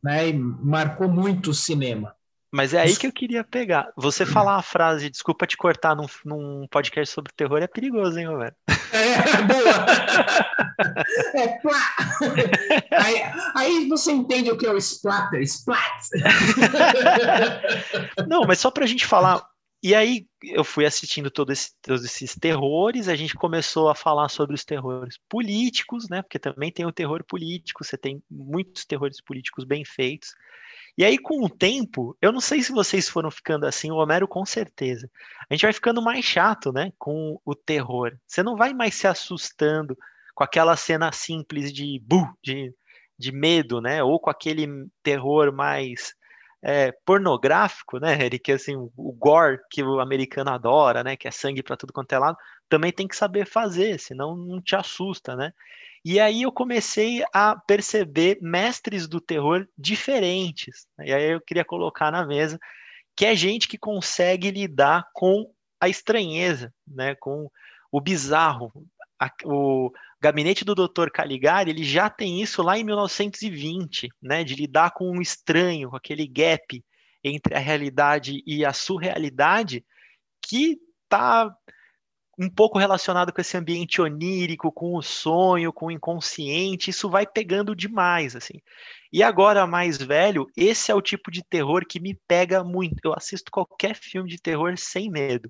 né? 0.00 0.28
E 0.28 0.32
marcou 0.32 1.08
muito 1.08 1.50
o 1.50 1.54
cinema. 1.54 2.15
Mas 2.50 2.72
é 2.72 2.80
aí 2.80 2.96
que 2.96 3.06
eu 3.06 3.12
queria 3.12 3.44
pegar. 3.44 3.92
Você 3.96 4.24
falar 4.24 4.56
a 4.56 4.62
frase, 4.62 5.10
desculpa 5.10 5.46
te 5.46 5.56
cortar 5.56 5.96
num, 5.96 6.06
num 6.24 6.66
podcast 6.70 7.12
sobre 7.12 7.32
terror, 7.32 7.58
é 7.62 7.66
perigoso, 7.66 8.18
hein, 8.18 8.26
velho? 8.26 8.54
É, 8.92 9.42
boa! 9.42 9.86
é, 11.34 11.48
plá! 11.58 11.96
Aí, 12.98 13.22
aí, 13.54 13.88
você 13.88 14.10
entende 14.10 14.50
o 14.50 14.56
que 14.56 14.66
é 14.66 14.72
o 14.72 14.76
splatter, 14.78 15.42
splat! 15.42 16.08
Não, 18.26 18.42
mas 18.46 18.58
só 18.58 18.70
pra 18.70 18.86
gente 18.86 19.06
falar. 19.06 19.46
E 19.82 19.94
aí 19.94 20.26
eu 20.42 20.64
fui 20.64 20.86
assistindo 20.86 21.30
todo 21.30 21.52
esse, 21.52 21.70
todos 21.82 22.04
esses 22.04 22.34
terrores, 22.34 23.08
a 23.08 23.14
gente 23.14 23.34
começou 23.34 23.88
a 23.88 23.94
falar 23.94 24.28
sobre 24.28 24.54
os 24.54 24.64
terrores 24.64 25.18
políticos, 25.28 26.08
né? 26.08 26.22
Porque 26.22 26.38
também 26.38 26.72
tem 26.72 26.86
o 26.86 26.92
terror 26.92 27.22
político, 27.22 27.84
você 27.84 27.96
tem 27.96 28.22
muitos 28.30 28.84
terrores 28.84 29.20
políticos 29.20 29.64
bem 29.64 29.84
feitos. 29.84 30.34
E 30.96 31.04
aí, 31.04 31.18
com 31.18 31.44
o 31.44 31.50
tempo, 31.50 32.16
eu 32.22 32.32
não 32.32 32.40
sei 32.40 32.62
se 32.62 32.72
vocês 32.72 33.08
foram 33.08 33.30
ficando 33.30 33.66
assim, 33.66 33.90
o 33.90 33.96
Homero 33.96 34.26
com 34.26 34.46
certeza. 34.46 35.10
A 35.48 35.52
gente 35.52 35.62
vai 35.62 35.72
ficando 35.72 36.00
mais 36.00 36.24
chato, 36.24 36.72
né? 36.72 36.92
Com 36.98 37.38
o 37.44 37.54
terror. 37.54 38.16
Você 38.26 38.42
não 38.42 38.56
vai 38.56 38.72
mais 38.72 38.94
se 38.94 39.06
assustando 39.06 39.96
com 40.34 40.42
aquela 40.42 40.74
cena 40.74 41.12
simples 41.12 41.72
de 41.72 42.00
bu, 42.02 42.26
de, 42.42 42.74
de 43.18 43.30
medo, 43.30 43.80
né? 43.80 44.02
Ou 44.02 44.18
com 44.18 44.30
aquele 44.30 44.66
terror 45.02 45.52
mais 45.52 46.14
é, 46.62 46.92
pornográfico, 47.04 47.98
né, 47.98 48.24
Eric? 48.24 48.50
Assim, 48.50 48.74
o 48.74 49.12
gore 49.12 49.60
que 49.70 49.82
o 49.82 50.00
americano 50.00 50.50
adora, 50.50 51.04
né? 51.04 51.14
Que 51.14 51.28
é 51.28 51.30
sangue 51.30 51.62
para 51.62 51.76
tudo 51.76 51.92
quanto 51.92 52.12
é 52.12 52.18
lado, 52.18 52.38
também 52.70 52.90
tem 52.90 53.06
que 53.06 53.16
saber 53.16 53.46
fazer, 53.46 54.00
senão 54.00 54.34
não 54.34 54.62
te 54.62 54.74
assusta, 54.74 55.36
né? 55.36 55.52
E 56.08 56.20
aí 56.20 56.42
eu 56.42 56.52
comecei 56.52 57.24
a 57.34 57.56
perceber 57.56 58.38
mestres 58.40 59.08
do 59.08 59.20
terror 59.20 59.66
diferentes. 59.76 60.86
Né? 60.96 61.08
E 61.08 61.12
aí 61.12 61.32
eu 61.32 61.40
queria 61.40 61.64
colocar 61.64 62.12
na 62.12 62.24
mesa 62.24 62.60
que 63.16 63.26
é 63.26 63.34
gente 63.34 63.66
que 63.66 63.76
consegue 63.76 64.52
lidar 64.52 65.10
com 65.12 65.52
a 65.80 65.88
estranheza, 65.88 66.72
né? 66.86 67.16
Com 67.16 67.50
o 67.90 68.00
bizarro. 68.00 68.72
O 69.44 69.90
gabinete 70.20 70.64
do 70.64 70.76
Dr. 70.76 71.10
Caligari, 71.12 71.70
ele 71.70 71.82
já 71.82 72.08
tem 72.08 72.40
isso 72.40 72.62
lá 72.62 72.78
em 72.78 72.84
1920, 72.84 74.08
né? 74.22 74.44
De 74.44 74.54
lidar 74.54 74.92
com 74.92 75.10
o 75.10 75.20
estranho, 75.20 75.90
com 75.90 75.96
aquele 75.96 76.28
gap 76.28 76.84
entre 77.24 77.52
a 77.52 77.58
realidade 77.58 78.44
e 78.46 78.64
a 78.64 78.72
surrealidade 78.72 79.84
que 80.40 80.78
tá 81.08 81.52
um 82.38 82.50
pouco 82.50 82.78
relacionado 82.78 83.32
com 83.32 83.40
esse 83.40 83.56
ambiente 83.56 84.00
onírico, 84.00 84.70
com 84.70 84.94
o 84.94 85.02
sonho, 85.02 85.72
com 85.72 85.86
o 85.86 85.90
inconsciente, 85.90 86.90
isso 86.90 87.08
vai 87.08 87.26
pegando 87.26 87.74
demais, 87.74 88.36
assim. 88.36 88.60
E 89.12 89.22
agora, 89.22 89.66
mais 89.66 89.96
velho, 89.96 90.46
esse 90.56 90.90
é 90.90 90.94
o 90.94 91.00
tipo 91.00 91.30
de 91.30 91.42
terror 91.42 91.86
que 91.88 91.98
me 91.98 92.14
pega 92.28 92.62
muito. 92.62 92.98
Eu 93.04 93.14
assisto 93.14 93.50
qualquer 93.50 93.94
filme 93.94 94.28
de 94.28 94.38
terror 94.38 94.76
sem 94.76 95.10
medo. 95.10 95.48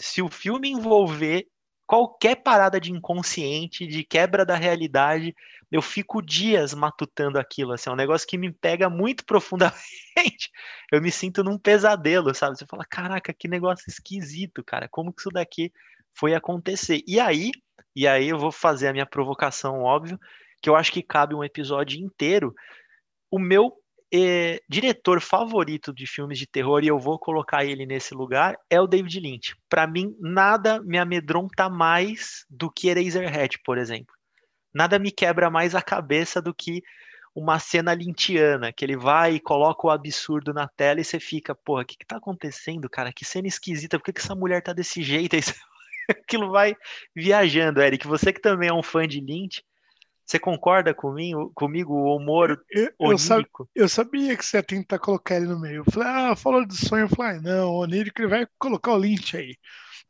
Se 0.00 0.22
o 0.22 0.30
filme 0.30 0.70
envolver 0.70 1.46
qualquer 1.86 2.36
parada 2.36 2.80
de 2.80 2.90
inconsciente, 2.90 3.86
de 3.86 4.02
quebra 4.02 4.46
da 4.46 4.56
realidade, 4.56 5.34
eu 5.70 5.82
fico 5.82 6.22
dias 6.22 6.72
matutando 6.72 7.38
aquilo, 7.38 7.72
assim, 7.72 7.90
é 7.90 7.92
um 7.92 7.96
negócio 7.96 8.26
que 8.26 8.38
me 8.38 8.50
pega 8.50 8.88
muito 8.88 9.24
profundamente. 9.26 10.50
Eu 10.90 11.02
me 11.02 11.10
sinto 11.10 11.44
num 11.44 11.58
pesadelo, 11.58 12.34
sabe? 12.34 12.56
Você 12.56 12.64
fala, 12.66 12.84
caraca, 12.88 13.34
que 13.34 13.46
negócio 13.46 13.84
esquisito, 13.88 14.64
cara. 14.64 14.88
Como 14.88 15.12
que 15.12 15.20
isso 15.20 15.30
daqui 15.30 15.70
foi 16.14 16.34
acontecer. 16.34 17.02
E 17.06 17.18
aí, 17.18 17.50
e 17.94 18.06
aí 18.06 18.28
eu 18.28 18.38
vou 18.38 18.52
fazer 18.52 18.88
a 18.88 18.92
minha 18.92 19.06
provocação, 19.06 19.80
óbvio, 19.80 20.18
que 20.60 20.68
eu 20.68 20.76
acho 20.76 20.92
que 20.92 21.02
cabe 21.02 21.34
um 21.34 21.44
episódio 21.44 22.00
inteiro. 22.00 22.54
O 23.30 23.38
meu 23.38 23.72
eh, 24.12 24.60
diretor 24.68 25.20
favorito 25.20 25.92
de 25.92 26.06
filmes 26.06 26.38
de 26.38 26.46
terror, 26.46 26.84
e 26.84 26.88
eu 26.88 26.98
vou 26.98 27.18
colocar 27.18 27.64
ele 27.64 27.86
nesse 27.86 28.14
lugar, 28.14 28.56
é 28.68 28.80
o 28.80 28.86
David 28.86 29.18
Lynch. 29.18 29.56
Para 29.68 29.86
mim, 29.86 30.14
nada 30.20 30.80
me 30.82 30.98
amedronta 30.98 31.68
mais 31.68 32.44
do 32.48 32.70
que 32.70 32.88
Eraserhead, 32.88 33.58
por 33.64 33.78
exemplo. 33.78 34.14
Nada 34.74 34.98
me 34.98 35.10
quebra 35.10 35.50
mais 35.50 35.74
a 35.74 35.82
cabeça 35.82 36.40
do 36.40 36.54
que 36.54 36.82
uma 37.34 37.58
cena 37.58 37.94
lintiana, 37.94 38.72
que 38.72 38.84
ele 38.84 38.96
vai 38.96 39.34
e 39.34 39.40
coloca 39.40 39.86
o 39.86 39.90
absurdo 39.90 40.52
na 40.52 40.68
tela 40.68 41.00
e 41.00 41.04
você 41.04 41.18
fica, 41.18 41.54
porra, 41.54 41.82
o 41.82 41.86
que 41.86 41.96
que 41.96 42.06
tá 42.06 42.16
acontecendo, 42.16 42.88
cara? 42.90 43.12
Que 43.12 43.24
cena 43.24 43.48
esquisita, 43.48 43.98
por 43.98 44.04
que, 44.04 44.12
que 44.12 44.20
essa 44.20 44.34
mulher 44.34 44.62
tá 44.62 44.72
desse 44.72 45.02
jeito? 45.02 45.34
Aí 45.36 45.42
você 45.42 45.54
aquilo 46.20 46.50
vai 46.50 46.76
viajando, 47.14 47.80
Eric. 47.80 48.06
Você 48.06 48.32
que 48.32 48.40
também 48.40 48.68
é 48.68 48.72
um 48.72 48.82
fã 48.82 49.06
de 49.06 49.20
Lynch, 49.20 49.62
você 50.24 50.38
concorda 50.38 50.94
comigo, 50.94 51.52
comigo 51.54 51.92
o 51.92 52.16
humor 52.16 52.64
eu, 52.70 52.90
eu, 52.98 53.18
eu, 53.74 53.88
sabia 53.88 54.36
que 54.36 54.44
você 54.44 54.56
ia 54.58 54.62
tentar 54.62 54.98
colocar 54.98 55.36
ele 55.36 55.46
no 55.46 55.58
meio. 55.58 55.78
Eu 55.78 55.84
falei, 55.84 56.08
ah, 56.08 56.36
falou 56.36 56.64
de 56.64 56.76
sonho. 56.76 57.04
Eu 57.04 57.08
falei, 57.08 57.38
ah, 57.38 57.40
não, 57.40 57.70
o 57.70 57.80
onírico 57.80 58.20
ele 58.22 58.28
vai 58.28 58.46
colocar 58.58 58.92
o 58.92 58.96
Lynch 58.96 59.36
aí. 59.36 59.56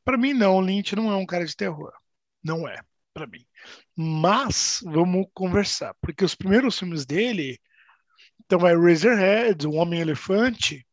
Para 0.04 0.18
mim, 0.18 0.32
não, 0.32 0.56
o 0.56 0.60
Lynch 0.60 0.94
não 0.94 1.10
é 1.10 1.16
um 1.16 1.26
cara 1.26 1.44
de 1.44 1.56
terror. 1.56 1.92
Não 2.42 2.68
é, 2.68 2.80
para 3.14 3.26
mim. 3.26 3.44
Mas, 3.96 4.80
vamos 4.84 5.26
conversar, 5.32 5.94
porque 6.00 6.24
os 6.24 6.34
primeiros 6.34 6.78
filmes 6.78 7.06
dele, 7.06 7.58
então 8.44 8.58
vai 8.58 8.76
Razorhead, 8.76 9.66
O 9.66 9.74
Homem-Elefante, 9.74 10.86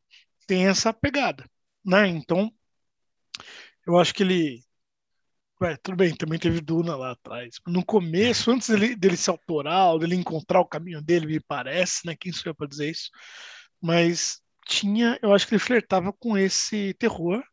tem 0.48 0.68
essa 0.68 0.94
pegada, 0.94 1.46
né? 1.86 2.08
Então, 2.08 2.52
eu 3.86 3.98
acho 3.98 4.14
que 4.14 4.24
ele 4.24 4.64
Ué, 5.62 5.76
tudo 5.78 5.98
bem, 5.98 6.16
também 6.16 6.40
teve 6.40 6.62
Duna 6.62 6.96
lá 6.96 7.12
atrás. 7.12 7.56
No 7.68 7.84
começo, 7.86 8.50
antes 8.52 8.70
dele, 8.70 8.96
dele 8.96 9.18
ser 9.18 9.32
autoral, 9.32 10.00
dele 10.00 10.16
encontrar 10.16 10.62
o 10.62 10.66
caminho 10.66 11.02
dele, 11.02 11.26
me 11.28 11.40
parece, 11.40 12.06
né? 12.06 12.16
Quem 12.16 12.32
sou 12.32 12.50
eu 12.52 12.56
para 12.56 12.68
dizer 12.68 12.90
isso? 12.90 13.10
Mas 13.82 14.42
tinha, 14.66 15.20
eu 15.22 15.34
acho 15.34 15.48
que 15.48 15.56
ele 15.56 15.60
flertava 15.60 16.14
com 16.14 16.38
esse 16.38 16.94
terror 16.96 17.44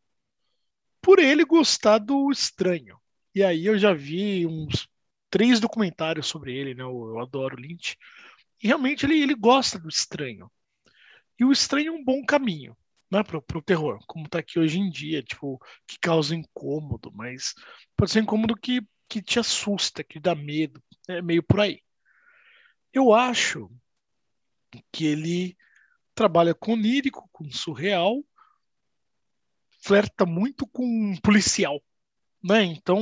por 1.01 1.19
ele 1.19 1.45
gostar 1.45 1.97
do 1.99 2.31
estranho. 2.31 2.97
E 3.33 3.43
aí 3.43 3.65
eu 3.65 3.77
já 3.77 3.93
vi 3.93 4.45
uns 4.45 4.87
três 5.29 5.59
documentários 5.59 6.27
sobre 6.27 6.55
ele, 6.55 6.73
né? 6.73 6.83
Eu, 6.83 7.09
eu 7.09 7.19
adoro 7.19 7.55
Lynch. 7.55 7.97
E 8.63 8.67
realmente 8.67 9.05
ele, 9.05 9.21
ele 9.21 9.35
gosta 9.35 9.79
do 9.79 9.89
estranho. 9.89 10.51
E 11.39 11.45
o 11.45 11.51
estranho 11.51 11.89
é 11.89 11.91
um 11.91 12.03
bom 12.03 12.25
caminho 12.25 12.75
né, 13.11 13.23
pro, 13.23 13.41
pro 13.41 13.61
terror, 13.61 13.99
como 14.05 14.27
tá 14.27 14.39
aqui 14.39 14.59
hoje 14.59 14.79
em 14.79 14.89
dia, 14.89 15.23
tipo, 15.23 15.59
que 15.87 15.97
causa 15.99 16.35
incômodo, 16.35 17.11
mas 17.13 17.53
pode 17.95 18.11
ser 18.11 18.21
incômodo 18.21 18.55
que, 18.55 18.81
que 19.07 19.21
te 19.21 19.39
assusta, 19.39 20.03
que 20.03 20.19
dá 20.19 20.35
medo, 20.35 20.81
é 21.07 21.21
meio 21.21 21.41
por 21.41 21.61
aí. 21.61 21.81
Eu 22.93 23.13
acho 23.13 23.71
que 24.91 25.05
ele 25.05 25.57
trabalha 26.13 26.53
com 26.53 26.73
onírico, 26.73 27.29
com 27.31 27.49
surreal, 27.51 28.23
flerta 29.81 30.25
muito 30.25 30.67
com 30.67 31.15
policial, 31.23 31.81
né? 32.43 32.63
Então, 32.63 32.99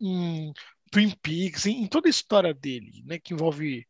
em 0.00 0.52
Twin 0.90 1.10
Peaks, 1.20 1.66
em, 1.66 1.82
em 1.82 1.86
toda 1.86 2.08
a 2.08 2.10
história 2.10 2.54
dele, 2.54 3.02
né, 3.04 3.18
que 3.18 3.34
envolve 3.34 3.86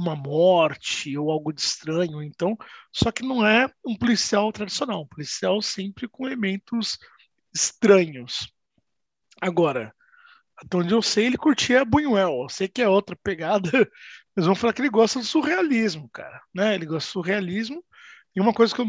uma 0.00 0.16
morte 0.16 1.16
ou 1.16 1.30
algo 1.30 1.52
de 1.52 1.60
estranho. 1.60 2.22
Então, 2.22 2.56
só 2.92 3.12
que 3.12 3.22
não 3.22 3.46
é 3.46 3.70
um 3.84 3.96
policial 3.96 4.50
tradicional, 4.52 5.02
um 5.02 5.06
policial 5.06 5.60
sempre 5.60 6.08
com 6.08 6.26
elementos 6.26 6.98
estranhos. 7.54 8.52
Agora, 9.40 9.94
até 10.56 10.76
onde 10.76 10.92
eu 10.94 11.02
sei, 11.02 11.26
ele 11.26 11.36
curtia 11.36 11.84
Buñuel. 11.84 12.42
Eu 12.42 12.48
sei 12.48 12.68
que 12.68 12.82
é 12.82 12.88
outra 12.88 13.16
pegada, 13.16 13.70
mas 14.34 14.44
vamos 14.44 14.58
falar 14.58 14.72
que 14.72 14.80
ele 14.82 14.90
gosta 14.90 15.18
do 15.18 15.24
surrealismo, 15.24 16.08
cara. 16.10 16.42
Né? 16.54 16.74
Ele 16.74 16.86
gosta 16.86 17.08
do 17.08 17.12
surrealismo. 17.12 17.84
E 18.34 18.40
uma 18.40 18.52
coisa 18.52 18.74
que 18.74 18.80
eu 18.80 18.86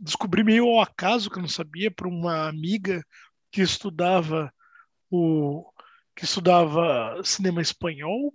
descobri 0.00 0.42
meio 0.44 0.66
ao 0.66 0.80
acaso, 0.80 1.30
que 1.30 1.38
eu 1.38 1.42
não 1.42 1.48
sabia, 1.48 1.90
por 1.90 2.06
uma 2.06 2.48
amiga 2.48 3.04
que 3.50 3.60
estudava 3.62 4.52
o 5.10 5.70
que 6.16 6.24
estudava 6.24 7.20
cinema 7.24 7.60
espanhol 7.60 8.32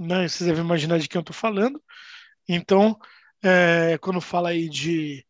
né? 0.00 0.26
Vocês 0.26 0.48
devem 0.48 0.64
imaginar 0.64 0.98
de 0.98 1.08
quem 1.08 1.18
eu 1.18 1.22
estou 1.22 1.34
falando. 1.34 1.82
Então, 2.48 2.98
é, 3.42 3.98
quando 3.98 4.20
fala 4.20 4.50
aí 4.50 4.68
de. 4.68 5.24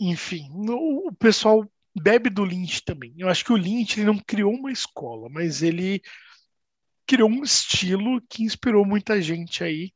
Enfim, 0.00 0.48
o, 0.68 1.12
pessoal 1.18 1.68
bebe 1.94 2.30
do 2.30 2.44
Lynch 2.44 2.82
também. 2.84 3.14
Eu 3.18 3.28
acho 3.28 3.44
que 3.44 3.52
o 3.52 3.56
Lynch 3.56 3.98
ele 3.98 4.06
não 4.06 4.18
criou 4.18 4.52
uma 4.54 4.72
escola, 4.72 5.28
mas 5.28 5.62
ele 5.62 6.00
criou 7.06 7.28
um 7.28 7.42
estilo 7.42 8.20
que 8.28 8.42
inspirou 8.44 8.86
muita 8.86 9.20
gente 9.20 9.62
aí. 9.64 9.92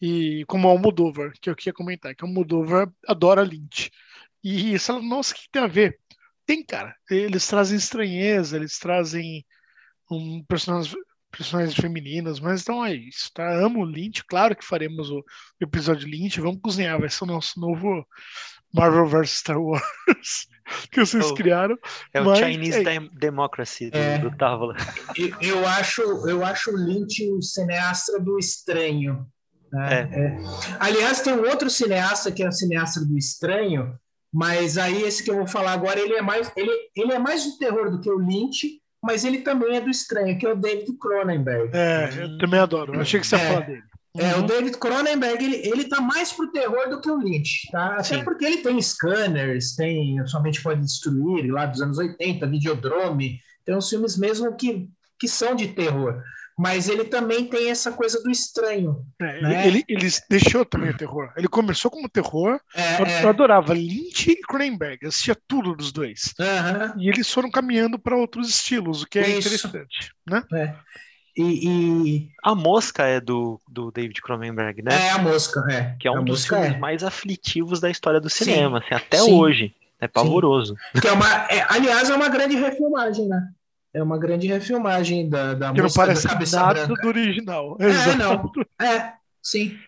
E 0.00 0.44
como 0.46 0.68
o 0.68 0.70
Almodóvar, 0.70 1.32
que 1.40 1.48
eu 1.48 1.56
queria 1.56 1.72
comentar, 1.72 2.14
que 2.14 2.24
o 2.24 2.26
Almodóvar 2.26 2.92
adora 3.06 3.42
Lynch. 3.42 3.90
E 4.42 4.78
fala, 4.78 5.02
nossa, 5.02 5.34
o 5.34 5.36
que 5.36 5.48
tem 5.50 5.62
a 5.62 5.66
ver? 5.66 5.98
Tem, 6.46 6.64
cara. 6.64 6.94
Eles 7.10 7.46
trazem 7.46 7.76
estranheza, 7.78 8.56
eles 8.56 8.78
trazem 8.78 9.44
um 10.10 10.44
personagem, 10.44 10.94
personagens 11.30 11.74
femininas, 11.74 12.40
mas 12.40 12.62
então 12.62 12.84
é 12.84 12.94
isso, 12.94 13.30
tá? 13.34 13.46
Amo 13.58 13.80
o 13.80 13.84
Lynch, 13.84 14.24
claro 14.24 14.56
que 14.56 14.64
faremos 14.64 15.10
o 15.10 15.22
episódio 15.60 16.08
Lynch, 16.08 16.40
vamos 16.40 16.60
cozinhar, 16.62 16.98
vai 16.98 17.08
ser 17.08 17.24
o 17.24 17.26
nosso 17.26 17.60
novo 17.60 18.06
Marvel 18.72 19.06
vs 19.06 19.30
Star 19.30 19.60
Wars 19.60 20.48
que 20.90 21.00
vocês 21.00 21.32
criaram. 21.32 21.76
É 22.12 22.20
o 22.20 22.34
Chinese 22.34 22.86
é... 22.86 23.00
Democracy 23.12 23.90
do, 23.90 23.98
é, 23.98 24.18
do 24.18 24.36
Távola. 24.36 24.76
Eu, 25.16 25.34
eu, 25.40 25.66
acho, 25.66 26.02
eu 26.28 26.44
acho 26.44 26.70
o 26.70 26.76
Lynch 26.76 27.28
o 27.30 27.42
cineasta 27.42 28.18
do 28.20 28.38
estranho. 28.38 29.26
Né? 29.72 30.08
É. 30.12 30.20
É. 30.20 30.38
Aliás, 30.80 31.20
tem 31.20 31.34
um 31.34 31.48
outro 31.48 31.70
cineasta 31.70 32.30
que 32.32 32.42
é 32.42 32.48
o 32.48 32.52
cineasta 32.52 33.04
do 33.04 33.16
estranho, 33.16 33.98
mas 34.32 34.76
aí 34.76 35.02
esse 35.02 35.22
que 35.22 35.30
eu 35.30 35.36
vou 35.36 35.46
falar 35.46 35.72
agora, 35.72 36.00
ele 36.00 36.14
é 36.14 36.22
mais, 36.22 36.50
ele, 36.56 36.72
ele 36.94 37.12
é 37.12 37.18
mais 37.18 37.42
de 37.44 37.58
terror 37.58 37.90
do 37.90 38.00
que 38.00 38.10
o 38.10 38.18
Lynch, 38.18 38.80
mas 39.06 39.24
ele 39.24 39.38
também 39.38 39.76
é 39.76 39.80
do 39.80 39.88
estranho, 39.88 40.36
que 40.36 40.44
é 40.44 40.52
o 40.52 40.56
David 40.56 40.92
Cronenberg. 40.98 41.70
É, 41.72 42.10
eu 42.18 42.38
também 42.38 42.58
adoro. 42.58 42.94
Eu 42.94 43.00
achei 43.00 43.20
que 43.20 43.26
você 43.26 43.36
ia 43.36 43.42
é, 43.42 43.48
falar 43.48 43.66
dele. 43.66 43.82
É, 44.18 44.34
uhum. 44.34 44.44
o 44.44 44.46
David 44.46 44.78
Cronenberg, 44.78 45.44
ele, 45.44 45.56
ele 45.56 45.84
tá 45.84 46.00
mais 46.00 46.32
pro 46.32 46.50
terror 46.50 46.88
do 46.88 47.00
que 47.00 47.10
o 47.10 47.18
Lynch, 47.18 47.68
tá? 47.70 47.94
Até 47.94 48.16
Sim. 48.16 48.24
porque 48.24 48.44
ele 48.44 48.58
tem 48.58 48.80
scanners, 48.82 49.76
tem 49.76 50.26
Somente 50.26 50.62
Pode 50.62 50.80
Destruir, 50.80 51.52
lá 51.52 51.66
dos 51.66 51.80
anos 51.80 51.98
80, 51.98 52.46
Videodrome, 52.46 53.38
tem 53.64 53.76
uns 53.76 53.88
filmes 53.88 54.16
mesmo 54.16 54.56
que, 54.56 54.88
que 55.20 55.28
são 55.28 55.54
de 55.54 55.68
terror. 55.68 56.20
Mas 56.58 56.88
ele 56.88 57.04
também 57.04 57.46
tem 57.46 57.70
essa 57.70 57.92
coisa 57.92 58.22
do 58.22 58.30
estranho. 58.30 59.04
É, 59.20 59.40
né? 59.42 59.66
ele, 59.66 59.84
ele, 59.86 60.08
deixou 60.30 60.64
também 60.64 60.90
o 60.90 60.96
terror. 60.96 61.30
Ele 61.36 61.48
começou 61.48 61.90
como 61.90 62.08
terror. 62.08 62.58
É, 62.74 63.00
eu, 63.00 63.06
é. 63.06 63.24
eu 63.24 63.28
adorava 63.28 63.74
Lynch 63.74 64.30
e 64.30 64.40
Cronenberg, 64.40 64.98
eu 65.02 65.08
assistia 65.08 65.36
tudo 65.46 65.74
dos 65.74 65.92
dois. 65.92 66.32
Aham, 66.40 66.94
E 66.98 67.08
eles 67.08 67.30
foram 67.30 67.50
caminhando 67.50 67.98
para 67.98 68.16
outros 68.16 68.48
estilos, 68.48 69.02
o 69.02 69.06
que 69.06 69.18
é 69.18 69.28
Isso. 69.28 69.48
interessante. 69.48 70.12
Né? 70.26 70.42
é. 70.54 70.74
E, 71.36 71.68
e- 71.68 72.28
A 72.42 72.54
Mosca 72.54 73.04
é 73.04 73.20
do, 73.20 73.60
do 73.68 73.90
David 73.90 74.22
Cronenberg, 74.22 74.80
né? 74.82 74.94
é 74.94 75.10
a 75.10 75.18
mosca, 75.18 75.60
é. 75.70 75.94
Que 76.00 76.08
é 76.08 76.10
um 76.10 76.18
a 76.18 76.20
dos 76.20 76.40
mosca 76.40 76.56
filmes 76.56 76.76
é. 76.76 76.78
mais 76.78 77.04
aflitivos 77.04 77.78
da 77.78 77.90
história 77.90 78.18
do 78.18 78.30
Sim. 78.30 78.44
cinema, 78.44 78.78
assim, 78.78 78.94
até 78.94 79.18
Sim. 79.18 79.34
hoje. 79.34 79.74
É 80.00 80.06
pavoroso. 80.06 80.76
Que 81.00 81.08
é 81.08 81.12
uma, 81.12 81.26
é, 81.50 81.66
aliás, 81.68 82.10
é 82.10 82.14
uma 82.14 82.28
grande 82.28 82.54
refilmagem, 82.56 83.26
né? 83.28 83.48
É 83.96 84.02
uma 84.02 84.18
grande 84.18 84.46
refilmagem 84.46 85.26
da, 85.28 85.54
da 85.54 85.72
Que 85.72 85.78
não 85.78 85.84
mosca 85.84 86.00
da 86.00 86.06
parece 86.06 86.28
cabeça 86.28 86.60
nada 86.60 86.86
branca. 86.86 87.02
do 87.02 87.08
original. 87.08 87.76
É, 87.80 87.86
Exato. 87.86 88.18
não. 88.18 88.86
É, 88.86 89.14
sim. 89.42 89.78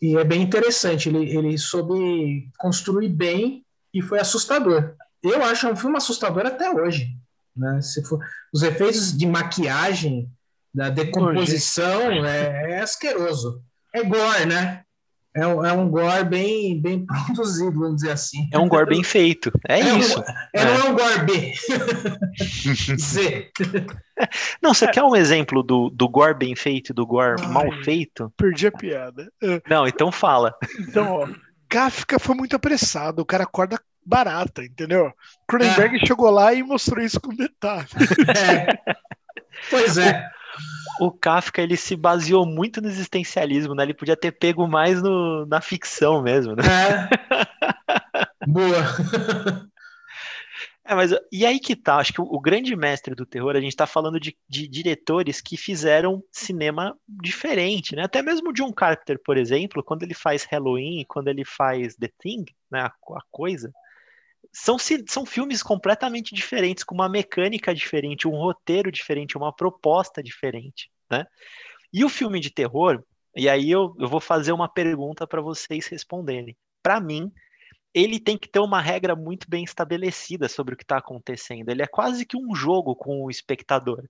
E 0.00 0.16
é 0.16 0.24
bem 0.24 0.42
interessante. 0.42 1.08
Ele, 1.08 1.36
ele 1.36 1.56
soube 1.56 2.50
construir 2.58 3.08
bem 3.08 3.64
e 3.94 4.02
foi 4.02 4.18
assustador. 4.18 4.94
Eu 5.22 5.44
acho 5.44 5.68
um 5.68 5.76
filme 5.76 5.96
assustador 5.96 6.44
até 6.44 6.68
hoje. 6.70 7.16
Né? 7.56 7.80
Se 7.80 8.02
for, 8.04 8.18
os 8.52 8.64
efeitos 8.64 9.16
de 9.16 9.26
maquiagem, 9.26 10.28
da 10.74 10.88
decomposição, 10.88 12.10
é, 12.26 12.72
é 12.72 12.80
asqueroso. 12.80 13.62
É 13.94 14.02
gore, 14.02 14.46
né? 14.46 14.82
É, 15.34 15.46
um- 15.46 15.64
é 15.64 15.72
um 15.72 15.88
gore 15.88 16.24
bem, 16.24 16.80
bem 16.80 17.06
produzido, 17.34 17.78
vamos 17.80 17.96
dizer 17.96 18.12
assim. 18.12 18.48
É 18.52 18.58
um 18.58 18.68
gore 18.68 18.86
bem 18.86 19.02
feito. 19.02 19.50
É, 19.68 19.80
É 19.80 19.92
um- 19.94 19.98
isso. 19.98 20.22
É, 20.54 20.64
Não 20.64 20.74
é 20.74 20.84
um 20.90 20.94
gore 20.94 21.24
B. 21.24 21.54
Z. 22.98 23.50
Não, 24.62 24.74
você 24.74 24.86
quer 24.88 25.02
um 25.02 25.16
exemplo 25.16 25.62
do, 25.62 25.90
do 25.90 26.08
gore 26.08 26.34
bem 26.34 26.54
feito 26.54 26.90
e 26.90 26.94
do 26.94 27.06
gore 27.06 27.40
Ai. 27.40 27.48
mal 27.48 27.72
feito? 27.82 28.32
Perdi 28.36 28.66
a 28.66 28.72
piada. 28.72 29.30
É, 29.42 29.60
Não, 29.68 29.86
então 29.86 30.12
fala. 30.12 30.54
Então, 30.78 31.12
ó, 31.12 31.28
Kafka 31.68 32.18
foi 32.18 32.34
muito 32.34 32.54
apressado, 32.54 33.22
o 33.22 33.26
cara 33.26 33.44
acorda 33.44 33.80
barata, 34.04 34.62
entendeu? 34.64 35.10
Cronenberg 35.48 35.98
chegou 36.06 36.28
lá 36.30 36.52
e 36.52 36.62
mostrou 36.62 37.02
isso 37.02 37.20
com 37.20 37.34
detalhe. 37.34 37.86
É. 38.36 38.66
Pois 39.70 39.96
é. 39.96 40.28
O 41.00 41.10
Kafka 41.10 41.62
ele 41.62 41.76
se 41.76 41.96
baseou 41.96 42.46
muito 42.46 42.80
no 42.80 42.88
existencialismo, 42.88 43.74
né? 43.74 43.82
Ele 43.84 43.94
podia 43.94 44.16
ter 44.16 44.32
pego 44.32 44.66
mais 44.66 45.02
no, 45.02 45.46
na 45.46 45.60
ficção 45.60 46.22
mesmo, 46.22 46.54
né? 46.54 46.62
É. 46.64 48.46
Boa. 48.46 49.72
É, 50.84 50.96
mas 50.96 51.12
e 51.30 51.46
aí 51.46 51.60
que 51.60 51.76
tá? 51.76 51.96
Acho 51.98 52.12
que 52.12 52.20
o, 52.20 52.24
o 52.24 52.40
grande 52.40 52.74
mestre 52.74 53.14
do 53.14 53.24
terror, 53.24 53.54
a 53.54 53.60
gente 53.60 53.76
tá 53.76 53.86
falando 53.86 54.18
de, 54.18 54.36
de 54.48 54.66
diretores 54.66 55.40
que 55.40 55.56
fizeram 55.56 56.22
cinema 56.30 56.96
diferente, 57.08 57.94
né? 57.94 58.02
Até 58.02 58.20
mesmo 58.20 58.50
o 58.50 58.52
John 58.52 58.72
Carpenter, 58.72 59.18
por 59.24 59.36
exemplo, 59.36 59.82
quando 59.82 60.02
ele 60.02 60.14
faz 60.14 60.44
Halloween, 60.44 61.04
quando 61.06 61.28
ele 61.28 61.44
faz 61.44 61.94
The 61.94 62.10
Thing, 62.18 62.44
né? 62.70 62.80
A, 62.80 62.86
a 62.86 63.22
coisa, 63.30 63.72
são, 64.52 64.76
são 65.06 65.24
filmes 65.24 65.62
completamente 65.62 66.34
diferentes, 66.34 66.84
com 66.84 66.94
uma 66.94 67.08
mecânica 67.08 67.74
diferente, 67.74 68.28
um 68.28 68.36
roteiro 68.36 68.92
diferente, 68.92 69.36
uma 69.36 69.52
proposta 69.52 70.22
diferente, 70.22 70.90
né? 71.10 71.24
E 71.92 72.04
o 72.04 72.08
filme 72.08 72.38
de 72.38 72.50
terror, 72.50 73.02
e 73.34 73.48
aí 73.48 73.70
eu, 73.70 73.94
eu 73.98 74.08
vou 74.08 74.20
fazer 74.20 74.52
uma 74.52 74.68
pergunta 74.68 75.26
para 75.26 75.40
vocês 75.40 75.86
responderem. 75.86 76.56
Para 76.82 77.00
mim, 77.00 77.32
ele 77.94 78.18
tem 78.18 78.38
que 78.38 78.48
ter 78.48 78.60
uma 78.60 78.80
regra 78.80 79.14
muito 79.14 79.48
bem 79.48 79.64
estabelecida 79.64 80.48
sobre 80.48 80.74
o 80.74 80.76
que 80.76 80.84
está 80.84 80.98
acontecendo. 80.98 81.68
Ele 81.68 81.82
é 81.82 81.86
quase 81.86 82.24
que 82.24 82.36
um 82.36 82.54
jogo 82.54 82.94
com 82.94 83.22
o 83.22 83.30
espectador. 83.30 84.04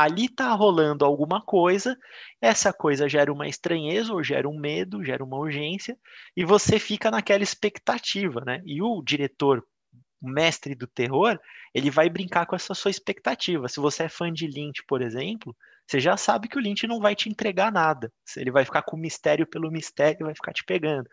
Ali 0.00 0.26
está 0.26 0.52
rolando 0.52 1.04
alguma 1.04 1.42
coisa, 1.42 1.98
essa 2.40 2.72
coisa 2.72 3.08
gera 3.08 3.32
uma 3.32 3.48
estranheza, 3.48 4.12
ou 4.12 4.22
gera 4.22 4.48
um 4.48 4.56
medo, 4.56 5.04
gera 5.04 5.24
uma 5.24 5.36
urgência, 5.36 5.98
e 6.36 6.44
você 6.44 6.78
fica 6.78 7.10
naquela 7.10 7.42
expectativa, 7.42 8.40
né? 8.46 8.62
E 8.64 8.80
o 8.80 9.02
diretor, 9.02 9.60
o 10.22 10.28
mestre 10.28 10.76
do 10.76 10.86
terror, 10.86 11.36
ele 11.74 11.90
vai 11.90 12.08
brincar 12.08 12.46
com 12.46 12.54
essa 12.54 12.74
sua 12.74 12.92
expectativa. 12.92 13.66
Se 13.66 13.80
você 13.80 14.04
é 14.04 14.08
fã 14.08 14.32
de 14.32 14.46
Lynch, 14.46 14.84
por 14.86 15.02
exemplo, 15.02 15.52
você 15.84 15.98
já 15.98 16.16
sabe 16.16 16.46
que 16.46 16.56
o 16.56 16.60
Lynch 16.60 16.86
não 16.86 17.00
vai 17.00 17.16
te 17.16 17.28
entregar 17.28 17.72
nada. 17.72 18.12
Ele 18.36 18.52
vai 18.52 18.64
ficar 18.64 18.82
com 18.82 18.96
mistério 18.96 19.48
pelo 19.48 19.68
mistério 19.68 20.18
e 20.20 20.26
vai 20.26 20.34
ficar 20.36 20.52
te 20.52 20.62
pegando. 20.62 21.10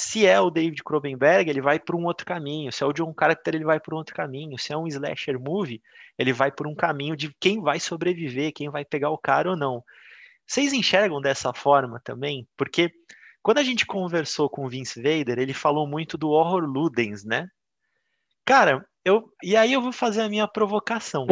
Se 0.00 0.24
é 0.24 0.40
o 0.40 0.48
David 0.48 0.80
Cronenberg, 0.84 1.50
ele 1.50 1.60
vai 1.60 1.80
por 1.80 1.96
um 1.96 2.04
outro 2.04 2.24
caminho. 2.24 2.70
Se 2.70 2.84
é 2.84 2.86
o 2.86 2.92
John 2.92 3.12
Carpenter, 3.12 3.56
ele 3.56 3.64
vai 3.64 3.80
por 3.80 3.94
um 3.94 3.96
outro 3.96 4.14
caminho. 4.14 4.56
Se 4.56 4.72
é 4.72 4.76
um 4.76 4.86
slasher 4.86 5.40
movie, 5.40 5.82
ele 6.16 6.32
vai 6.32 6.52
por 6.52 6.68
um 6.68 6.74
caminho 6.74 7.16
de 7.16 7.34
quem 7.40 7.60
vai 7.60 7.80
sobreviver, 7.80 8.52
quem 8.52 8.70
vai 8.70 8.84
pegar 8.84 9.10
o 9.10 9.18
cara 9.18 9.50
ou 9.50 9.56
não. 9.56 9.82
Vocês 10.46 10.72
enxergam 10.72 11.20
dessa 11.20 11.52
forma 11.52 12.00
também? 12.04 12.46
Porque 12.56 12.92
quando 13.42 13.58
a 13.58 13.64
gente 13.64 13.84
conversou 13.84 14.48
com 14.48 14.64
o 14.64 14.68
Vince 14.68 15.02
Vader, 15.02 15.40
ele 15.40 15.52
falou 15.52 15.84
muito 15.84 16.16
do 16.16 16.28
horror 16.28 16.64
ludens, 16.64 17.24
né? 17.24 17.48
Cara, 18.44 18.86
eu 19.04 19.32
e 19.42 19.56
aí 19.56 19.72
eu 19.72 19.82
vou 19.82 19.90
fazer 19.90 20.22
a 20.22 20.28
minha 20.28 20.46
provocação. 20.46 21.26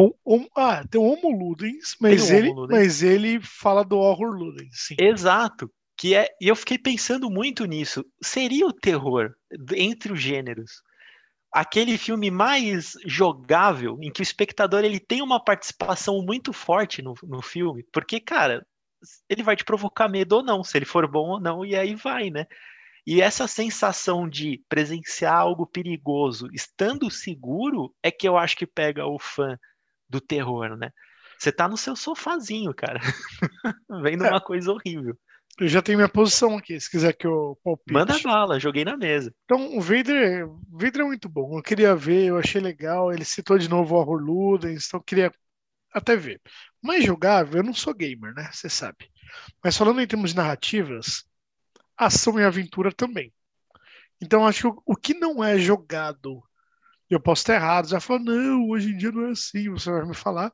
Ah, 0.57 0.83
tem 0.85 0.99
o 0.99 1.05
Homo 1.05 1.31
Ludens, 1.31 1.95
mas, 2.01 2.27
Tem 2.27 2.35
ele, 2.35 2.49
Homo 2.49 2.61
Ludens. 2.61 2.79
mas 2.79 3.01
ele 3.01 3.39
fala 3.39 3.85
do 3.85 3.97
Horror 3.97 4.33
Ludens, 4.33 4.87
sim. 4.87 4.95
Exato. 4.99 5.71
Que 5.97 6.15
é, 6.15 6.27
e 6.39 6.47
eu 6.47 6.55
fiquei 6.55 6.77
pensando 6.77 7.29
muito 7.29 7.65
nisso. 7.65 8.05
Seria 8.21 8.67
o 8.67 8.73
terror 8.73 9.33
entre 9.75 10.13
os 10.13 10.21
gêneros 10.21 10.71
aquele 11.51 11.97
filme 11.97 12.29
mais 12.29 12.93
jogável, 13.05 13.97
em 14.01 14.11
que 14.11 14.21
o 14.21 14.23
espectador 14.23 14.83
ele 14.83 14.99
tem 14.99 15.21
uma 15.21 15.43
participação 15.43 16.21
muito 16.21 16.53
forte 16.53 17.01
no, 17.01 17.13
no 17.23 17.41
filme? 17.41 17.83
Porque, 17.91 18.19
cara, 18.19 18.65
ele 19.29 19.43
vai 19.43 19.55
te 19.55 19.63
provocar 19.63 20.07
medo 20.07 20.37
ou 20.37 20.43
não, 20.43 20.63
se 20.63 20.77
ele 20.77 20.85
for 20.85 21.09
bom 21.09 21.29
ou 21.29 21.39
não, 21.39 21.65
e 21.65 21.75
aí 21.75 21.95
vai, 21.95 22.29
né? 22.29 22.45
E 23.05 23.21
essa 23.21 23.47
sensação 23.47 24.27
de 24.27 24.61
presenciar 24.67 25.35
algo 25.35 25.65
perigoso, 25.65 26.47
estando 26.51 27.09
seguro, 27.09 27.93
é 28.03 28.11
que 28.11 28.27
eu 28.27 28.37
acho 28.37 28.57
que 28.57 28.67
pega 28.67 29.05
o 29.07 29.17
fã 29.17 29.57
do 30.09 30.19
terror, 30.19 30.77
né? 30.77 30.91
Você 31.39 31.51
tá 31.51 31.67
no 31.67 31.77
seu 31.77 31.95
sofazinho, 31.95 32.73
cara, 32.73 32.99
vendo 34.03 34.25
É. 34.25 34.29
uma 34.29 34.41
coisa 34.41 34.71
horrível. 34.71 35.17
Eu 35.59 35.67
já 35.67 35.81
tenho 35.81 35.97
minha 35.97 36.09
posição 36.09 36.55
aqui, 36.55 36.79
se 36.79 36.89
quiser 36.89 37.13
que 37.13 37.25
eu 37.25 37.57
palpite. 37.63 37.93
Manda 37.93 38.19
bala, 38.19 38.59
joguei 38.59 38.85
na 38.85 38.95
mesa. 38.95 39.33
Então, 39.43 39.75
o 39.75 39.81
Vader, 39.81 40.47
o 40.47 40.61
Vader 40.69 41.01
é 41.01 41.05
muito 41.05 41.27
bom. 41.27 41.57
Eu 41.57 41.63
queria 41.63 41.95
ver, 41.95 42.25
eu 42.25 42.37
achei 42.37 42.61
legal. 42.61 43.11
Ele 43.11 43.25
citou 43.25 43.57
de 43.57 43.67
novo 43.67 43.95
o 43.95 43.97
Horror 43.97 44.21
Ludens, 44.21 44.85
então 44.85 44.99
eu 44.99 45.03
queria 45.03 45.31
até 45.91 46.15
ver. 46.15 46.39
Mas 46.79 47.03
jogável, 47.03 47.57
eu 47.57 47.63
não 47.63 47.73
sou 47.73 47.93
gamer, 47.93 48.35
né? 48.35 48.49
Você 48.51 48.69
sabe. 48.69 49.09
Mas 49.63 49.75
falando 49.75 49.99
em 49.99 50.07
termos 50.07 50.29
de 50.29 50.35
narrativas, 50.37 51.25
ação 51.97 52.39
e 52.39 52.43
aventura 52.43 52.91
também. 52.91 53.33
Então, 54.21 54.45
acho 54.45 54.71
que 54.71 54.81
o 54.85 54.95
que 54.95 55.13
não 55.15 55.43
é 55.43 55.57
jogado, 55.57 56.43
eu 57.09 57.19
posso 57.21 57.41
estar 57.43 57.55
errado, 57.55 57.87
já 57.89 57.99
falar, 57.99 58.19
não, 58.21 58.67
hoje 58.69 58.91
em 58.91 58.97
dia 58.97 59.11
não 59.11 59.27
é 59.27 59.31
assim, 59.31 59.69
você 59.69 59.91
vai 59.91 60.05
me 60.05 60.15
falar. 60.15 60.51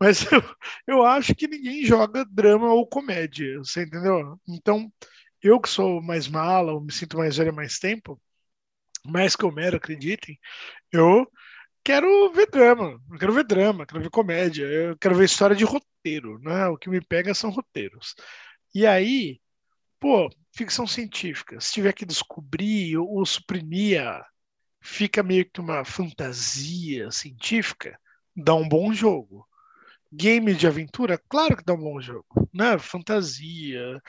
Mas 0.00 0.22
eu, 0.32 0.42
eu 0.86 1.04
acho 1.04 1.34
que 1.34 1.48
ninguém 1.48 1.84
joga 1.84 2.24
drama 2.26 2.72
ou 2.72 2.86
comédia, 2.88 3.58
você 3.58 3.84
entendeu? 3.84 4.40
Então, 4.48 4.92
eu 5.42 5.60
que 5.60 5.68
sou 5.68 6.02
mais 6.02 6.28
mala, 6.28 6.72
ou 6.74 6.80
me 6.82 6.92
sinto 6.92 7.18
mais 7.18 7.36
velho 7.38 7.50
há 7.50 7.54
mais 7.54 7.78
tempo, 7.78 8.20
mais 9.06 9.36
que 9.36 9.44
o 9.44 9.48
Homero, 9.48 9.76
acreditem, 9.76 10.38
eu 10.92 11.26
quero 11.84 12.32
ver 12.32 12.48
drama, 12.50 13.00
eu 13.10 13.18
quero 13.18 13.32
ver 13.34 13.44
drama, 13.44 13.86
quero 13.86 14.02
ver 14.02 14.10
comédia, 14.10 14.64
eu 14.66 14.98
quero 14.98 15.16
ver 15.16 15.24
história 15.26 15.56
de 15.56 15.64
roteiro, 15.64 16.38
né? 16.40 16.68
O 16.68 16.78
que 16.78 16.90
me 16.90 17.00
pega 17.00 17.34
são 17.34 17.50
roteiros. 17.50 18.14
E 18.74 18.86
aí, 18.86 19.40
pô, 20.00 20.30
ficção 20.56 20.86
científica, 20.86 21.60
se 21.60 21.72
tiver 21.74 21.92
que 21.94 22.06
descobrir 22.06 22.96
ou, 22.98 23.08
ou 23.18 23.26
suprimir, 23.26 24.02
a- 24.06 24.26
fica 24.80 25.22
meio 25.22 25.48
que 25.50 25.60
uma 25.60 25.84
fantasia 25.84 27.10
científica, 27.10 27.98
dá 28.34 28.54
um 28.54 28.68
bom 28.68 28.92
jogo. 28.92 29.46
Game 30.10 30.54
de 30.54 30.66
aventura, 30.66 31.20
claro 31.28 31.56
que 31.56 31.64
dá 31.64 31.74
um 31.74 31.82
bom 31.82 32.00
jogo, 32.00 32.48
né? 32.52 32.78
Fantasia, 32.78 34.00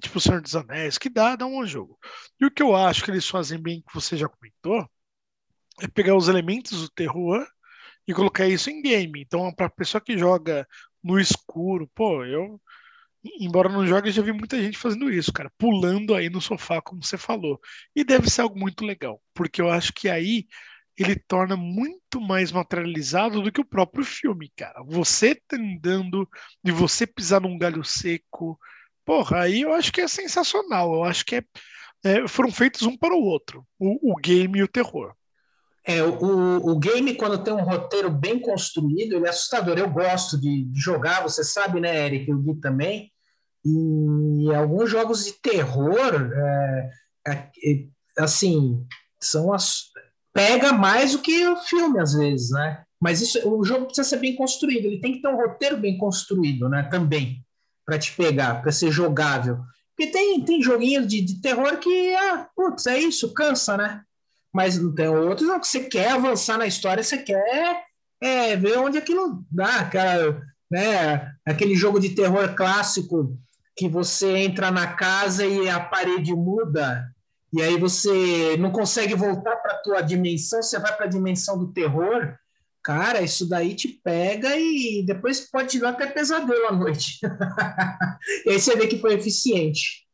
tipo 0.00 0.18
o 0.18 0.20
Senhor 0.20 0.40
dos 0.40 0.56
Anéis, 0.56 0.98
que 0.98 1.08
dá, 1.08 1.36
dá 1.36 1.46
um 1.46 1.52
bom 1.52 1.66
jogo. 1.66 1.98
E 2.40 2.46
o 2.46 2.50
que 2.50 2.62
eu 2.62 2.74
acho 2.74 3.04
que 3.04 3.10
eles 3.10 3.28
fazem 3.28 3.60
bem, 3.60 3.80
que 3.80 3.94
você 3.94 4.16
já 4.16 4.28
comentou, 4.28 4.88
é 5.80 5.88
pegar 5.88 6.16
os 6.16 6.28
elementos 6.28 6.80
do 6.82 6.88
terror 6.90 7.46
e 8.06 8.14
colocar 8.14 8.46
isso 8.46 8.70
em 8.70 8.82
game. 8.82 9.20
Então, 9.20 9.52
para 9.54 9.68
pessoa 9.68 10.00
que 10.00 10.18
joga 10.18 10.66
no 11.02 11.18
escuro, 11.18 11.88
pô, 11.94 12.24
eu, 12.24 12.60
embora 13.38 13.68
não 13.68 13.86
jogue, 13.86 14.10
já 14.10 14.22
vi 14.22 14.32
muita 14.32 14.60
gente 14.60 14.78
fazendo 14.78 15.10
isso, 15.10 15.32
cara, 15.32 15.50
pulando 15.58 16.14
aí 16.14 16.28
no 16.28 16.40
sofá, 16.40 16.80
como 16.80 17.04
você 17.04 17.16
falou. 17.16 17.60
E 17.94 18.04
deve 18.04 18.30
ser 18.30 18.42
algo 18.42 18.58
muito 18.58 18.84
legal, 18.84 19.20
porque 19.34 19.60
eu 19.60 19.70
acho 19.70 19.92
que 19.92 20.08
aí 20.08 20.46
ele 20.98 21.16
torna 21.16 21.56
muito 21.56 22.20
mais 22.20 22.50
materializado 22.50 23.42
do 23.42 23.52
que 23.52 23.60
o 23.60 23.66
próprio 23.66 24.04
filme, 24.04 24.50
cara. 24.56 24.82
Você 24.86 25.38
andando 25.52 26.28
e 26.64 26.70
você 26.70 27.06
pisar 27.06 27.40
num 27.40 27.58
galho 27.58 27.84
seco, 27.84 28.58
porra, 29.04 29.42
aí 29.42 29.60
eu 29.60 29.72
acho 29.72 29.92
que 29.92 30.00
é 30.00 30.08
sensacional. 30.08 30.94
Eu 30.94 31.04
acho 31.04 31.24
que 31.24 31.36
é, 31.36 31.42
é, 32.04 32.28
foram 32.28 32.50
feitos 32.50 32.82
um 32.82 32.96
para 32.96 33.14
o 33.14 33.22
outro, 33.22 33.66
o, 33.78 34.12
o 34.12 34.16
game 34.16 34.58
e 34.58 34.62
o 34.62 34.68
terror. 34.68 35.14
É, 35.88 36.02
o, 36.02 36.56
o 36.56 36.78
game, 36.80 37.14
quando 37.14 37.44
tem 37.44 37.54
um 37.54 37.62
roteiro 37.62 38.10
bem 38.10 38.40
construído, 38.40 39.14
ele 39.14 39.26
é 39.26 39.30
assustador. 39.30 39.78
Eu 39.78 39.88
gosto 39.88 40.40
de, 40.40 40.64
de 40.64 40.80
jogar, 40.80 41.22
você 41.22 41.44
sabe, 41.44 41.78
né, 41.78 42.06
Eric? 42.06 42.32
O 42.32 42.38
Gui 42.38 42.60
também. 42.60 43.12
E 43.68 44.54
alguns 44.54 44.88
jogos 44.88 45.24
de 45.24 45.32
terror, 45.32 46.30
é, 46.32 46.90
é, 47.26 47.50
assim, 48.16 48.86
são 49.20 49.52
as, 49.52 49.86
pega 50.32 50.72
mais 50.72 51.12
do 51.12 51.18
que 51.18 51.48
o 51.48 51.56
filme, 51.56 51.98
às 51.98 52.14
vezes, 52.14 52.50
né? 52.50 52.84
Mas 53.00 53.20
isso, 53.20 53.48
o 53.48 53.64
jogo 53.64 53.86
precisa 53.86 54.08
ser 54.08 54.18
bem 54.18 54.36
construído, 54.36 54.86
ele 54.86 55.00
tem 55.00 55.14
que 55.14 55.22
ter 55.22 55.28
um 55.28 55.36
roteiro 55.36 55.76
bem 55.78 55.98
construído, 55.98 56.68
né? 56.68 56.84
Também, 56.84 57.44
para 57.84 57.98
te 57.98 58.12
pegar, 58.12 58.62
para 58.62 58.70
ser 58.70 58.92
jogável. 58.92 59.58
Porque 59.96 60.12
tem, 60.12 60.44
tem 60.44 60.62
joguinhos 60.62 61.06
de, 61.08 61.20
de 61.20 61.40
terror 61.40 61.78
que, 61.78 62.14
ah, 62.14 62.48
putz, 62.54 62.86
é 62.86 62.98
isso, 62.98 63.34
cansa, 63.34 63.76
né? 63.76 64.02
Mas 64.52 64.78
não 64.78 64.94
tem 64.94 65.08
outros 65.08 65.48
não, 65.48 65.58
que 65.58 65.66
você 65.66 65.80
quer 65.80 66.12
avançar 66.12 66.56
na 66.56 66.66
história, 66.66 67.02
você 67.02 67.18
quer 67.18 67.82
é, 68.22 68.56
ver 68.56 68.78
onde 68.78 68.96
aquilo 68.96 69.44
dá, 69.50 69.80
aquela, 69.80 70.40
né, 70.70 71.32
aquele 71.44 71.74
jogo 71.74 71.98
de 71.98 72.10
terror 72.10 72.54
clássico 72.54 73.36
que 73.76 73.88
você 73.88 74.38
entra 74.38 74.70
na 74.70 74.94
casa 74.94 75.44
e 75.44 75.68
a 75.68 75.78
parede 75.78 76.34
muda 76.34 77.04
e 77.52 77.62
aí 77.62 77.78
você 77.78 78.56
não 78.58 78.70
consegue 78.70 79.14
voltar 79.14 79.56
para 79.56 79.72
a 79.72 79.78
tua 79.78 80.02
dimensão, 80.02 80.62
você 80.62 80.78
vai 80.78 80.94
para 80.96 81.06
a 81.06 81.08
dimensão 81.08 81.58
do 81.58 81.72
terror, 81.72 82.36
cara, 82.82 83.22
isso 83.22 83.48
daí 83.48 83.74
te 83.74 83.88
pega 83.88 84.56
e 84.56 85.02
depois 85.06 85.40
pode 85.50 85.70
te 85.70 85.80
dar 85.80 85.90
até 85.90 86.06
pesadelo 86.06 86.66
à 86.66 86.72
noite. 86.72 87.18
e 88.44 88.50
aí 88.50 88.60
você 88.60 88.76
vê 88.76 88.86
que 88.86 88.98
foi 88.98 89.14
eficiente. 89.14 90.06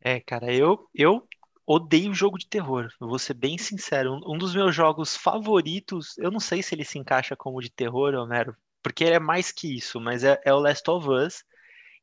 É, 0.00 0.20
cara, 0.20 0.52
eu, 0.52 0.88
eu 0.94 1.26
odeio 1.66 2.12
jogo 2.12 2.38
de 2.38 2.48
terror. 2.48 2.88
Vou 2.98 3.18
ser 3.18 3.34
bem 3.34 3.56
sincero. 3.56 4.20
Um, 4.26 4.36
dos 4.36 4.54
meus 4.54 4.74
jogos 4.74 5.16
favoritos, 5.16 6.18
eu 6.18 6.30
não 6.30 6.40
sei 6.40 6.62
se 6.62 6.74
ele 6.74 6.84
se 6.84 6.98
encaixa 6.98 7.36
como 7.36 7.60
de 7.60 7.70
terror, 7.70 8.14
Homero, 8.14 8.56
porque 8.82 9.04
ele 9.04 9.14
é 9.14 9.20
mais 9.20 9.52
que 9.52 9.76
isso, 9.76 10.00
mas 10.00 10.24
é, 10.24 10.40
é 10.44 10.52
o 10.52 10.58
Last 10.58 10.90
of 10.90 11.08
Us. 11.08 11.44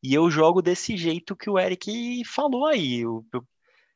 E 0.04 0.14
eu 0.14 0.30
jogo 0.32 0.62
desse 0.62 0.98
jeito 0.98 1.36
que 1.36 1.50
o 1.50 1.60
Eric 1.60 2.24
falou 2.26 2.66
aí. 2.66 3.02
Eu, 3.02 3.26
eu 3.34 3.44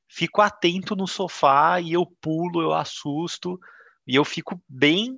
fico 0.08 0.42
atento 0.42 0.96
no 0.96 1.08
sofá 1.08 1.80
e 1.82 1.94
eu 1.94 2.06
pulo, 2.06 2.62
eu 2.62 2.74
assusto, 2.74 3.60
e 4.06 4.16
eu 4.16 4.24
fico 4.24 4.62
bem 4.70 5.18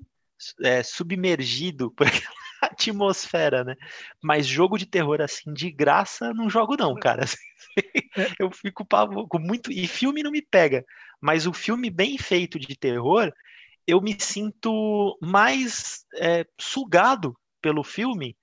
é, 0.63 0.81
submergido 0.83 1.91
por 1.95 2.07
aquela 2.07 2.35
atmosfera, 2.61 3.63
né? 3.63 3.75
Mas 4.23 4.47
jogo 4.47 4.77
de 4.77 4.85
terror 4.85 5.21
assim, 5.21 5.53
de 5.53 5.71
graça, 5.71 6.33
não 6.33 6.49
jogo 6.49 6.75
não, 6.77 6.95
cara. 6.95 7.25
É. 8.15 8.27
eu 8.39 8.49
fico 8.51 8.85
com 9.27 9.39
muito. 9.39 9.71
E 9.71 9.87
filme 9.87 10.23
não 10.23 10.31
me 10.31 10.41
pega. 10.41 10.85
Mas 11.21 11.45
o 11.45 11.53
filme 11.53 11.89
bem 11.89 12.17
feito 12.17 12.59
de 12.59 12.75
terror, 12.75 13.31
eu 13.85 14.01
me 14.01 14.15
sinto 14.19 15.17
mais 15.21 16.05
é, 16.15 16.45
sugado 16.59 17.35
pelo 17.61 17.83
filme 17.83 18.35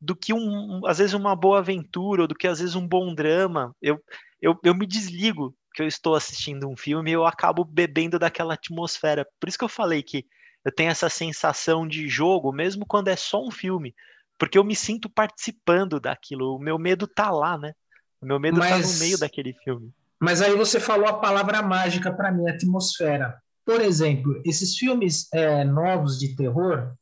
do 0.00 0.16
que 0.16 0.32
um, 0.32 0.86
às 0.86 0.98
vezes 0.98 1.14
uma 1.14 1.36
boa 1.36 1.58
aventura, 1.58 2.22
ou 2.22 2.28
do 2.28 2.34
que 2.34 2.48
às 2.48 2.58
vezes 2.58 2.74
um 2.74 2.86
bom 2.86 3.14
drama. 3.14 3.74
Eu, 3.82 4.02
eu, 4.40 4.58
eu 4.64 4.74
me 4.74 4.86
desligo 4.86 5.54
que 5.74 5.82
eu 5.82 5.86
estou 5.86 6.14
assistindo 6.14 6.68
um 6.68 6.76
filme 6.76 7.10
e 7.10 7.14
eu 7.14 7.26
acabo 7.26 7.64
bebendo 7.64 8.18
daquela 8.18 8.54
atmosfera. 8.54 9.26
Por 9.38 9.48
isso 9.48 9.58
que 9.58 9.64
eu 9.64 9.68
falei 9.68 10.02
que 10.02 10.24
eu 10.64 10.72
tenho 10.72 10.90
essa 10.90 11.08
sensação 11.08 11.86
de 11.86 12.08
jogo, 12.08 12.52
mesmo 12.52 12.86
quando 12.86 13.08
é 13.08 13.16
só 13.16 13.42
um 13.44 13.50
filme, 13.50 13.94
porque 14.38 14.58
eu 14.58 14.64
me 14.64 14.74
sinto 14.74 15.08
participando 15.08 16.00
daquilo. 16.00 16.56
O 16.56 16.58
meu 16.58 16.78
medo 16.78 17.06
tá 17.06 17.30
lá, 17.30 17.58
né? 17.58 17.72
O 18.20 18.26
meu 18.26 18.40
medo 18.40 18.58
Mas... 18.58 18.70
tá 18.70 18.78
no 18.78 18.98
meio 18.98 19.18
daquele 19.18 19.54
filme. 19.64 19.92
Mas 20.20 20.42
aí 20.42 20.54
você 20.54 20.78
falou 20.78 21.08
a 21.08 21.18
palavra 21.18 21.62
mágica 21.62 22.12
para 22.12 22.30
mim, 22.30 22.46
atmosfera. 22.48 23.40
Por 23.64 23.80
exemplo, 23.80 24.40
esses 24.44 24.76
filmes 24.76 25.32
é, 25.32 25.64
novos 25.64 26.18
de 26.18 26.36
terror, 26.36 26.92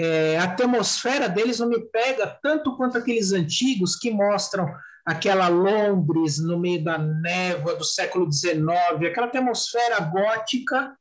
é, 0.00 0.38
a 0.38 0.44
atmosfera 0.44 1.28
deles 1.28 1.58
não 1.58 1.68
me 1.68 1.78
pega 1.78 2.26
tanto 2.42 2.74
quanto 2.76 2.96
aqueles 2.96 3.32
antigos 3.32 3.96
que 3.96 4.10
mostram 4.10 4.66
aquela 5.04 5.48
Londres 5.48 6.38
no 6.38 6.58
meio 6.58 6.82
da 6.82 6.96
névoa 6.96 7.76
do 7.76 7.84
século 7.84 8.30
XIX, 8.32 8.66
aquela 9.06 9.26
atmosfera 9.26 10.00
gótica 10.00 10.96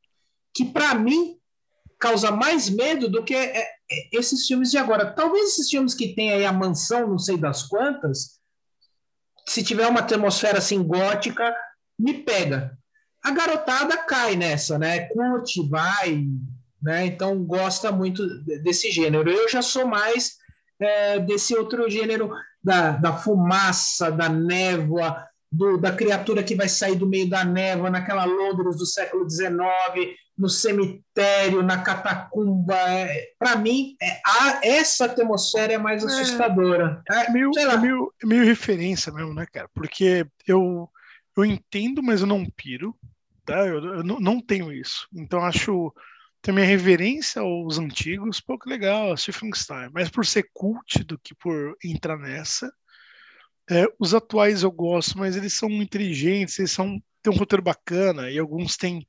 que, 0.54 0.66
para 0.66 0.94
mim, 0.96 1.38
causa 1.98 2.30
mais 2.30 2.70
medo 2.70 3.08
do 3.08 3.24
que 3.24 3.34
é, 3.34 3.62
é, 3.62 3.68
esses 4.12 4.46
filmes 4.46 4.70
de 4.70 4.78
agora. 4.78 5.14
Talvez 5.14 5.50
esses 5.50 5.70
filmes 5.70 5.94
que 5.94 6.14
tem 6.14 6.34
aí 6.34 6.46
a 6.46 6.52
mansão, 6.52 7.08
não 7.08 7.20
sei 7.20 7.38
das 7.38 7.64
quantas, 7.64 8.40
se 9.48 9.64
tiver 9.64 9.88
uma 9.88 10.02
atmosfera 10.02 10.58
assim 10.58 10.84
gótica, 10.84 11.56
me 11.98 12.16
pega. 12.16 12.78
A 13.24 13.32
garotada 13.32 13.98
cai 13.98 14.36
nessa, 14.36 14.78
né? 14.78 15.08
Curte, 15.08 15.68
vai, 15.70 16.26
né? 16.82 17.06
Então 17.06 17.44
gosta 17.44 17.92
muito 17.92 18.26
desse 18.62 18.92
gênero. 18.92 19.30
Eu 19.30 19.50
já 19.50 19.62
sou 19.62 19.86
mais 19.86 20.38
é, 20.80 21.20
desse 21.20 21.56
outro 21.56 21.90
gênero 21.90 22.32
da, 22.64 22.92
da 22.92 23.14
fumaça, 23.14 24.12
da 24.12 24.30
névoa, 24.30 25.26
do, 25.52 25.78
da 25.78 25.92
criatura 25.92 26.44
que 26.44 26.56
vai 26.56 26.70
sair 26.70 26.96
do 26.96 27.08
meio 27.08 27.30
da 27.30 27.44
névoa, 27.44 27.90
naquela 27.90 28.26
Londres 28.26 28.78
do 28.78 28.86
século 28.86 29.30
XIX, 29.30 30.16
no 30.38 30.48
cemitério, 30.48 31.62
na 31.62 31.82
catacumba. 31.82 32.76
É, 32.76 33.32
Para 33.38 33.58
mim, 33.58 33.96
é, 34.02 34.22
a, 34.26 34.62
essa 34.64 35.06
atmosfera 35.06 35.74
é 35.74 35.78
mais 35.78 36.04
é. 36.04 36.06
assustadora. 36.06 37.02
É, 37.10 37.32
meio, 37.32 37.52
é 37.58 37.78
meio, 37.78 38.14
meio 38.24 38.46
referência 38.46 39.12
mesmo, 39.12 39.34
né, 39.34 39.46
cara? 39.52 39.70
Porque 39.74 40.26
eu, 40.48 40.90
eu 41.36 41.46
entendo, 41.46 42.02
mas 42.02 42.22
eu 42.22 42.28
não 42.28 42.46
piro. 42.46 42.96
Tá? 43.46 43.66
Eu, 43.66 43.84
eu 43.84 44.04
não, 44.04 44.20
não 44.20 44.40
tenho 44.40 44.72
isso. 44.72 45.08
Então 45.14 45.44
acho 45.44 45.94
também 46.42 46.64
a 46.64 46.68
reverência 46.68 47.42
aos 47.42 47.78
antigos, 47.78 48.40
pouco 48.40 48.70
legal, 48.70 49.12
assistir 49.12 49.34
Frankenstein, 49.34 49.90
mas 49.94 50.10
por 50.10 50.26
ser 50.26 50.50
cult 50.54 51.04
do 51.04 51.20
que 51.20 51.36
por 51.36 51.78
entrar 51.84 52.18
nessa. 52.18 52.72
É, 53.70 53.86
os 54.00 54.14
atuais 54.14 54.64
eu 54.64 54.72
gosto, 54.72 55.18
mas 55.18 55.36
eles 55.36 55.54
são 55.54 55.70
inteligentes, 55.70 56.58
eles 56.58 56.72
são, 56.72 57.00
têm 57.22 57.32
um 57.34 57.38
roteiro 57.38 57.62
bacana, 57.62 58.32
e 58.32 58.40
alguns 58.40 58.78
têm, 58.78 59.06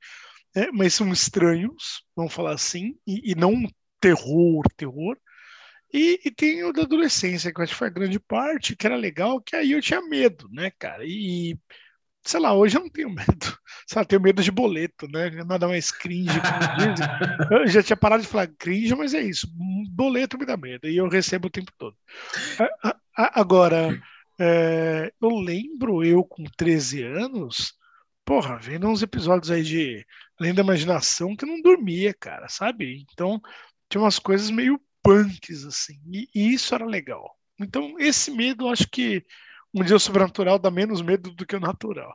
é, 0.55 0.71
mas 0.71 0.93
são 0.93 1.11
estranhos, 1.11 2.03
vamos 2.15 2.33
falar 2.33 2.53
assim, 2.53 2.95
e, 3.07 3.31
e 3.31 3.35
não 3.35 3.67
terror, 3.99 4.63
terror. 4.77 5.17
E, 5.93 6.21
e, 6.25 6.31
tem 6.31 6.63
o 6.63 6.71
da 6.71 6.83
adolescência, 6.83 7.53
que 7.53 7.59
eu 7.59 7.63
acho 7.63 7.73
que 7.73 7.79
foi 7.79 7.87
a 7.87 7.91
grande 7.91 8.19
parte, 8.19 8.75
que 8.75 8.85
era 8.87 8.95
legal, 8.95 9.41
que 9.41 9.55
aí 9.55 9.71
eu 9.73 9.81
tinha 9.81 10.01
medo, 10.01 10.47
né, 10.51 10.71
cara? 10.79 11.03
E 11.05 11.57
sei 12.23 12.39
lá, 12.39 12.53
hoje 12.53 12.77
eu 12.77 12.81
não 12.81 12.89
tenho 12.89 13.09
medo. 13.13 13.57
Lá, 13.95 14.05
tenho 14.05 14.21
medo 14.21 14.41
de 14.41 14.51
boleto, 14.51 15.07
né? 15.07 15.29
Nada 15.43 15.67
mais 15.67 15.91
cringe. 15.91 16.29
Eu 17.51 17.67
já 17.67 17.83
tinha 17.83 17.97
parado 17.97 18.23
de 18.23 18.29
falar 18.29 18.47
cringe, 18.47 18.95
mas 18.95 19.13
é 19.13 19.21
isso. 19.21 19.47
Boleto 19.89 20.37
me 20.37 20.45
dá 20.45 20.55
medo 20.55 20.87
e 20.87 20.95
eu 20.95 21.09
recebo 21.09 21.47
o 21.47 21.51
tempo 21.51 21.71
todo. 21.77 21.95
Agora, 23.13 24.01
é, 24.39 25.11
eu 25.21 25.29
lembro 25.29 26.03
eu 26.03 26.23
com 26.23 26.43
13 26.57 27.03
anos, 27.03 27.73
porra, 28.23 28.57
vendo 28.57 28.87
uns 28.87 29.01
episódios 29.01 29.51
aí 29.51 29.61
de 29.63 30.05
Além 30.39 30.53
da 30.53 30.63
Imaginação 30.63 31.35
que 31.35 31.43
eu 31.43 31.49
não 31.49 31.61
dormia, 31.61 32.13
cara, 32.13 32.47
sabe? 32.47 33.05
Então, 33.11 33.41
tinha 33.89 34.01
umas 34.01 34.17
coisas 34.17 34.49
meio 34.49 34.79
punks, 35.03 35.65
assim, 35.65 35.99
e, 36.11 36.29
e 36.33 36.53
isso 36.53 36.73
era 36.73 36.85
legal. 36.85 37.35
Então, 37.59 37.95
esse 37.99 38.31
medo, 38.31 38.65
eu 38.65 38.69
acho 38.69 38.87
que 38.89 39.23
um 39.73 39.83
dia 39.83 39.95
o 39.95 39.99
sobrenatural 39.99 40.59
dá 40.59 40.69
menos 40.69 41.01
medo 41.01 41.31
do 41.31 41.45
que 41.45 41.55
o 41.55 41.59
natural. 41.59 42.13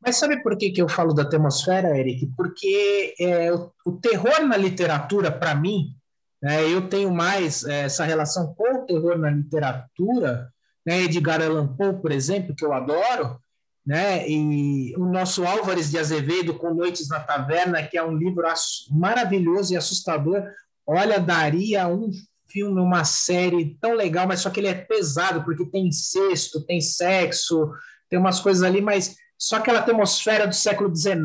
Mas 0.00 0.16
sabe 0.16 0.42
por 0.42 0.56
que, 0.56 0.70
que 0.70 0.80
eu 0.80 0.88
falo 0.88 1.12
da 1.12 1.22
atmosfera, 1.22 1.96
Eric? 1.96 2.26
Porque 2.36 3.14
é, 3.20 3.52
o, 3.52 3.70
o, 3.84 3.92
terror 3.92 4.46
na 4.46 4.56
literatura, 4.56 5.30
para 5.30 5.54
mim, 5.54 5.94
né, 6.42 6.66
eu 6.72 6.88
tenho 6.88 7.12
mais 7.12 7.64
é, 7.64 7.82
essa 7.82 8.04
relação 8.04 8.54
com 8.54 8.78
o 8.78 8.86
terror 8.86 9.18
na 9.18 9.30
literatura, 9.30 10.50
né, 10.86 11.02
Edgar 11.02 11.42
Allan 11.42 11.68
Poe, 11.76 12.00
por 12.00 12.10
exemplo, 12.12 12.54
que 12.54 12.64
eu 12.64 12.72
adoro, 12.72 13.38
né, 13.84 14.26
e 14.26 14.94
o 14.96 15.04
nosso 15.04 15.44
Álvares 15.44 15.90
de 15.90 15.98
Azevedo 15.98 16.54
com 16.54 16.72
Noites 16.72 17.08
na 17.08 17.20
Taverna, 17.20 17.82
que 17.82 17.98
é 17.98 18.02
um 18.02 18.16
livro 18.16 18.44
maravilhoso 18.90 19.74
e 19.74 19.76
assustador. 19.76 20.42
Olha, 20.86 21.20
daria 21.20 21.86
um 21.86 22.10
filme, 22.50 22.80
uma 22.80 23.04
série 23.04 23.76
tão 23.80 23.94
legal, 23.94 24.26
mas 24.26 24.40
só 24.40 24.50
que 24.50 24.60
ele 24.60 24.68
é 24.68 24.74
pesado, 24.74 25.42
porque 25.44 25.64
tem 25.66 25.88
incesto, 25.88 26.64
tem 26.64 26.80
sexo, 26.80 27.70
tem 28.08 28.18
umas 28.18 28.40
coisas 28.40 28.62
ali, 28.62 28.80
mas 28.80 29.16
só 29.38 29.56
aquela 29.56 29.80
atmosfera 29.80 30.46
do 30.46 30.54
século 30.54 30.94
XIX. 30.94 31.16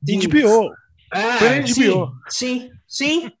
De... 0.00 0.26
HBO. 0.26 0.72
É, 1.12 1.66
sim, 1.66 1.92
sim, 2.28 2.70
sim. 2.86 3.32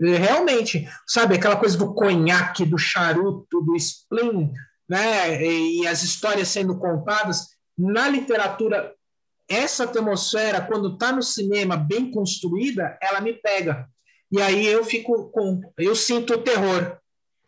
Realmente, 0.00 0.88
sabe, 1.06 1.34
aquela 1.34 1.56
coisa 1.56 1.76
do 1.76 1.92
conhaque, 1.92 2.64
do 2.64 2.78
charuto, 2.78 3.60
do 3.62 3.74
spleen, 3.76 4.52
né? 4.88 5.42
E 5.42 5.86
as 5.86 6.02
histórias 6.02 6.48
sendo 6.48 6.78
contadas. 6.78 7.48
Na 7.76 8.08
literatura, 8.08 8.92
essa 9.48 9.84
atmosfera, 9.84 10.60
quando 10.60 10.92
está 10.92 11.10
no 11.12 11.22
cinema 11.22 11.76
bem 11.76 12.10
construída, 12.10 12.98
ela 13.02 13.20
me 13.20 13.32
pega. 13.32 13.88
E 14.30 14.40
aí 14.40 14.66
eu 14.66 14.84
fico 14.84 15.30
com. 15.30 15.60
Eu 15.78 15.96
sinto 15.96 16.34
o 16.34 16.42
terror, 16.42 16.98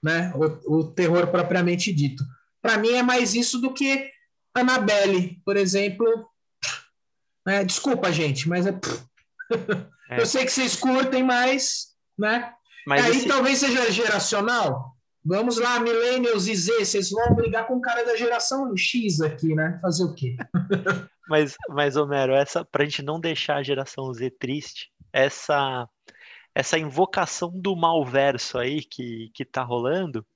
né? 0.03 0.33
O, 0.35 0.79
o 0.79 0.93
terror 0.93 1.27
propriamente 1.29 1.93
dito. 1.93 2.25
Para 2.63 2.79
mim 2.79 2.93
é 2.93 3.03
mais 3.03 3.35
isso 3.35 3.61
do 3.61 3.73
que 3.73 4.11
Annabelle, 4.55 5.41
por 5.45 5.57
exemplo. 5.57 6.07
Né? 7.47 7.65
Desculpa, 7.65 8.13
gente, 8.13 8.49
mas 8.49 8.67
é. 8.67 8.79
É. 10.11 10.21
Eu 10.21 10.27
sei 10.27 10.45
que 10.45 10.51
vocês 10.51 10.75
curtem, 10.75 11.23
mas, 11.23 11.95
né? 12.19 12.53
Mas 12.87 13.05
Aí 13.05 13.11
esse... 13.13 13.29
talvez 13.29 13.59
seja 13.59 13.91
geracional. 13.91 14.97
Vamos 15.25 15.59
lá, 15.59 15.79
Millennials 15.79 16.49
e 16.49 16.55
Z, 16.57 16.85
vocês 16.85 17.11
vão 17.11 17.35
brigar 17.35 17.67
com 17.67 17.77
o 17.77 17.81
cara 17.81 18.05
da 18.05 18.17
geração 18.17 18.75
X 18.77 19.21
aqui, 19.21 19.55
né? 19.55 19.79
Fazer 19.83 20.05
o 20.05 20.15
quê? 20.15 20.37
mas, 21.29 21.55
mas, 21.69 21.97
Homero, 21.97 22.33
essa, 22.33 22.65
pra 22.65 22.85
gente 22.85 23.03
não 23.03 23.21
deixar 23.21 23.57
a 23.57 23.63
geração 23.63 24.13
Z 24.13 24.31
triste, 24.31 24.91
essa, 25.13 25.87
essa 26.55 26.79
invocação 26.79 27.51
do 27.55 27.77
malverso 27.77 28.59
aí 28.59 28.83
que, 28.83 29.31
que 29.35 29.45
tá 29.45 29.63
rolando, 29.63 30.27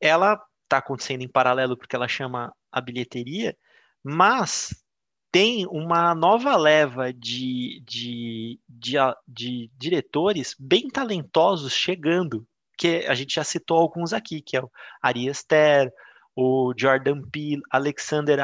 ela 0.00 0.42
tá 0.68 0.78
acontecendo 0.78 1.22
em 1.22 1.28
paralelo 1.28 1.76
porque 1.76 1.94
ela 1.94 2.08
chama 2.08 2.54
a 2.70 2.80
bilheteria, 2.80 3.56
mas 4.02 4.84
tem 5.30 5.66
uma 5.66 6.14
nova 6.14 6.56
leva 6.56 7.12
de, 7.12 7.82
de, 7.84 8.60
de, 8.68 8.94
de, 9.26 9.70
diretores 9.76 10.54
bem 10.58 10.88
talentosos 10.88 11.72
chegando, 11.72 12.46
que 12.78 13.04
a 13.06 13.14
gente 13.14 13.34
já 13.34 13.44
citou 13.44 13.78
alguns 13.78 14.12
aqui, 14.12 14.40
que 14.40 14.56
é 14.56 14.62
o 14.62 14.70
Ari 15.02 15.28
Aster, 15.28 15.92
o 16.36 16.72
Jordan 16.76 17.22
Peele, 17.22 17.62
Alexander 17.70 18.38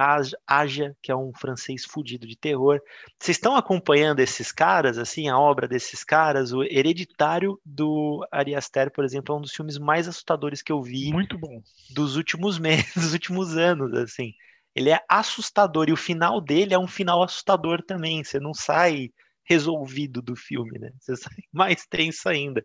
Aja, 0.47 0.97
que 1.03 1.11
é 1.11 1.17
um 1.17 1.33
francês 1.33 1.85
fudido 1.85 2.27
de 2.27 2.37
terror. 2.37 2.81
Vocês 3.19 3.37
estão 3.37 3.57
acompanhando 3.57 4.21
esses 4.21 4.53
caras, 4.53 4.99
assim, 4.99 5.29
a 5.29 5.39
obra 5.39 5.67
desses 5.67 6.05
caras? 6.05 6.53
O 6.53 6.63
Hereditário 6.63 7.61
do 7.65 8.27
Ari 8.31 8.55
Aster, 8.55 8.93
por 8.93 9.05
exemplo, 9.05 9.35
é 9.35 9.39
um 9.39 9.43
dos 9.43 9.53
filmes 9.53 9.79
mais 9.79 10.07
assustadores 10.07 10.63
que 10.63 10.71
eu 10.71 10.83
vi. 10.83 11.13
Muito 11.13 11.37
bom. 11.37 11.61
Dos 11.91 12.17
últimos 12.17 12.59
meses, 12.59 12.93
dos 12.95 13.13
últimos 13.13 13.57
anos, 13.57 13.93
assim 13.95 14.33
ele 14.75 14.91
é 14.91 15.01
assustador 15.09 15.89
e 15.89 15.93
o 15.93 15.97
final 15.97 16.41
dele 16.41 16.75
é 16.75 16.79
um 16.79 16.87
final 16.87 17.23
assustador 17.23 17.83
também. 17.83 18.23
Você 18.23 18.39
não 18.39 18.55
sai 18.55 19.11
resolvido 19.45 20.23
do 20.23 20.37
filme, 20.37 20.79
né? 20.79 20.93
Você 20.99 21.17
sai 21.17 21.35
mais 21.53 21.85
tenso 21.87 22.29
ainda. 22.29 22.65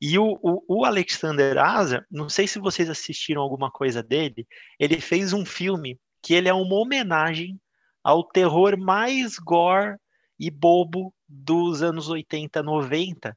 E 0.00 0.18
o, 0.18 0.38
o, 0.42 0.62
o 0.68 0.84
Alexander 0.84 1.56
Asa, 1.58 2.06
não 2.10 2.28
sei 2.28 2.46
se 2.46 2.58
vocês 2.58 2.90
assistiram 2.90 3.40
alguma 3.40 3.70
coisa 3.70 4.02
dele, 4.02 4.46
ele 4.78 5.00
fez 5.00 5.32
um 5.32 5.44
filme 5.44 5.98
que 6.22 6.34
ele 6.34 6.48
é 6.48 6.54
uma 6.54 6.74
homenagem 6.74 7.58
ao 8.02 8.22
terror 8.22 8.78
mais 8.78 9.38
gore 9.38 9.96
e 10.38 10.50
bobo 10.50 11.14
dos 11.26 11.82
anos 11.82 12.08
80, 12.08 12.62
90, 12.62 13.36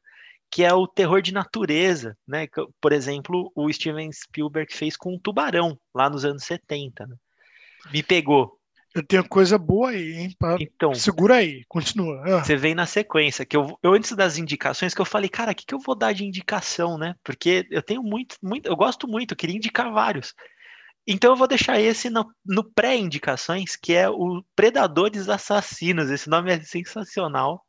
que 0.52 0.64
é 0.64 0.74
o 0.74 0.88
terror 0.88 1.22
de 1.22 1.34
natureza, 1.34 2.18
né? 2.28 2.48
Por 2.82 2.92
exemplo, 2.92 3.52
o 3.56 3.72
Steven 3.72 4.12
Spielberg 4.12 4.74
fez 4.74 4.98
com 4.98 5.16
o 5.16 5.20
Tubarão, 5.20 5.80
lá 5.94 6.10
nos 6.10 6.26
anos 6.26 6.44
70. 6.44 7.08
Né? 7.08 7.16
Me 7.92 8.04
pegou. 8.04 8.59
Eu 8.94 9.06
tenho 9.06 9.28
coisa 9.28 9.58
boa 9.58 9.90
aí, 9.90 10.14
hein? 10.14 10.36
Pra... 10.38 10.58
Então, 10.60 10.94
Segura 10.96 11.36
aí, 11.36 11.64
continua. 11.68 12.22
Ah. 12.26 12.44
Você 12.44 12.56
vem 12.56 12.74
na 12.74 12.86
sequência, 12.86 13.46
que 13.46 13.56
eu, 13.56 13.78
eu 13.84 13.94
antes 13.94 14.12
das 14.14 14.38
indicações, 14.38 14.94
que 14.94 15.02
eu 15.02 15.06
falei, 15.06 15.30
cara, 15.30 15.52
o 15.52 15.56
que, 15.56 15.66
que 15.66 15.74
eu 15.74 15.80
vou 15.80 15.96
dar 15.96 16.12
de 16.14 16.26
indicação, 16.26 16.98
né? 16.98 17.16
Porque 17.24 17.68
eu 17.70 17.84
tenho 17.84 18.02
muito, 18.02 18.36
muito, 18.42 18.68
eu 18.68 18.76
gosto 18.76 19.08
muito, 19.08 19.34
eu 19.34 19.38
queria 19.38 19.56
indicar 19.56 19.92
vários. 19.92 20.34
Então 21.08 21.32
eu 21.32 21.36
vou 21.36 21.48
deixar 21.48 21.80
esse 21.80 22.10
no, 22.10 22.26
no 22.46 22.64
pré-indicações, 22.64 23.76
que 23.76 23.94
é 23.94 24.10
o 24.10 24.44
Predadores 24.56 25.30
Assassinos. 25.30 26.10
Esse 26.10 26.30
nome 26.30 26.52
é 26.52 26.60
sensacional. 26.62 27.64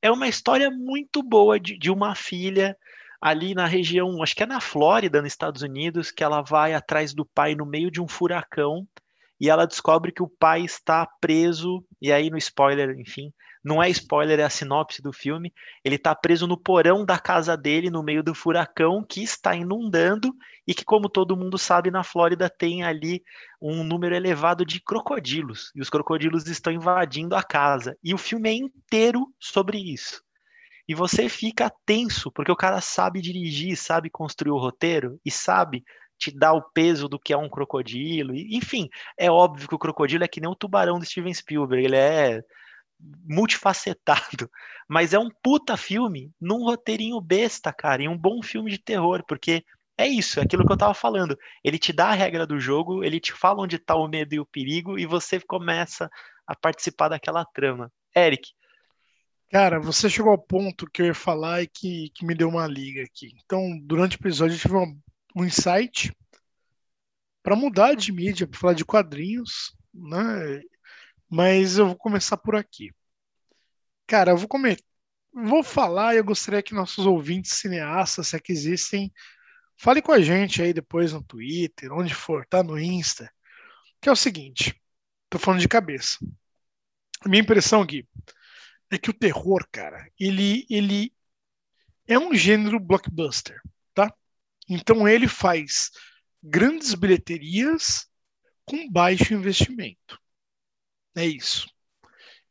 É 0.00 0.10
uma 0.10 0.28
história 0.28 0.70
muito 0.70 1.22
boa 1.22 1.58
de, 1.58 1.76
de 1.78 1.90
uma 1.90 2.14
filha 2.14 2.76
ali 3.20 3.54
na 3.54 3.66
região, 3.66 4.22
acho 4.22 4.36
que 4.36 4.42
é 4.42 4.46
na 4.46 4.60
Flórida, 4.60 5.22
nos 5.22 5.32
Estados 5.32 5.62
Unidos, 5.62 6.10
que 6.10 6.22
ela 6.22 6.42
vai 6.42 6.74
atrás 6.74 7.14
do 7.14 7.24
pai 7.24 7.54
no 7.54 7.64
meio 7.64 7.90
de 7.90 8.00
um 8.00 8.06
furacão 8.06 8.86
e 9.40 9.50
ela 9.50 9.66
descobre 9.66 10.12
que 10.12 10.22
o 10.22 10.28
pai 10.28 10.62
está 10.62 11.06
preso, 11.20 11.84
e 12.00 12.12
aí 12.12 12.30
no 12.30 12.38
spoiler, 12.38 12.98
enfim, 12.98 13.32
não 13.64 13.82
é 13.82 13.88
spoiler, 13.88 14.38
é 14.38 14.42
a 14.42 14.50
sinopse 14.50 15.00
do 15.00 15.10
filme, 15.10 15.52
ele 15.82 15.96
está 15.96 16.14
preso 16.14 16.46
no 16.46 16.56
porão 16.56 17.02
da 17.04 17.18
casa 17.18 17.56
dele, 17.56 17.88
no 17.88 18.02
meio 18.02 18.22
do 18.22 18.34
furacão, 18.34 19.02
que 19.02 19.22
está 19.22 19.56
inundando, 19.56 20.34
e 20.66 20.74
que, 20.74 20.84
como 20.84 21.08
todo 21.08 21.36
mundo 21.36 21.56
sabe, 21.56 21.90
na 21.90 22.04
Flórida 22.04 22.50
tem 22.50 22.82
ali 22.82 23.22
um 23.60 23.82
número 23.82 24.14
elevado 24.14 24.66
de 24.66 24.80
crocodilos, 24.80 25.72
e 25.74 25.80
os 25.80 25.88
crocodilos 25.88 26.46
estão 26.46 26.72
invadindo 26.72 27.34
a 27.34 27.42
casa, 27.42 27.96
e 28.04 28.12
o 28.12 28.18
filme 28.18 28.50
é 28.50 28.52
inteiro 28.52 29.26
sobre 29.40 29.78
isso. 29.78 30.22
E 30.86 30.94
você 30.94 31.30
fica 31.30 31.72
tenso, 31.86 32.30
porque 32.30 32.52
o 32.52 32.56
cara 32.56 32.82
sabe 32.82 33.22
dirigir, 33.22 33.76
sabe 33.78 34.10
construir 34.10 34.52
o 34.52 34.58
roteiro, 34.58 35.18
e 35.24 35.30
sabe 35.30 35.82
te 36.24 36.38
dá 36.38 36.52
o 36.52 36.62
peso 36.62 37.08
do 37.08 37.18
que 37.18 37.32
é 37.32 37.36
um 37.36 37.48
crocodilo. 37.48 38.34
Enfim, 38.34 38.88
é 39.18 39.30
óbvio 39.30 39.68
que 39.68 39.74
o 39.74 39.78
crocodilo 39.78 40.24
é 40.24 40.28
que 40.28 40.40
nem 40.40 40.50
o 40.50 40.54
tubarão 40.54 40.98
do 40.98 41.04
Steven 41.04 41.34
Spielberg, 41.34 41.84
ele 41.84 41.96
é 41.96 42.42
multifacetado, 43.28 44.50
mas 44.88 45.12
é 45.12 45.18
um 45.18 45.30
puta 45.42 45.76
filme 45.76 46.32
num 46.40 46.64
roteirinho 46.64 47.20
besta, 47.20 47.72
cara, 47.72 48.02
e 48.02 48.08
um 48.08 48.16
bom 48.16 48.42
filme 48.42 48.70
de 48.70 48.78
terror, 48.78 49.22
porque 49.26 49.64
é 49.96 50.08
isso, 50.08 50.40
é 50.40 50.42
aquilo 50.42 50.66
que 50.66 50.72
eu 50.72 50.76
tava 50.76 50.94
falando. 50.94 51.38
Ele 51.62 51.78
te 51.78 51.92
dá 51.92 52.08
a 52.08 52.14
regra 52.14 52.46
do 52.46 52.58
jogo, 52.58 53.04
ele 53.04 53.20
te 53.20 53.32
fala 53.32 53.62
onde 53.62 53.78
tá 53.78 53.94
o 53.94 54.08
medo 54.08 54.34
e 54.34 54.40
o 54.40 54.46
perigo, 54.46 54.98
e 54.98 55.06
você 55.06 55.40
começa 55.40 56.10
a 56.46 56.56
participar 56.56 57.08
daquela 57.08 57.44
trama. 57.44 57.92
Eric. 58.16 58.50
Cara, 59.50 59.78
você 59.78 60.10
chegou 60.10 60.32
ao 60.32 60.38
ponto 60.38 60.90
que 60.90 61.00
eu 61.00 61.06
ia 61.06 61.14
falar 61.14 61.62
e 61.62 61.68
que, 61.68 62.10
que 62.12 62.26
me 62.26 62.34
deu 62.34 62.48
uma 62.48 62.66
liga 62.66 63.02
aqui. 63.02 63.30
Então, 63.44 63.78
durante 63.84 64.16
o 64.16 64.20
episódio, 64.20 64.56
eu 64.56 64.58
tive 64.58 64.74
uma 64.74 64.96
um 65.34 65.44
insight 65.44 66.14
para 67.42 67.56
mudar 67.56 67.94
de 67.94 68.10
mídia, 68.12 68.46
para 68.46 68.58
falar 68.58 68.74
de 68.74 68.84
quadrinhos, 68.84 69.76
né? 69.92 70.62
Mas 71.28 71.78
eu 71.78 71.88
vou 71.88 71.96
começar 71.96 72.36
por 72.36 72.56
aqui. 72.56 72.90
Cara, 74.06 74.32
eu 74.32 74.36
vou 74.36 74.48
comer, 74.48 74.78
vou 75.32 75.62
falar 75.62 76.14
e 76.14 76.18
eu 76.18 76.24
gostaria 76.24 76.62
que 76.62 76.74
nossos 76.74 77.06
ouvintes 77.06 77.52
cineastas, 77.52 78.28
se 78.28 78.36
é 78.36 78.40
que 78.40 78.52
existem, 78.52 79.12
fale 79.76 80.00
com 80.00 80.12
a 80.12 80.20
gente 80.20 80.62
aí 80.62 80.72
depois 80.72 81.12
no 81.12 81.22
Twitter, 81.22 81.92
onde 81.92 82.14
for, 82.14 82.46
tá 82.46 82.62
no 82.62 82.78
Insta. 82.78 83.30
Que 84.00 84.08
é 84.08 84.12
o 84.12 84.16
seguinte, 84.16 84.80
tô 85.28 85.38
falando 85.38 85.60
de 85.60 85.68
cabeça. 85.68 86.18
A 87.20 87.28
minha 87.28 87.42
impressão 87.42 87.82
aqui 87.82 88.06
é 88.90 88.98
que 88.98 89.10
o 89.10 89.14
terror, 89.14 89.66
cara, 89.72 90.08
ele 90.18 90.66
ele 90.70 91.12
é 92.06 92.18
um 92.18 92.34
gênero 92.34 92.78
blockbuster. 92.78 93.60
Então 94.68 95.06
ele 95.08 95.28
faz 95.28 95.90
grandes 96.42 96.94
bilheterias 96.94 98.08
com 98.64 98.90
baixo 98.90 99.34
investimento. 99.34 100.18
É 101.16 101.26
isso. 101.26 101.68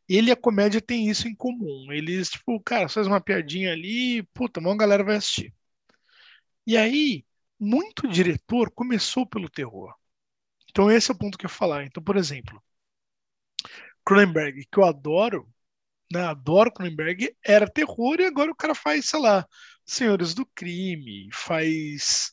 Ele 0.07 0.29
e 0.29 0.31
a 0.31 0.35
comédia 0.35 0.81
tem 0.81 1.09
isso 1.09 1.27
em 1.27 1.35
comum. 1.35 1.91
Eles, 1.91 2.29
tipo, 2.29 2.59
cara, 2.61 2.89
faz 2.89 3.07
uma 3.07 3.21
piadinha 3.21 3.71
ali, 3.71 4.23
puta, 4.33 4.59
uma 4.59 4.75
galera 4.77 5.03
vai 5.03 5.15
assistir. 5.15 5.53
E 6.67 6.77
aí, 6.77 7.25
muito 7.59 8.07
diretor 8.07 8.71
começou 8.71 9.25
pelo 9.25 9.49
terror. 9.49 9.93
Então 10.69 10.91
esse 10.91 11.11
é 11.11 11.13
o 11.13 11.17
ponto 11.17 11.37
que 11.37 11.45
eu 11.45 11.49
ia 11.49 11.55
falar. 11.55 11.85
Então, 11.85 12.03
por 12.03 12.17
exemplo, 12.17 12.61
Cronenberg, 14.05 14.65
que 14.71 14.77
eu 14.79 14.85
adoro, 14.85 15.47
né, 16.11 16.21
adoro 16.21 16.71
Cronenberg, 16.71 17.35
era 17.45 17.69
terror 17.69 18.19
e 18.19 18.25
agora 18.25 18.51
o 18.51 18.55
cara 18.55 18.75
faz, 18.75 19.05
sei 19.05 19.19
lá, 19.19 19.47
Senhores 19.85 20.33
do 20.33 20.45
Crime, 20.45 21.29
faz 21.31 22.31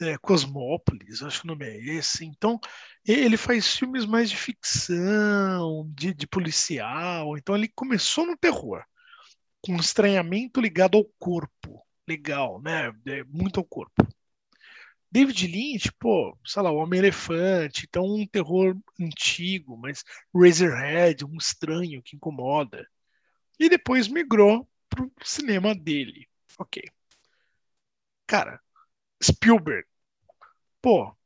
é, 0.00 0.16
Cosmópolis, 0.18 1.22
acho 1.22 1.40
que 1.40 1.46
o 1.46 1.48
nome 1.48 1.66
é 1.66 1.76
esse. 1.96 2.24
Então, 2.24 2.60
ele 3.04 3.36
faz 3.36 3.76
filmes 3.76 4.04
mais 4.06 4.30
de 4.30 4.36
ficção, 4.36 5.90
de, 5.94 6.14
de 6.14 6.26
policial. 6.26 7.36
Então, 7.36 7.56
ele 7.56 7.68
começou 7.68 8.26
no 8.26 8.36
terror, 8.36 8.82
com 9.62 9.72
um 9.72 9.80
estranhamento 9.80 10.60
ligado 10.60 10.96
ao 10.96 11.04
corpo. 11.18 11.84
Legal, 12.08 12.60
né? 12.62 12.92
É, 13.06 13.24
muito 13.24 13.58
ao 13.58 13.64
corpo. 13.64 14.06
David 15.10 15.46
Lynch, 15.46 15.92
pô, 15.98 16.36
sei 16.44 16.62
lá, 16.62 16.70
o 16.70 16.76
Homem-Elefante, 16.76 17.86
então 17.88 18.04
um 18.04 18.26
terror 18.26 18.76
antigo, 19.00 19.76
mas 19.76 20.04
Razorhead, 20.34 21.24
um 21.24 21.36
estranho 21.38 22.02
que 22.02 22.16
incomoda. 22.16 22.86
E 23.58 23.68
depois 23.68 24.08
migrou 24.08 24.68
pro 24.90 25.10
cinema 25.22 25.74
dele. 25.74 26.28
Ok. 26.58 26.82
Cara, 28.26 28.60
Spielberg. 29.22 29.86
Pô, 30.82 31.16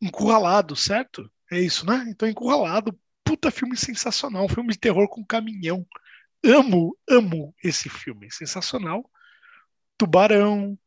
encurralado, 0.00 0.76
certo? 0.76 1.30
É 1.50 1.60
isso, 1.60 1.86
né? 1.86 2.04
Então, 2.08 2.28
encurralado. 2.28 2.98
Puta 3.24 3.50
filme 3.50 3.76
sensacional. 3.76 4.48
Filme 4.48 4.72
de 4.72 4.78
terror 4.78 5.08
com 5.08 5.24
caminhão. 5.24 5.86
Amo, 6.44 6.96
amo 7.08 7.54
esse 7.62 7.88
filme. 7.88 8.30
Sensacional. 8.30 9.10
Tubarão. 9.96 10.78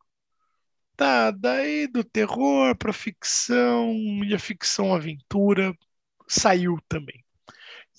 Tá, 0.96 1.32
daí 1.32 1.88
do 1.88 2.04
terror 2.04 2.76
pra 2.78 2.94
ficção 2.94 3.94
e 4.24 4.34
a 4.36 4.40
ficção 4.40 4.94
aventura 4.94 5.76
saiu 6.28 6.78
também. 6.88 7.21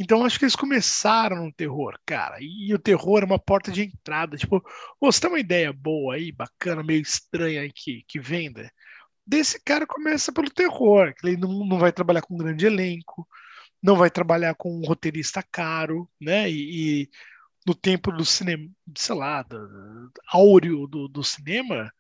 Então 0.03 0.25
acho 0.25 0.39
que 0.39 0.45
eles 0.45 0.57
começaram 0.57 1.45
no 1.45 1.53
terror, 1.53 1.99
cara. 2.05 2.39
E, 2.41 2.75
o 2.75 2.79
terror 2.79 3.23
é 3.23 3.25
uma 3.27 3.39
porta 3.39 3.71
de 3.71 3.83
entrada. 3.83 4.37
Tipo, 4.37 4.63
você 5.01 5.21
tem 5.21 5.31
uma 5.31 5.41
ideia 5.41 5.73
boa 5.73 6.15
aí, 6.17 6.33
bacana, 6.33 6.83
meio 6.83 7.01
estranha 7.01 7.63
aí 7.63 7.73
que, 7.73 8.05
que 8.09 8.19
venda? 8.19 8.71
Desse 9.27 9.63
cara 9.63 9.87
começa 9.87 10.33
pelo 10.33 10.51
terror, 10.51 11.15
que 11.15 11.27
ele 11.27 11.37
não, 11.37 11.65
não 11.67 11.79
vai 11.79 11.93
trabalhar 11.93 12.23
com 12.23 12.35
um 12.35 12.39
grande 12.39 12.67
elenco, 12.67 13.27
não 13.83 13.97
vai 13.97 14.11
trabalhar 14.11 14.55
com 14.57 14.77
um 14.77 14.85
roteirista 14.87 15.43
caro, 15.43 16.11
né? 16.21 16.51
E, 16.51 17.03
e 17.05 17.11
no 17.67 17.75
tempo 17.75 18.11
do 18.13 18.25
cinema, 18.25 18.69
sei 18.97 19.15
lá, 19.15 19.43
do, 19.43 20.11
áureo 20.33 20.87
do, 20.89 21.09
do 21.09 21.23
cinema, 21.25 21.93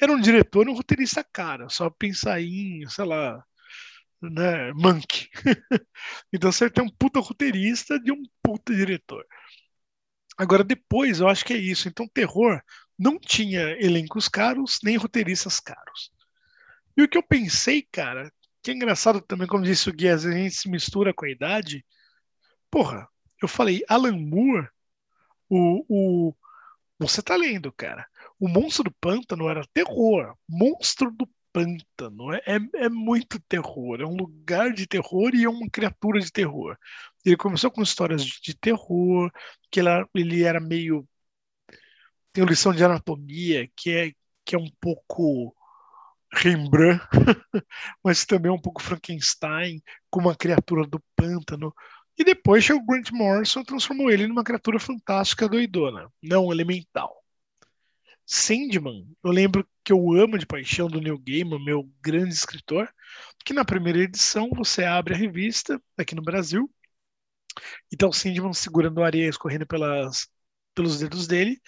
era 0.00 0.12
um 0.12 0.20
diretor 0.20 0.66
e 0.66 0.70
um 0.70 0.74
roteirista 0.74 1.24
cara. 1.24 1.68
Só 1.68 1.90
pensar 1.90 2.40
em, 2.42 2.86
sei 2.88 3.04
lá, 3.04 3.44
né, 4.30 4.72
então 6.32 6.50
você 6.52 6.70
tem 6.70 6.84
um 6.84 6.90
puta 6.90 7.20
roteirista 7.20 7.98
de 7.98 8.12
um 8.12 8.22
puta 8.42 8.74
diretor. 8.74 9.24
Agora, 10.36 10.64
depois, 10.64 11.20
eu 11.20 11.28
acho 11.28 11.44
que 11.44 11.52
é 11.52 11.56
isso. 11.56 11.88
Então, 11.88 12.08
terror 12.08 12.60
não 12.98 13.18
tinha 13.18 13.60
elencos 13.84 14.28
caros, 14.28 14.78
nem 14.82 14.96
roteiristas 14.96 15.60
caros. 15.60 16.10
E 16.96 17.02
o 17.02 17.08
que 17.08 17.18
eu 17.18 17.22
pensei, 17.22 17.82
cara, 17.90 18.32
que 18.62 18.70
é 18.70 18.74
engraçado 18.74 19.20
também, 19.20 19.46
como 19.46 19.64
disse 19.64 19.88
o 19.88 19.92
Gui, 19.92 20.08
a 20.08 20.16
gente 20.16 20.54
se 20.54 20.68
mistura 20.68 21.12
com 21.12 21.24
a 21.24 21.30
idade. 21.30 21.84
Porra, 22.70 23.08
eu 23.42 23.48
falei, 23.48 23.82
Alan 23.88 24.16
Moore, 24.16 24.68
o, 25.48 25.84
o, 26.28 26.34
você 26.98 27.22
tá 27.22 27.36
lendo, 27.36 27.72
cara. 27.72 28.06
O 28.38 28.48
Monstro 28.48 28.84
do 28.84 28.92
Pântano 29.00 29.48
era 29.48 29.66
terror. 29.72 30.36
Monstro 30.48 31.10
do 31.10 31.28
Pântano 31.54 32.32
é, 32.34 32.42
é, 32.46 32.84
é 32.86 32.88
muito 32.88 33.40
terror. 33.48 34.00
É 34.00 34.04
um 34.04 34.16
lugar 34.16 34.72
de 34.72 34.88
terror 34.88 35.32
e 35.34 35.44
é 35.44 35.48
uma 35.48 35.70
criatura 35.70 36.20
de 36.20 36.32
terror. 36.32 36.76
Ele 37.24 37.36
começou 37.36 37.70
com 37.70 37.82
histórias 37.82 38.24
de, 38.26 38.40
de 38.42 38.54
terror, 38.56 39.30
que 39.70 39.78
ele, 39.80 39.88
ele 40.14 40.42
era 40.42 40.60
meio. 40.60 41.08
Tem 42.32 42.44
lição 42.44 42.72
de 42.72 42.84
anatomia 42.84 43.70
que 43.76 43.90
é, 43.92 44.12
que 44.44 44.56
é 44.56 44.58
um 44.58 44.68
pouco 44.80 45.54
Rembrandt, 46.32 47.00
mas 48.02 48.24
também 48.26 48.50
um 48.50 48.60
pouco 48.60 48.82
Frankenstein, 48.82 49.80
com 50.10 50.20
uma 50.20 50.34
criatura 50.34 50.84
do 50.86 51.00
pântano. 51.14 51.72
E 52.18 52.24
depois 52.24 52.68
o 52.70 52.84
Grant 52.84 53.10
Morrison 53.12 53.62
transformou 53.62 54.10
ele 54.10 54.26
numa 54.26 54.44
criatura 54.44 54.80
fantástica 54.80 55.48
doidona, 55.48 56.10
não 56.22 56.52
elemental. 56.52 57.23
Sandman, 58.26 59.06
eu 59.22 59.30
lembro 59.30 59.68
que 59.84 59.92
eu 59.92 60.12
amo 60.12 60.38
de 60.38 60.46
paixão 60.46 60.88
do 60.88 61.00
Neil 61.00 61.18
Gaiman, 61.18 61.62
meu 61.62 61.90
grande 62.00 62.34
escritor, 62.34 62.88
que 63.44 63.52
na 63.52 63.64
primeira 63.64 63.98
edição 63.98 64.50
você 64.50 64.84
abre 64.84 65.14
a 65.14 65.16
revista 65.16 65.80
aqui 65.96 66.14
no 66.14 66.22
Brasil, 66.22 66.70
então 67.92 68.12
Sandman 68.12 68.52
segurando 68.52 69.02
areia 69.02 69.28
escorrendo 69.28 69.66
pelas, 69.66 70.28
pelos 70.74 70.98
dedos 70.98 71.26
dele, 71.26 71.60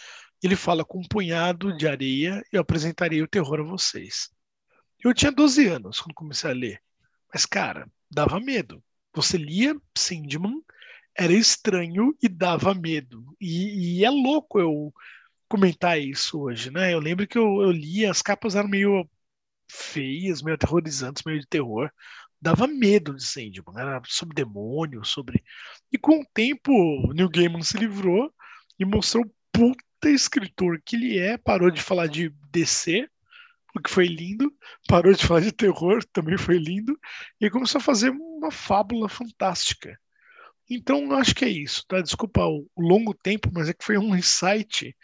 ele 0.43 0.57
fala 0.57 0.85
com 0.85 1.01
um 1.01 1.09
punhado 1.09 1.77
de 1.77 1.87
areia, 1.87 2.43
eu 2.53 2.61
apresentarei 2.61 3.23
o 3.23 3.29
terror 3.29 3.61
a 3.61 3.65
vocês. 3.65 4.31
Eu 5.03 5.15
tinha 5.15 5.33
12 5.33 5.67
anos 5.67 6.01
quando 6.01 6.15
comecei 6.15 6.51
a 6.51 6.55
ler. 6.55 6.83
Mas, 7.33 7.47
cara, 7.47 7.91
dava 8.11 8.41
medo. 8.41 8.83
Você 9.15 9.37
lia 9.37 9.75
Sandman, 9.97 10.63
era 11.17 11.33
estranho 11.33 12.15
e 12.23 12.29
dava 12.29 12.75
medo. 12.75 13.25
E, 13.41 14.01
e, 14.01 14.05
é 14.05 14.11
louco 14.11 14.61
eu 14.61 14.93
comentar 15.49 16.01
isso 16.01 16.41
hoje, 16.41 16.71
né? 16.71 16.93
Eu 16.93 17.01
lembro 17.01 17.27
que 17.27 17.39
eu, 17.39 17.63
eu 17.63 17.71
lia, 17.71 18.11
as 18.11 18.23
capas 18.23 18.57
eram 18.57 18.69
meio 18.69 19.09
feias, 19.71 20.43
meio 20.43 20.55
aterrorizantes, 20.55 21.23
meio 21.25 21.41
de 21.41 21.47
terror. 21.47 21.91
Dava 22.41 22.67
medo 22.67 23.15
de 23.15 23.25
Sandman. 23.25 23.79
Era 23.79 24.03
sobre 24.07 24.35
demônios, 24.35 25.09
sobre. 25.09 25.43
E 25.93 25.99
com 25.99 26.21
o 26.21 26.27
tempo, 26.35 27.13
Neil 27.15 27.29
Gaiman 27.29 27.63
se 27.63 27.79
livrou 27.79 28.33
e 28.79 28.85
mostrou 28.85 29.25
o 29.25 29.31
puta 29.53 30.11
escritor 30.11 30.81
que 30.85 30.97
ele 30.97 31.19
é, 31.19 31.39
parou 31.39 31.71
de 31.71 31.83
falar 31.83 32.07
de 32.07 32.31
DC 32.53 33.09
o 33.77 33.83
que 33.83 33.91
foi 33.91 34.07
lindo, 34.07 34.53
parou 34.89 35.13
de 35.13 35.25
falar 35.25 35.41
de 35.41 35.53
terror, 35.53 36.03
também 36.13 36.39
foi 36.39 36.59
lindo, 36.59 36.99
e 37.41 37.51
começou 37.51 37.79
a 37.79 37.83
fazer 37.83 38.11
uma 38.11 38.51
fábula 38.51 39.09
fantástica. 39.09 39.99
Então, 40.69 41.13
acho 41.13 41.35
que 41.35 41.45
é 41.45 41.49
isso, 41.49 41.85
tá? 41.87 42.01
Desculpa 42.01 42.45
o 42.45 42.67
longo 42.77 43.15
tempo, 43.15 43.51
mas 43.53 43.69
é 43.69 43.75
que 43.75 43.85
foi 43.85 43.99
um 43.99 44.17
insight 44.17 44.97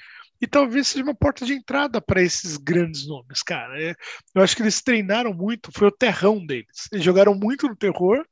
e 0.43 0.47
talvez 0.47 0.89
seja 0.89 1.05
uma 1.05 1.15
porta 1.15 1.47
de 1.47 1.55
entrada 1.55 2.03
para 2.03 2.21
esses 2.21 2.57
grandes 2.57 3.07
nomes, 3.07 3.43
cara. 3.43 3.81
É, 3.81 3.95
eu 4.35 4.43
acho 4.43 4.57
que 4.57 4.63
eles 4.63 4.83
treinaram 4.83 5.33
muito, 5.33 5.71
foi 5.73 5.89
o 5.89 5.93
terrão 5.93 6.45
deles. 6.45 6.89
Eles 6.93 7.05
jogaram 7.05 7.35
muito 7.35 7.69
no 7.69 7.77
terror 7.77 8.27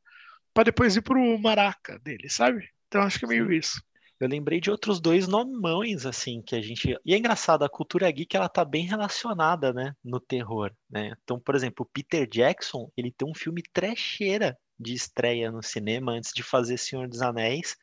para 0.52 0.64
depois 0.64 0.96
ir 0.96 1.02
pro 1.02 1.38
maraca 1.38 1.98
deles, 2.00 2.34
sabe? 2.34 2.68
Então 2.88 3.02
acho 3.02 3.18
que 3.18 3.24
é 3.24 3.28
meio 3.28 3.52
isso 3.52 3.80
eu 4.20 4.28
lembrei 4.28 4.61
de 4.61 4.70
outros 4.70 5.00
dois 5.00 5.26
nomões, 5.26 6.04
assim, 6.04 6.42
que 6.42 6.54
a 6.54 6.61
gente. 6.61 6.94
E 7.04 7.14
é 7.14 7.16
engraçado, 7.16 7.64
a 7.64 7.70
cultura 7.70 8.11
geek 8.11 8.36
ela 8.36 8.50
tá 8.50 8.64
bem 8.64 8.84
relacionada, 8.84 9.72
né, 9.72 9.94
no 10.04 10.20
terror, 10.20 10.70
né? 10.90 11.14
Então, 11.22 11.40
por 11.40 11.54
exemplo, 11.54 11.86
o 11.86 11.90
Peter 11.90 12.28
Jackson, 12.28 12.90
ele 12.96 13.11
tem 13.11 13.26
um 13.26 13.34
filme 13.34 13.62
trecheira 13.72 14.58
de 14.78 14.92
estreia 14.92 15.50
no 15.50 15.62
cinema 15.62 16.12
antes 16.12 16.32
de 16.34 16.42
fazer 16.42 16.76
Senhor 16.76 17.08
dos 17.08 17.22
Anéis. 17.22 17.76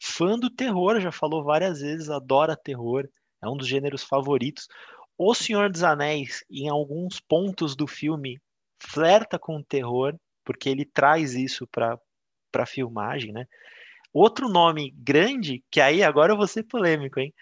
Fã 0.00 0.38
do 0.38 0.48
terror, 0.48 1.00
já 1.00 1.10
falou 1.10 1.42
várias 1.44 1.80
vezes, 1.80 2.08
adora 2.08 2.56
terror, 2.56 3.08
é 3.42 3.48
um 3.48 3.56
dos 3.56 3.66
gêneros 3.66 4.02
favoritos. 4.02 4.68
O 5.16 5.34
Senhor 5.34 5.70
dos 5.70 5.82
Anéis, 5.82 6.44
em 6.50 6.68
alguns 6.68 7.20
pontos 7.20 7.76
do 7.76 7.86
filme, 7.86 8.40
flerta 8.78 9.38
com 9.38 9.56
o 9.56 9.64
terror, 9.64 10.14
porque 10.44 10.68
ele 10.68 10.84
traz 10.84 11.34
isso 11.34 11.66
para 11.66 11.98
para 12.52 12.66
filmagem, 12.66 13.32
né? 13.32 13.46
Outro 14.12 14.48
nome 14.48 14.92
grande, 14.96 15.62
que 15.70 15.80
aí 15.80 16.02
agora 16.02 16.32
eu 16.32 16.36
vou 16.36 16.46
ser 16.48 16.64
polêmico, 16.64 17.20
hein? 17.20 17.32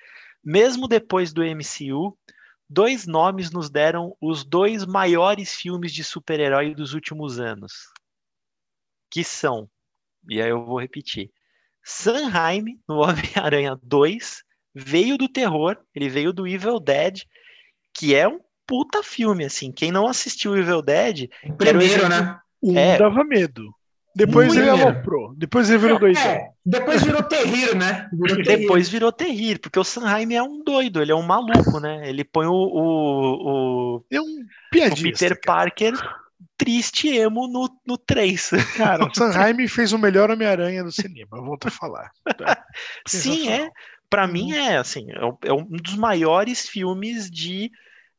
Mesmo 0.45 0.87
depois 0.87 1.33
do 1.33 1.43
MCU, 1.43 2.17
dois 2.69 3.07
nomes 3.07 3.51
nos 3.51 3.71
deram 3.71 4.15
os 4.21 4.45
dois 4.45 4.85
maiores 4.85 5.55
filmes 5.55 5.93
de 5.93 6.05
super-herói 6.05 6.75
dos 6.75 6.93
últimos 6.93 7.41
anos. 7.41 7.73
Que 9.11 9.25
são, 9.25 9.69
e 10.29 10.43
aí 10.43 10.51
eu 10.51 10.65
vou 10.65 10.79
repetir. 10.79 11.31
Sanheim, 11.83 12.79
no 12.87 12.99
Homem-Aranha 13.01 13.79
2, 13.83 14.45
veio 14.75 15.17
do 15.17 15.29
terror, 15.29 15.77
ele 15.95 16.09
veio 16.09 16.33
do 16.33 16.47
Evil 16.47 16.81
Dead, 16.81 17.23
que 17.95 18.15
é 18.15 18.29
um 18.29 18.41
puta 18.67 19.03
filme, 19.03 19.45
assim. 19.45 19.73
Quem 19.73 19.91
não 19.91 20.07
assistiu 20.07 20.57
Evil 20.57 20.83
Dead. 20.83 21.29
Primeiro, 21.57 22.09
né? 22.09 22.39
Um 22.63 22.77
é, 22.77 22.99
dava 22.99 23.25
medo. 23.25 23.75
Depois 24.15 24.57
ele 24.57 24.69
aloprou. 24.69 25.33
Depois 25.37 25.71
ele 25.71 25.79
virou 25.79 25.99
doidão. 25.99 26.23
É, 26.23 26.51
depois 26.67 27.05
virou 27.05 27.23
terrível, 27.23 27.77
né? 27.77 28.09
Virou 28.13 28.43
depois 28.43 28.89
virou 28.89 29.13
terrível, 29.13 29.61
porque 29.61 29.79
o 29.79 29.85
Sanheim 29.85 30.35
é 30.35 30.43
um 30.43 30.63
doido, 30.65 31.01
ele 31.01 31.13
é 31.13 31.15
um 31.15 31.23
maluco, 31.23 31.79
né? 31.79 32.09
Ele 32.09 32.25
põe 32.25 32.47
o. 32.47 32.53
o, 32.53 33.97
o 33.97 34.05
é 34.11 34.21
um 34.21 34.45
piadista, 34.73 35.01
o 35.01 35.13
Peter 35.13 35.41
cara. 35.41 35.41
Parker 35.47 35.95
triste 36.59 37.09
emo 37.09 37.47
no, 37.47 37.71
no 37.87 37.97
3. 37.97 38.51
Cara, 38.77 39.07
o 39.07 39.11
Sanheim 39.15 39.69
fez 39.69 39.93
o 39.93 39.99
melhor 39.99 40.31
Homem-Aranha 40.31 40.83
do 40.83 40.91
cinema, 40.91 41.39
eu 41.39 41.45
volto 41.45 41.69
a 41.69 41.71
falar. 41.71 42.11
Tá? 42.37 42.65
Sim, 43.07 43.49
é. 43.49 43.71
Para 44.11 44.27
uhum. 44.27 44.33
mim 44.33 44.53
é 44.53 44.77
assim, 44.77 45.07
é, 45.11 45.49
é 45.49 45.53
um 45.53 45.65
dos 45.65 45.97
maiores 45.97 46.69
filmes 46.69 47.31
de 47.31 47.71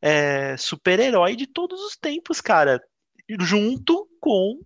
é, 0.02 0.56
super-herói 0.58 1.36
de 1.36 1.48
todos 1.48 1.82
os 1.82 1.96
tempos, 1.96 2.42
cara. 2.42 2.82
Junto 3.40 4.08
com 4.20 4.60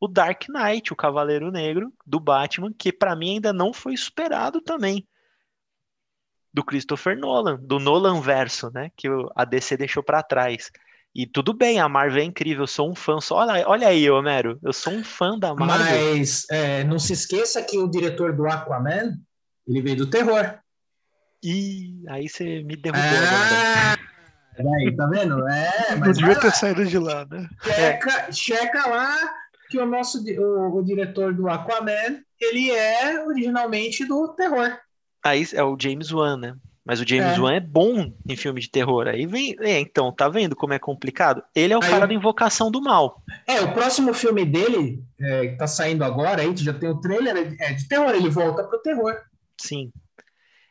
o 0.00 0.08
Dark 0.08 0.48
Knight, 0.48 0.92
o 0.92 0.96
Cavaleiro 0.96 1.50
Negro 1.50 1.92
do 2.06 2.18
Batman, 2.18 2.72
que 2.76 2.92
para 2.92 3.14
mim 3.14 3.34
ainda 3.34 3.52
não 3.52 3.72
foi 3.72 3.96
superado 3.96 4.60
também. 4.60 5.06
Do 6.52 6.64
Christopher 6.64 7.16
Nolan, 7.16 7.56
do 7.56 7.78
Nolan 7.78 8.20
verso, 8.20 8.70
né? 8.72 8.90
Que 8.96 9.08
a 9.34 9.44
DC 9.44 9.76
deixou 9.76 10.02
para 10.02 10.22
trás. 10.22 10.70
E 11.14 11.26
tudo 11.26 11.52
bem, 11.52 11.78
a 11.78 11.88
Marvel 11.88 12.22
é 12.22 12.24
incrível, 12.24 12.64
eu 12.64 12.66
sou 12.66 12.90
um 12.90 12.94
fã. 12.94 13.20
Só, 13.20 13.36
olha, 13.36 13.68
olha 13.68 13.88
aí, 13.88 14.10
Homero, 14.10 14.58
eu 14.62 14.72
sou 14.72 14.92
um 14.92 15.04
fã 15.04 15.38
da 15.38 15.54
Marvel. 15.54 16.16
Mas 16.16 16.46
é, 16.50 16.84
não 16.84 16.98
se 16.98 17.12
esqueça 17.12 17.62
que 17.62 17.78
o 17.78 17.88
diretor 17.88 18.34
do 18.34 18.46
Aquaman, 18.46 19.12
ele 19.66 19.82
veio 19.82 19.96
do 19.96 20.10
terror. 20.10 20.58
E 21.42 22.04
aí 22.08 22.28
você 22.28 22.62
me 22.62 22.76
derrubou 22.76 23.02
ah, 23.04 23.96
Aí, 24.58 24.94
tá 24.94 25.06
vendo? 25.06 25.48
É, 25.48 25.96
mas 25.96 26.00
não 26.00 26.12
devia 26.12 26.40
ter 26.40 26.52
saído 26.52 26.84
de 26.84 26.98
lá, 26.98 27.26
né? 27.30 27.48
Checa, 27.62 28.10
é. 28.10 28.32
checa 28.32 28.88
lá 28.88 29.16
que 29.70 29.78
o 29.78 29.86
nosso 29.86 30.22
o, 30.38 30.78
o, 30.78 30.84
diretor 30.84 31.32
do 31.32 31.48
Aquaman, 31.48 32.20
ele 32.38 32.70
é 32.70 33.24
originalmente 33.24 34.04
do 34.04 34.28
terror. 34.34 34.78
Aí 35.24 35.46
é 35.54 35.62
o 35.64 35.76
James 35.80 36.12
Wan, 36.12 36.36
né? 36.36 36.54
Mas 36.84 37.00
o 37.00 37.08
James 37.08 37.38
é. 37.38 37.40
Wan 37.40 37.54
é 37.54 37.60
bom 37.60 38.12
em 38.28 38.36
filme 38.36 38.60
de 38.60 38.68
terror. 38.68 39.06
Aí 39.06 39.24
vem, 39.24 39.56
é, 39.60 39.78
então, 39.78 40.12
tá 40.12 40.28
vendo 40.28 40.54
como 40.54 40.74
é 40.74 40.78
complicado? 40.78 41.42
Ele 41.54 41.72
é 41.72 41.78
o 41.78 41.82
aí, 41.82 41.88
cara 41.88 42.06
da 42.06 42.12
Invocação 42.12 42.70
do 42.70 42.82
Mal. 42.82 43.22
É, 43.46 43.60
o 43.60 43.72
próximo 43.72 44.12
filme 44.12 44.44
dele, 44.44 45.02
é, 45.18 45.46
que 45.48 45.56
tá 45.56 45.66
saindo 45.66 46.04
agora, 46.04 46.42
aí 46.42 46.54
já 46.56 46.74
tem 46.74 46.90
o 46.90 47.00
trailer, 47.00 47.56
é 47.58 47.72
de 47.72 47.88
terror, 47.88 48.10
ele 48.10 48.28
volta 48.28 48.64
pro 48.64 48.82
terror. 48.82 49.16
Sim. 49.62 49.92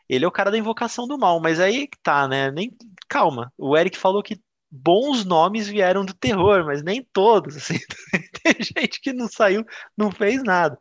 Ele 0.09 0.25
é 0.25 0.27
o 0.27 0.31
cara 0.31 0.51
da 0.51 0.57
Invocação 0.57 1.07
do 1.07 1.17
Mal, 1.17 1.39
mas 1.39 1.59
aí 1.59 1.87
tá, 2.03 2.27
né? 2.27 2.51
Nem 2.51 2.71
calma. 3.07 3.51
O 3.57 3.77
Eric 3.77 3.97
falou 3.97 4.21
que 4.21 4.41
bons 4.69 5.25
nomes 5.25 5.67
vieram 5.67 6.05
do 6.05 6.13
terror, 6.13 6.65
mas 6.65 6.83
nem 6.83 7.03
todos. 7.13 7.55
Assim. 7.57 7.79
Tem 8.43 8.55
gente 8.61 8.99
que 9.01 9.13
não 9.13 9.27
saiu, 9.27 9.65
não 9.97 10.11
fez 10.11 10.43
nada. 10.43 10.77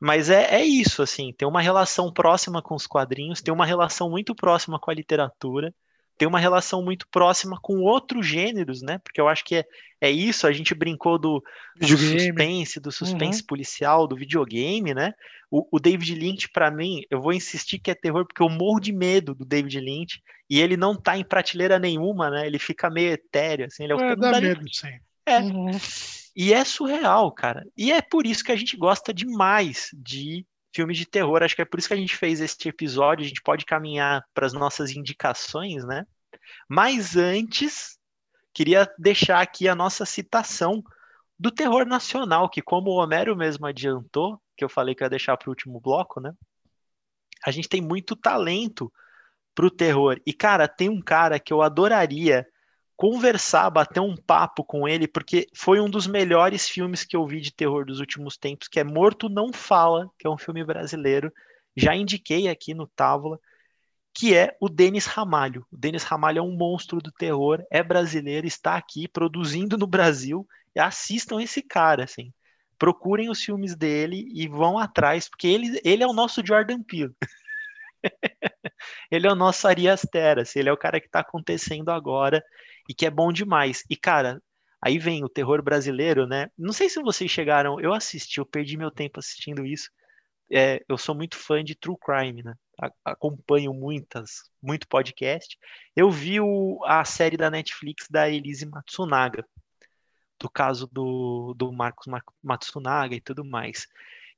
Mas 0.00 0.30
é, 0.30 0.56
é 0.56 0.64
isso, 0.64 1.02
assim, 1.02 1.32
tem 1.32 1.46
uma 1.46 1.60
relação 1.60 2.12
próxima 2.12 2.60
com 2.60 2.74
os 2.74 2.88
quadrinhos, 2.88 3.40
tem 3.40 3.54
uma 3.54 3.64
relação 3.64 4.10
muito 4.10 4.34
próxima 4.34 4.78
com 4.80 4.90
a 4.90 4.94
literatura. 4.94 5.72
Tem 6.16 6.28
uma 6.28 6.38
relação 6.38 6.82
muito 6.82 7.06
próxima 7.08 7.58
com 7.60 7.80
outros 7.80 8.26
gêneros, 8.26 8.82
né? 8.82 8.98
Porque 8.98 9.20
eu 9.20 9.28
acho 9.28 9.44
que 9.44 9.56
é, 9.56 9.64
é 10.00 10.10
isso, 10.10 10.46
a 10.46 10.52
gente 10.52 10.74
brincou 10.74 11.18
do, 11.18 11.42
do 11.76 11.86
suspense, 11.86 12.80
do 12.80 12.92
suspense 12.92 13.40
uhum. 13.40 13.46
policial, 13.46 14.06
do 14.06 14.16
videogame, 14.16 14.94
né? 14.94 15.14
O, 15.50 15.66
o 15.76 15.80
David 15.80 16.14
Lynch, 16.14 16.48
para 16.50 16.70
mim, 16.70 17.02
eu 17.10 17.20
vou 17.20 17.32
insistir 17.32 17.78
que 17.78 17.90
é 17.90 17.94
terror, 17.94 18.26
porque 18.26 18.42
eu 18.42 18.48
morro 18.48 18.80
de 18.80 18.92
medo 18.92 19.34
do 19.34 19.44
David 19.44 19.80
Lynch, 19.80 20.22
e 20.48 20.60
ele 20.60 20.76
não 20.76 20.94
tá 20.94 21.16
em 21.16 21.24
prateleira 21.24 21.78
nenhuma, 21.78 22.30
né? 22.30 22.46
Ele 22.46 22.58
fica 22.58 22.90
meio 22.90 23.12
etéreo, 23.12 23.66
assim, 23.66 23.84
ele 23.84 23.92
é, 23.92 23.96
o 23.96 24.00
é 24.00 24.16
dá 24.16 24.40
medo, 24.40 24.64
sim. 24.72 24.98
É. 25.26 25.38
Uhum. 25.38 25.70
E 26.34 26.52
é 26.52 26.64
surreal, 26.64 27.30
cara. 27.30 27.64
E 27.76 27.92
é 27.92 28.00
por 28.00 28.26
isso 28.26 28.42
que 28.42 28.52
a 28.52 28.56
gente 28.56 28.76
gosta 28.76 29.12
demais 29.12 29.90
de 29.92 30.46
filmes 30.72 30.96
de 30.96 31.06
terror. 31.06 31.42
Acho 31.42 31.54
que 31.54 31.62
é 31.62 31.64
por 31.64 31.78
isso 31.78 31.88
que 31.88 31.94
a 31.94 31.98
gente 31.98 32.16
fez 32.16 32.40
este 32.40 32.68
episódio. 32.68 33.24
A 33.24 33.28
gente 33.28 33.42
pode 33.42 33.64
caminhar 33.64 34.24
para 34.34 34.46
as 34.46 34.52
nossas 34.52 34.90
indicações, 34.90 35.84
né? 35.84 36.06
Mas 36.68 37.16
antes, 37.16 37.98
queria 38.52 38.90
deixar 38.98 39.40
aqui 39.40 39.68
a 39.68 39.74
nossa 39.74 40.04
citação 40.04 40.82
do 41.38 41.50
terror 41.50 41.84
nacional, 41.84 42.48
que 42.48 42.62
como 42.62 42.90
o 42.90 43.02
Homero 43.02 43.36
mesmo 43.36 43.66
adiantou, 43.66 44.40
que 44.56 44.64
eu 44.64 44.68
falei 44.68 44.94
que 44.94 45.02
ia 45.02 45.10
deixar 45.10 45.36
para 45.36 45.48
o 45.48 45.50
último 45.50 45.80
bloco, 45.80 46.20
né? 46.20 46.32
A 47.44 47.50
gente 47.50 47.68
tem 47.68 47.80
muito 47.80 48.14
talento 48.14 48.92
pro 49.54 49.70
terror. 49.70 50.20
E, 50.24 50.32
cara, 50.32 50.68
tem 50.68 50.88
um 50.88 51.00
cara 51.00 51.38
que 51.38 51.52
eu 51.52 51.60
adoraria 51.60 52.46
conversar, 53.02 53.68
bater 53.68 53.98
um 53.98 54.14
papo 54.14 54.62
com 54.62 54.86
ele, 54.86 55.08
porque 55.08 55.48
foi 55.52 55.80
um 55.80 55.90
dos 55.90 56.06
melhores 56.06 56.68
filmes 56.68 57.02
que 57.02 57.16
eu 57.16 57.26
vi 57.26 57.40
de 57.40 57.52
terror 57.52 57.84
dos 57.84 57.98
últimos 57.98 58.36
tempos, 58.36 58.68
que 58.68 58.78
é 58.78 58.84
Morto 58.84 59.28
Não 59.28 59.52
Fala, 59.52 60.08
que 60.16 60.24
é 60.24 60.30
um 60.30 60.38
filme 60.38 60.64
brasileiro. 60.64 61.32
Já 61.76 61.96
indiquei 61.96 62.46
aqui 62.46 62.72
no 62.74 62.86
Távola, 62.86 63.40
que 64.14 64.36
é 64.36 64.56
o 64.60 64.68
Denis 64.68 65.06
Ramalho. 65.06 65.66
O 65.72 65.76
Denis 65.76 66.04
Ramalho 66.04 66.38
é 66.38 66.42
um 66.42 66.56
monstro 66.56 67.00
do 67.00 67.10
terror, 67.10 67.60
é 67.72 67.82
brasileiro, 67.82 68.46
está 68.46 68.76
aqui 68.76 69.08
produzindo 69.08 69.76
no 69.76 69.88
Brasil. 69.88 70.46
Assistam 70.78 71.42
esse 71.42 71.60
cara, 71.60 72.04
assim. 72.04 72.32
Procurem 72.78 73.28
os 73.28 73.42
filmes 73.42 73.74
dele 73.74 74.28
e 74.32 74.46
vão 74.46 74.78
atrás, 74.78 75.28
porque 75.28 75.48
ele, 75.48 75.80
ele 75.84 76.04
é 76.04 76.06
o 76.06 76.12
nosso 76.12 76.40
Jordan 76.46 76.80
Peele. 76.84 77.12
ele 79.10 79.26
é 79.26 79.32
o 79.32 79.34
nosso 79.34 79.66
Arias 79.66 80.02
Teras, 80.02 80.54
ele 80.54 80.68
é 80.68 80.72
o 80.72 80.76
cara 80.76 81.00
que 81.00 81.06
está 81.06 81.18
acontecendo 81.18 81.90
agora 81.90 82.40
e 82.88 82.94
que 82.94 83.06
é 83.06 83.10
bom 83.10 83.32
demais. 83.32 83.82
E, 83.88 83.96
cara, 83.96 84.42
aí 84.80 84.98
vem 84.98 85.24
o 85.24 85.28
terror 85.28 85.62
brasileiro, 85.62 86.26
né? 86.26 86.50
Não 86.58 86.72
sei 86.72 86.88
se 86.88 87.00
vocês 87.02 87.30
chegaram, 87.30 87.80
eu 87.80 87.92
assisti, 87.92 88.38
eu 88.38 88.46
perdi 88.46 88.76
meu 88.76 88.90
tempo 88.90 89.18
assistindo 89.20 89.64
isso. 89.64 89.90
É, 90.50 90.84
eu 90.88 90.98
sou 90.98 91.14
muito 91.14 91.36
fã 91.36 91.64
de 91.64 91.74
True 91.74 91.96
Crime, 91.98 92.42
né? 92.42 92.54
acompanho 93.04 93.72
muitas, 93.72 94.50
muito 94.62 94.88
podcast. 94.88 95.58
Eu 95.94 96.10
vi 96.10 96.40
o, 96.40 96.80
a 96.84 97.04
série 97.04 97.36
da 97.36 97.50
Netflix 97.50 98.08
da 98.10 98.28
Elise 98.28 98.66
Matsunaga, 98.66 99.46
do 100.38 100.50
caso 100.50 100.88
do, 100.90 101.54
do 101.56 101.72
Marcos 101.72 102.06
Matsunaga 102.42 103.14
e 103.14 103.20
tudo 103.20 103.44
mais. 103.44 103.86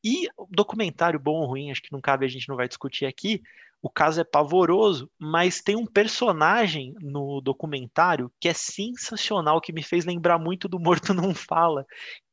E 0.02 0.28
documentário 0.50 1.18
bom 1.18 1.40
ou 1.40 1.46
ruim, 1.46 1.70
acho 1.70 1.80
que 1.80 1.92
não 1.92 2.00
cabe, 2.00 2.26
a 2.26 2.28
gente 2.28 2.48
não 2.48 2.56
vai 2.56 2.68
discutir 2.68 3.06
aqui, 3.06 3.42
o 3.84 3.90
caso 3.90 4.18
é 4.18 4.24
pavoroso, 4.24 5.10
mas 5.18 5.60
tem 5.60 5.76
um 5.76 5.84
personagem 5.84 6.94
no 7.02 7.42
documentário 7.42 8.32
que 8.40 8.48
é 8.48 8.54
sensacional, 8.54 9.60
que 9.60 9.74
me 9.74 9.82
fez 9.82 10.06
lembrar 10.06 10.38
muito 10.38 10.66
do 10.66 10.80
Morto 10.80 11.12
Não 11.12 11.34
Fala, 11.34 11.84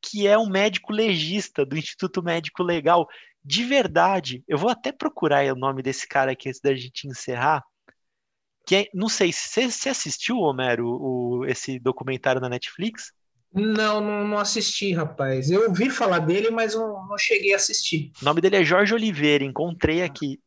que 0.02 0.26
é 0.26 0.38
um 0.38 0.50
médico 0.50 0.94
legista 0.94 1.66
do 1.66 1.78
Instituto 1.78 2.24
Médico 2.24 2.64
Legal. 2.64 3.06
De 3.44 3.66
verdade, 3.66 4.46
eu 4.48 4.58
vou 4.58 4.70
até 4.70 4.94
procurar 4.94 5.46
o 5.52 5.58
nome 5.58 5.84
desse 5.84 6.08
cara 6.08 6.32
aqui 6.32 6.48
antes 6.48 6.62
da 6.62 6.74
gente 6.74 7.06
encerrar. 7.06 7.62
Que 8.66 8.76
é, 8.78 8.88
não 8.94 9.10
sei, 9.10 9.34
você, 9.34 9.70
você 9.70 9.90
assistiu, 9.90 10.38
Homero, 10.38 10.88
o, 10.88 11.46
esse 11.46 11.78
documentário 11.80 12.40
na 12.40 12.48
Netflix? 12.48 13.12
Não, 13.54 14.00
não, 14.00 14.26
não, 14.26 14.38
assisti, 14.38 14.94
rapaz. 14.94 15.52
Eu 15.52 15.68
ouvi 15.68 15.90
falar 15.90 16.20
dele, 16.20 16.50
mas 16.50 16.76
não, 16.76 17.06
não 17.10 17.18
cheguei 17.18 17.52
a 17.52 17.58
assistir. 17.58 18.10
O 18.22 18.24
nome 18.24 18.40
dele 18.40 18.56
é 18.56 18.64
Jorge 18.64 18.94
Oliveira, 18.94 19.44
encontrei 19.44 20.02
aqui 20.02 20.40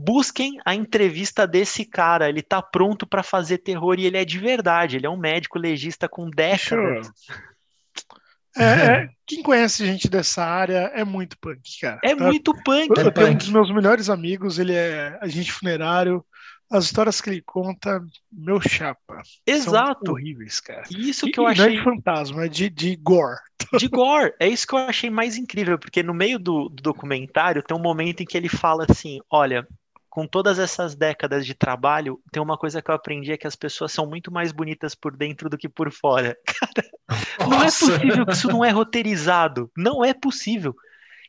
busquem 0.00 0.58
a 0.64 0.74
entrevista 0.74 1.46
desse 1.46 1.84
cara. 1.84 2.28
Ele 2.28 2.40
tá 2.40 2.62
pronto 2.62 3.06
para 3.06 3.22
fazer 3.22 3.58
terror 3.58 3.96
e 3.98 4.06
ele 4.06 4.16
é 4.16 4.24
de 4.24 4.38
verdade. 4.38 4.96
Ele 4.96 5.06
é 5.06 5.10
um 5.10 5.16
médico 5.16 5.58
legista 5.58 6.08
com 6.08 6.30
décadas. 6.30 7.10
É, 8.56 8.64
é, 8.64 9.10
quem 9.26 9.42
conhece 9.42 9.86
gente 9.86 10.08
dessa 10.08 10.44
área 10.44 10.90
é 10.94 11.04
muito 11.04 11.38
punk, 11.38 11.60
cara. 11.80 12.00
É 12.02 12.16
tá? 12.16 12.24
muito 12.24 12.52
punk. 12.64 12.90
Eu, 12.96 13.04
eu 13.04 13.12
tenho 13.12 13.28
um 13.28 13.36
dos 13.36 13.48
meus 13.48 13.72
melhores 13.72 14.08
amigos, 14.10 14.58
ele 14.58 14.74
é 14.74 15.18
agente 15.20 15.52
funerário. 15.52 16.24
As 16.68 16.84
histórias 16.84 17.20
que 17.20 17.28
ele 17.28 17.42
conta, 17.42 18.00
meu 18.32 18.60
chapa. 18.60 19.22
Exato. 19.44 20.06
São 20.06 20.14
horríveis, 20.14 20.60
cara. 20.60 20.84
Isso 20.90 21.26
que 21.26 21.38
eu 21.38 21.46
achei. 21.46 21.64
Não 21.64 21.72
é 21.72 21.76
de 21.76 21.84
fantasma, 21.84 22.44
é 22.46 22.48
de, 22.48 22.70
de 22.70 22.96
gore. 22.96 23.38
De 23.76 23.88
gore. 23.88 24.32
É 24.40 24.48
isso 24.48 24.66
que 24.66 24.74
eu 24.74 24.78
achei 24.78 25.10
mais 25.10 25.36
incrível, 25.36 25.78
porque 25.78 26.02
no 26.02 26.14
meio 26.14 26.38
do, 26.38 26.68
do 26.68 26.82
documentário 26.82 27.62
tem 27.62 27.76
um 27.76 27.82
momento 27.82 28.22
em 28.22 28.26
que 28.26 28.36
ele 28.36 28.48
fala 28.48 28.86
assim: 28.88 29.20
olha, 29.28 29.66
com 30.10 30.26
todas 30.26 30.58
essas 30.58 30.96
décadas 30.96 31.46
de 31.46 31.54
trabalho, 31.54 32.20
tem 32.32 32.42
uma 32.42 32.58
coisa 32.58 32.82
que 32.82 32.90
eu 32.90 32.94
aprendi 32.94 33.30
é 33.30 33.36
que 33.38 33.46
as 33.46 33.54
pessoas 33.54 33.92
são 33.92 34.06
muito 34.06 34.32
mais 34.32 34.50
bonitas 34.50 34.92
por 34.92 35.16
dentro 35.16 35.48
do 35.48 35.56
que 35.56 35.68
por 35.68 35.92
fora. 35.92 36.36
Cara, 36.44 37.48
não 37.48 37.62
é 37.62 37.66
possível 37.66 38.26
que 38.26 38.32
isso 38.32 38.48
não 38.48 38.64
é 38.64 38.70
roteirizado. 38.70 39.70
Não 39.76 40.04
é 40.04 40.12
possível. 40.12 40.74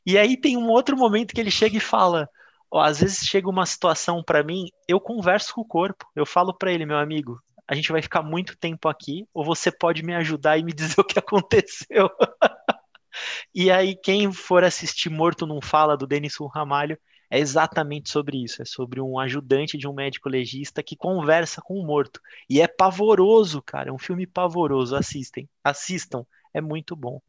E 0.03 0.17
aí 0.17 0.35
tem 0.35 0.57
um 0.57 0.67
outro 0.67 0.97
momento 0.97 1.33
que 1.33 1.39
ele 1.39 1.51
chega 1.51 1.77
e 1.77 1.79
fala: 1.79 2.27
ó, 2.71 2.81
às 2.81 2.99
vezes 2.99 3.19
chega 3.19 3.47
uma 3.47 3.67
situação 3.67 4.23
para 4.23 4.43
mim, 4.43 4.65
eu 4.87 4.99
converso 4.99 5.53
com 5.53 5.61
o 5.61 5.65
corpo. 5.65 6.07
Eu 6.15 6.25
falo 6.25 6.51
para 6.51 6.71
ele, 6.71 6.83
meu 6.83 6.97
amigo, 6.97 7.39
a 7.67 7.75
gente 7.75 7.91
vai 7.91 8.01
ficar 8.01 8.23
muito 8.23 8.57
tempo 8.57 8.89
aqui, 8.89 9.27
ou 9.31 9.45
você 9.45 9.71
pode 9.71 10.01
me 10.01 10.15
ajudar 10.15 10.57
e 10.57 10.63
me 10.63 10.73
dizer 10.73 10.99
o 10.99 11.03
que 11.03 11.19
aconteceu. 11.19 12.09
e 13.53 13.69
aí, 13.69 13.95
quem 13.95 14.31
for 14.33 14.63
assistir 14.63 15.11
Morto 15.11 15.45
Não 15.45 15.61
Fala, 15.61 15.95
do 15.95 16.07
Denison 16.07 16.47
Ramalho, 16.47 16.97
é 17.31 17.39
exatamente 17.39 18.09
sobre 18.09 18.43
isso. 18.43 18.61
É 18.61 18.65
sobre 18.65 18.99
um 18.99 19.17
ajudante 19.17 19.77
de 19.77 19.87
um 19.87 19.93
médico 19.93 20.27
legista 20.27 20.83
que 20.83 20.97
conversa 20.97 21.61
com 21.61 21.75
o 21.75 21.85
morto. 21.85 22.19
E 22.49 22.59
é 22.59 22.67
pavoroso, 22.67 23.61
cara. 23.61 23.89
É 23.89 23.93
um 23.93 23.97
filme 23.97 24.27
pavoroso. 24.27 24.97
Assistem, 24.97 25.49
assistam. 25.63 26.25
É 26.53 26.59
muito 26.59 26.93
bom. 26.93 27.21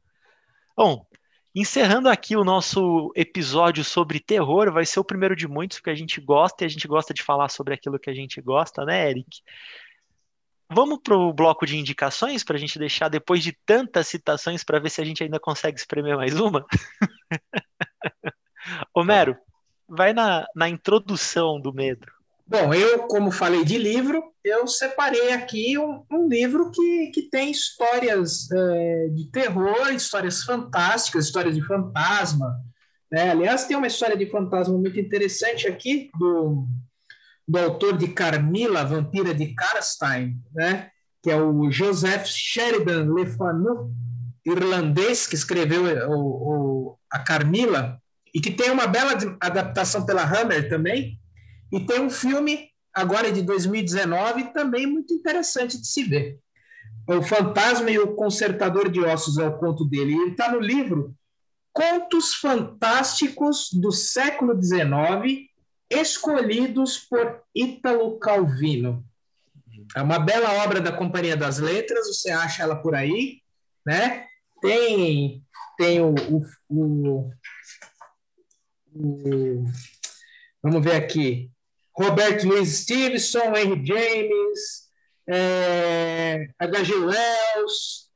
Bom, 0.76 1.06
encerrando 1.54 2.08
aqui 2.08 2.36
o 2.36 2.42
nosso 2.42 3.12
episódio 3.14 3.84
sobre 3.84 4.18
terror, 4.18 4.72
vai 4.72 4.84
ser 4.84 4.98
o 4.98 5.04
primeiro 5.04 5.36
de 5.36 5.46
muitos, 5.46 5.78
porque 5.78 5.90
a 5.90 5.94
gente 5.94 6.20
gosta 6.20 6.64
e 6.64 6.66
a 6.66 6.68
gente 6.68 6.88
gosta 6.88 7.14
de 7.14 7.22
falar 7.22 7.48
sobre 7.48 7.72
aquilo 7.72 7.98
que 7.98 8.10
a 8.10 8.14
gente 8.14 8.40
gosta, 8.40 8.84
né, 8.84 9.08
Eric? 9.08 9.40
Vamos 10.68 10.98
para 11.00 11.16
o 11.16 11.32
bloco 11.32 11.64
de 11.64 11.76
indicações 11.76 12.42
para 12.42 12.56
a 12.56 12.58
gente 12.58 12.76
deixar 12.76 13.08
depois 13.08 13.40
de 13.40 13.52
tantas 13.64 14.08
citações 14.08 14.64
para 14.64 14.80
ver 14.80 14.90
se 14.90 15.00
a 15.00 15.04
gente 15.04 15.22
ainda 15.22 15.38
consegue 15.38 15.78
espremer 15.78 16.16
mais 16.16 16.40
uma? 16.40 16.66
Homero, 18.94 19.36
vai 19.94 20.12
na, 20.14 20.46
na 20.54 20.68
introdução 20.68 21.60
do 21.60 21.72
medo. 21.72 22.06
Bom, 22.46 22.72
eu, 22.74 23.06
como 23.06 23.30
falei 23.30 23.64
de 23.64 23.78
livro, 23.78 24.22
eu 24.44 24.66
separei 24.66 25.32
aqui 25.32 25.78
um, 25.78 26.04
um 26.10 26.28
livro 26.28 26.70
que, 26.70 27.10
que 27.14 27.22
tem 27.22 27.50
histórias 27.50 28.50
é, 28.50 29.08
de 29.08 29.30
terror, 29.30 29.92
histórias 29.92 30.42
fantásticas, 30.42 31.26
histórias 31.26 31.54
de 31.54 31.62
fantasma. 31.62 32.58
Né? 33.10 33.30
Aliás, 33.30 33.66
tem 33.66 33.76
uma 33.76 33.86
história 33.86 34.16
de 34.16 34.26
fantasma 34.26 34.76
muito 34.76 34.98
interessante 34.98 35.68
aqui, 35.68 36.10
do, 36.18 36.66
do 37.46 37.58
autor 37.58 37.96
de 37.96 38.08
Carmila, 38.08 38.84
Vampira 38.84 39.34
de 39.34 39.54
Karstein, 39.54 40.36
né? 40.54 40.90
que 41.22 41.30
é 41.30 41.36
o 41.36 41.70
Joseph 41.70 42.26
Sheridan 42.26 43.14
Le 43.14 43.26
Fanu, 43.26 43.94
irlandês, 44.44 45.26
que 45.26 45.36
escreveu 45.36 45.84
o, 46.10 46.16
o, 46.16 46.98
a 47.10 47.18
Carmila, 47.20 48.02
e 48.34 48.40
que 48.40 48.50
tem 48.50 48.70
uma 48.70 48.86
bela 48.86 49.12
adaptação 49.40 50.06
pela 50.06 50.24
Hammer 50.24 50.68
também, 50.68 51.18
e 51.72 51.80
tem 51.80 52.00
um 52.00 52.10
filme 52.10 52.70
agora 52.94 53.32
de 53.32 53.42
2019 53.42 54.52
também 54.52 54.86
muito 54.86 55.14
interessante 55.14 55.80
de 55.80 55.86
se 55.86 56.04
ver. 56.04 56.38
O 57.06 57.22
Fantasma 57.22 57.90
e 57.90 57.98
o 57.98 58.14
Consertador 58.14 58.90
de 58.90 59.00
Ossos 59.00 59.38
é 59.38 59.46
o 59.46 59.58
conto 59.58 59.84
dele. 59.84 60.14
Ele 60.14 60.30
está 60.30 60.52
no 60.52 60.60
livro 60.60 61.14
Contos 61.72 62.34
Fantásticos 62.34 63.70
do 63.72 63.90
Século 63.90 64.60
XIX, 64.62 65.48
escolhidos 65.90 66.98
por 66.98 67.42
Ítalo 67.54 68.18
Calvino. 68.18 69.04
É 69.96 70.02
uma 70.02 70.18
bela 70.18 70.62
obra 70.64 70.80
da 70.80 70.92
Companhia 70.92 71.36
das 71.36 71.58
Letras, 71.58 72.06
você 72.06 72.30
acha 72.30 72.62
ela 72.62 72.76
por 72.76 72.94
aí, 72.94 73.40
né? 73.84 74.26
Tem, 74.60 75.42
tem 75.76 76.00
o, 76.00 76.14
o, 76.14 76.44
o 76.68 77.30
vamos 80.62 80.84
ver 80.84 80.96
aqui, 80.96 81.50
Roberto 81.96 82.46
Louis 82.46 82.68
Stevenson, 82.68 83.54
Henry 83.56 83.86
James, 83.86 84.88
é, 85.28 86.48
H.G. 86.58 86.94
Wells, 86.94 88.10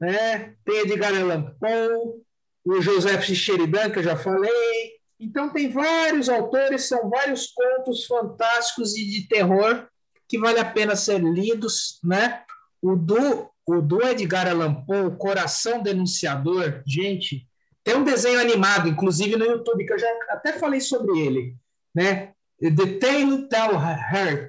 né? 0.00 0.54
tem 0.64 0.80
Edgar 0.80 1.14
Allan 1.14 1.54
Poe, 1.58 2.22
o 2.64 2.80
Joseph 2.80 3.24
Sheridan, 3.24 3.90
que 3.90 3.98
eu 3.98 4.02
já 4.02 4.16
falei. 4.16 4.92
Então, 5.18 5.50
tem 5.50 5.70
vários 5.70 6.28
autores, 6.28 6.88
são 6.88 7.08
vários 7.08 7.46
contos 7.48 8.06
fantásticos 8.06 8.96
e 8.96 9.06
de 9.06 9.28
terror 9.28 9.86
que 10.28 10.38
vale 10.38 10.58
a 10.58 10.64
pena 10.64 10.96
ser 10.96 11.22
lidos, 11.22 12.00
né? 12.02 12.42
O 12.80 12.96
do, 12.96 13.50
o 13.66 13.80
do 13.80 14.02
Edgar 14.02 14.48
Allan 14.48 14.74
Poe, 14.86 15.16
Coração 15.16 15.82
Denunciador, 15.82 16.82
gente, 16.86 17.46
tem 17.84 17.96
um 17.96 18.04
desenho 18.04 18.40
animado, 18.40 18.88
inclusive 18.88 19.36
no 19.36 19.44
YouTube, 19.44 19.84
que 19.84 19.92
eu 19.92 19.98
já 19.98 20.08
até 20.30 20.52
falei 20.52 20.80
sobre 20.80 21.18
ele, 21.18 21.56
né? 21.94 22.32
The 22.60 22.98
Tale 22.98 23.48
Tell 23.48 23.72
Heart, 23.74 24.48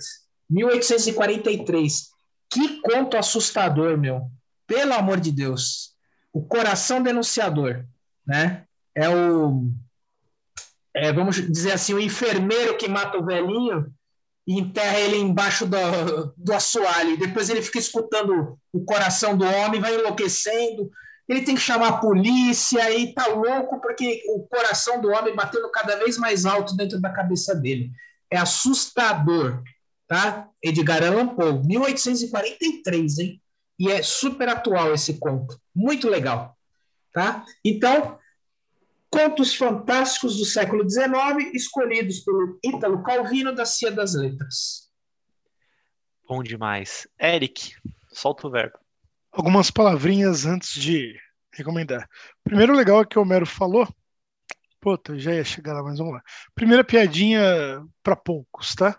1843. 0.50 2.10
Que 2.50 2.80
conto 2.82 3.18
assustador, 3.18 3.98
meu. 3.98 4.30
Pelo 4.68 4.94
amor 4.94 5.20
de 5.20 5.32
Deus. 5.32 5.94
O 6.32 6.44
Coração 6.44 7.02
Denunciador, 7.02 7.84
né? 8.26 8.66
É 8.96 9.10
o 9.10 9.72
é, 10.96 11.12
vamos 11.12 11.36
dizer 11.52 11.72
assim, 11.72 11.94
o 11.94 12.00
enfermeiro 12.00 12.78
que 12.78 12.88
mata 12.88 13.18
o 13.18 13.26
velhinho 13.26 13.92
e 14.46 14.60
enterra 14.60 15.00
ele 15.00 15.18
embaixo 15.18 15.66
do, 15.66 15.78
do 16.38 16.54
assoalho. 16.54 17.18
Depois 17.18 17.50
ele 17.50 17.62
fica 17.62 17.80
escutando 17.80 18.60
o 18.72 18.86
coração 18.86 19.36
do 19.36 19.46
homem, 19.46 19.82
vai 19.82 19.96
enlouquecendo. 19.96 20.92
Ele 21.28 21.42
tem 21.42 21.56
que 21.56 21.62
chamar 21.62 21.88
a 21.88 21.98
polícia 21.98 22.92
e 22.92 23.14
tá 23.14 23.28
louco 23.28 23.80
porque 23.80 24.24
o 24.28 24.46
coração 24.48 25.00
do 25.02 25.10
homem 25.10 25.36
batendo 25.36 25.70
cada 25.72 25.96
vez 25.98 26.18
mais 26.18 26.46
alto 26.46 26.76
dentro 26.76 27.00
da 27.00 27.10
cabeça 27.10 27.56
dele. 27.56 27.92
É 28.30 28.38
assustador, 28.38 29.64
tá? 30.08 30.50
Edgar 30.62 31.04
Allan 31.04 31.36
Poe, 31.36 31.62
1843, 31.66 33.20
hein? 33.20 33.42
E 33.80 33.90
é 33.90 34.04
super 34.04 34.50
atual 34.50 34.94
esse 34.94 35.18
conto. 35.20 35.60
Muito 35.74 36.10
legal, 36.10 36.58
tá? 37.14 37.46
Então, 37.64 38.20
Contos 39.14 39.54
fantásticos 39.54 40.38
do 40.38 40.44
século 40.44 40.90
XIX, 40.90 41.54
escolhidos 41.54 42.22
pelo 42.22 42.58
Ítalo 42.66 43.04
Calvino 43.04 43.54
da 43.54 43.64
Cia 43.64 43.92
das 43.92 44.16
Letras. 44.16 44.90
Bom 46.28 46.42
demais. 46.42 47.08
Eric, 47.22 47.76
solta 48.12 48.48
o 48.48 48.50
verbo. 48.50 48.80
Algumas 49.34 49.72
palavrinhas 49.72 50.46
antes 50.46 50.80
de 50.80 51.20
recomendar. 51.54 52.08
Primeiro 52.44 52.76
legal 52.76 53.02
é 53.02 53.06
que 53.06 53.18
o 53.18 53.22
Homero 53.22 53.46
falou. 53.46 53.88
Puta, 54.80 55.18
já 55.18 55.34
ia 55.34 55.44
chegar 55.44 55.74
lá, 55.74 55.84
mas 55.84 55.98
vamos 55.98 56.14
lá. 56.14 56.22
Primeira 56.54 56.84
piadinha 56.84 57.42
para 58.02 58.16
poucos, 58.16 58.76
tá? 58.76 58.98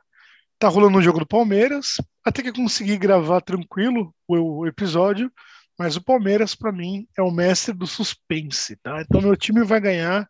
Tá 0.59 0.69
rolando 0.69 0.99
o 0.99 1.03
jogo 1.03 1.21
do 1.21 1.27
Palmeiras. 1.27 1.97
Até 2.25 2.43
que 2.43 2.49
eu 2.49 2.55
consegui 2.55 2.97
gravar 2.97 3.41
tranquilo 3.41 4.15
o 4.27 4.67
episódio 4.67 5.31
mas 5.79 5.97
o 5.97 6.03
Palmeiras, 6.03 6.55
para 6.55 6.73
mim, 6.73 7.07
é 7.17 7.23
o 7.23 7.31
mestre 7.31 7.75
do 7.75 7.87
suspense, 7.87 8.77
tá? 8.77 9.01
Então, 9.03 9.21
meu 9.21 9.37
time 9.37 9.65
vai 9.65 9.81
ganhar, 9.81 10.29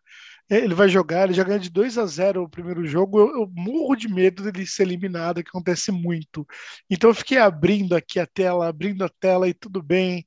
ele 0.49 0.75
vai 0.75 0.87
jogar, 0.87 1.23
ele 1.23 1.33
já 1.33 1.43
ganha 1.43 1.59
de 1.59 1.69
2 1.69 1.97
a 1.97 2.05
0 2.05 2.43
o 2.43 2.49
primeiro 2.49 2.85
jogo. 2.85 3.19
Eu, 3.19 3.41
eu 3.41 3.51
morro 3.53 3.95
de 3.95 4.07
medo 4.07 4.43
dele 4.43 4.65
ser 4.65 4.83
eliminado, 4.83 5.43
que 5.43 5.49
acontece 5.49 5.91
muito. 5.91 6.45
Então, 6.89 7.09
eu 7.09 7.15
fiquei 7.15 7.37
abrindo 7.37 7.95
aqui 7.95 8.19
a 8.19 8.27
tela, 8.27 8.67
abrindo 8.67 9.03
a 9.03 9.09
tela 9.09 9.47
e 9.47 9.53
tudo 9.53 9.81
bem, 9.81 10.25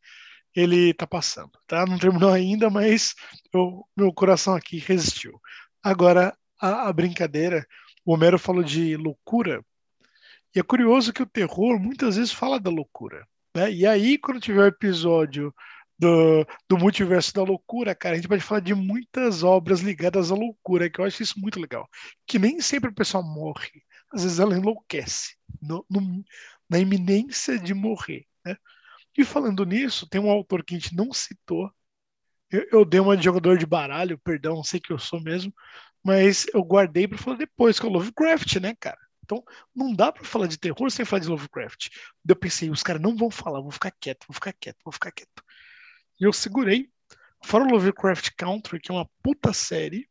ele 0.54 0.92
tá 0.94 1.06
passando, 1.06 1.52
tá? 1.66 1.86
Não 1.86 1.98
terminou 1.98 2.32
ainda, 2.32 2.68
mas 2.68 3.14
eu, 3.52 3.86
meu 3.96 4.12
coração 4.12 4.54
aqui 4.54 4.78
resistiu. 4.78 5.40
Agora, 5.82 6.36
a, 6.60 6.88
a 6.88 6.92
brincadeira, 6.92 7.66
o 8.04 8.12
Homero 8.12 8.38
falou 8.38 8.64
de 8.64 8.96
loucura, 8.96 9.64
e 10.54 10.58
é 10.58 10.62
curioso 10.62 11.12
que 11.12 11.22
o 11.22 11.26
terror 11.26 11.78
muitas 11.78 12.16
vezes 12.16 12.32
fala 12.32 12.58
da 12.58 12.70
loucura. 12.70 13.26
Né? 13.54 13.72
E 13.72 13.86
aí, 13.86 14.18
quando 14.18 14.40
tiver 14.40 14.62
o 14.62 14.66
episódio 14.66 15.54
do, 15.99 16.46
do 16.68 16.78
Multiverso 16.78 17.34
da 17.34 17.42
Loucura, 17.42 17.94
cara, 17.94 18.14
a 18.14 18.16
gente 18.16 18.28
pode 18.28 18.42
falar 18.42 18.61
de 18.61 18.74
muitas 18.74 19.42
obras 19.42 19.80
ligadas 19.80 20.30
à 20.30 20.34
loucura, 20.34 20.88
que 20.88 21.01
eu 21.01 21.05
acho 21.05 21.22
isso 21.22 21.38
muito 21.40 21.61
legal. 21.61 21.88
Que 22.26 22.38
nem 22.38 22.61
sempre 22.61 22.90
a 22.90 22.94
pessoa 22.94 23.22
morre, 23.22 23.82
às 24.12 24.22
vezes 24.22 24.38
ela 24.38 24.57
enlouquece, 24.57 25.36
no, 25.61 25.84
no, 25.90 26.24
na 26.70 26.78
iminência 26.78 27.59
de 27.59 27.74
morrer. 27.74 28.26
Né? 28.44 28.57
E 29.16 29.24
falando 29.24 29.64
nisso, 29.64 30.09
tem 30.09 30.20
um 30.20 30.30
autor 30.30 30.64
que 30.64 30.74
a 30.74 30.78
gente 30.78 30.94
não 30.94 31.12
citou. 31.12 31.70
Eu, 32.51 32.66
eu 32.72 32.84
dei 32.84 33.01
uma 33.01 33.16
de 33.16 33.24
jogador 33.24 33.59
de 33.59 33.66
baralho, 33.66 34.18
perdão, 34.18 34.62
sei 34.62 34.80
que 34.80 34.92
eu 34.92 34.99
sou 34.99 35.20
mesmo, 35.20 35.53
mas 36.03 36.46
eu 36.55 36.62
guardei 36.62 37.09
para 37.09 37.18
falar 37.18 37.36
depois, 37.36 37.78
que 37.78 37.86
é 37.86 37.88
o 37.88 37.92
Lovecraft, 37.92 38.57
né, 38.57 38.74
cara? 38.78 38.99
Então, 39.24 39.44
não 39.74 39.92
dá 39.92 40.11
para 40.11 40.24
falar 40.24 40.46
de 40.46 40.57
terror 40.57 40.90
sem 40.90 41.05
falar 41.05 41.20
de 41.20 41.28
Lovecraft. 41.28 41.88
Eu 42.26 42.36
pensei, 42.36 42.70
os 42.70 42.82
caras 42.82 43.03
não 43.03 43.14
vão 43.14 43.30
falar, 43.30 43.61
vou 43.61 43.70
ficar 43.70 43.92
quieto, 44.01 44.24
vou 44.26 44.34
ficar 44.34 44.55
quieto, 44.55 44.78
vou 44.82 44.92
ficar 44.92 45.12
quieto. 45.12 45.42
E 46.20 46.24
eu 46.24 46.32
segurei. 46.32 46.90
Fora 47.44 47.64
o 47.64 47.70
Lovecraft 47.70 48.30
Country, 48.36 48.80
que 48.80 48.90
é 48.90 48.94
uma 48.94 49.08
puta 49.22 49.52
série 49.52 50.08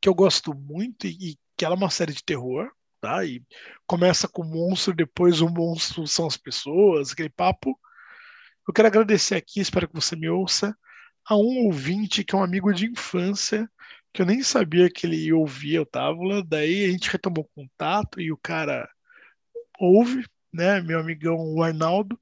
que 0.00 0.08
eu 0.08 0.14
gosto 0.14 0.54
muito 0.54 1.06
e, 1.06 1.32
e 1.32 1.38
que 1.56 1.64
ela 1.64 1.74
é 1.74 1.78
uma 1.78 1.90
série 1.90 2.14
de 2.14 2.24
terror, 2.24 2.70
tá? 3.00 3.24
E 3.24 3.44
começa 3.86 4.26
com 4.26 4.42
o 4.42 4.44
monstro, 4.46 4.94
depois 4.94 5.42
o 5.42 5.48
monstro 5.48 6.06
são 6.06 6.26
as 6.26 6.36
pessoas, 6.36 7.12
aquele 7.12 7.28
papo. 7.28 7.78
Eu 8.66 8.72
quero 8.72 8.88
agradecer 8.88 9.34
aqui, 9.34 9.60
espero 9.60 9.86
que 9.86 9.94
você 9.94 10.16
me 10.16 10.28
ouça, 10.28 10.74
a 11.26 11.36
um 11.36 11.66
ouvinte 11.66 12.24
que 12.24 12.34
é 12.34 12.38
um 12.38 12.42
amigo 12.42 12.72
de 12.72 12.86
infância 12.86 13.70
que 14.12 14.22
eu 14.22 14.26
nem 14.26 14.42
sabia 14.42 14.90
que 14.90 15.06
ele 15.06 15.32
ouvia 15.32 15.82
o 15.82 15.86
Távola, 15.86 16.42
daí 16.42 16.84
a 16.84 16.90
gente 16.90 17.10
retomou 17.10 17.48
contato 17.54 18.20
e 18.20 18.32
o 18.32 18.36
cara 18.36 18.88
ouve, 19.78 20.26
né, 20.52 20.80
meu 20.80 20.98
amigão 20.98 21.36
o 21.36 21.62
Arnaldo, 21.62 22.18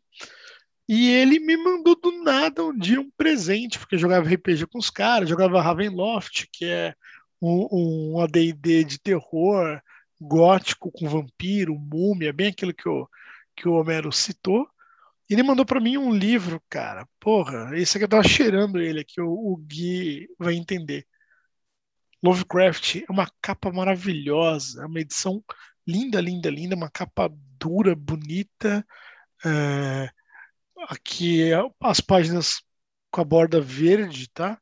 e 0.89 1.11
ele 1.11 1.39
me 1.39 1.57
mandou 1.57 1.95
do 1.95 2.11
nada 2.23 2.65
um 2.65 2.77
dia 2.77 3.01
um 3.01 3.11
presente, 3.11 3.79
porque 3.79 3.97
eu 3.97 3.99
jogava 3.99 4.29
RPG 4.29 4.67
com 4.69 4.79
os 4.79 4.89
caras, 4.89 5.29
jogava 5.29 5.61
Ravenloft, 5.61 6.49
que 6.51 6.65
é 6.65 6.95
um, 7.43 8.15
um 8.17 8.21
AD&D 8.21 8.85
de 8.85 8.99
terror 8.99 9.81
gótico 10.21 10.91
com 10.91 11.09
vampiro, 11.09 11.79
múmia, 11.79 12.33
bem 12.33 12.49
aquilo 12.49 12.75
que 12.75 12.89
o, 12.89 13.09
que 13.55 13.69
o 13.69 13.75
Homero 13.75 14.11
citou. 14.11 14.69
E 15.29 15.35
ele 15.35 15.43
mandou 15.43 15.67
para 15.67 15.81
mim 15.81 15.99
um 15.99 16.13
livro, 16.13 16.63
cara. 16.71 17.07
Porra, 17.21 17.77
esse 17.79 17.99
aqui 17.99 18.05
eu 18.05 18.09
tava 18.09 18.23
cheirando 18.27 18.81
ele 18.81 19.01
aqui, 19.01 19.21
o, 19.21 19.31
o 19.31 19.57
Gui 19.59 20.27
vai 20.39 20.55
entender. 20.55 21.07
Lovecraft 22.23 22.97
é 22.97 23.13
uma 23.13 23.31
capa 23.41 23.71
maravilhosa, 23.71 24.83
é 24.83 24.87
uma 24.87 25.01
edição 25.01 25.45
linda, 25.87 26.21
linda, 26.21 26.51
linda, 26.51 26.75
uma 26.75 26.91
capa 26.91 27.31
dura, 27.59 27.95
bonita. 27.95 28.85
É, 29.45 30.11
aqui 30.89 31.51
as 31.81 32.01
páginas 32.01 32.63
com 33.11 33.21
a 33.21 33.25
borda 33.25 33.61
verde, 33.61 34.29
tá? 34.33 34.61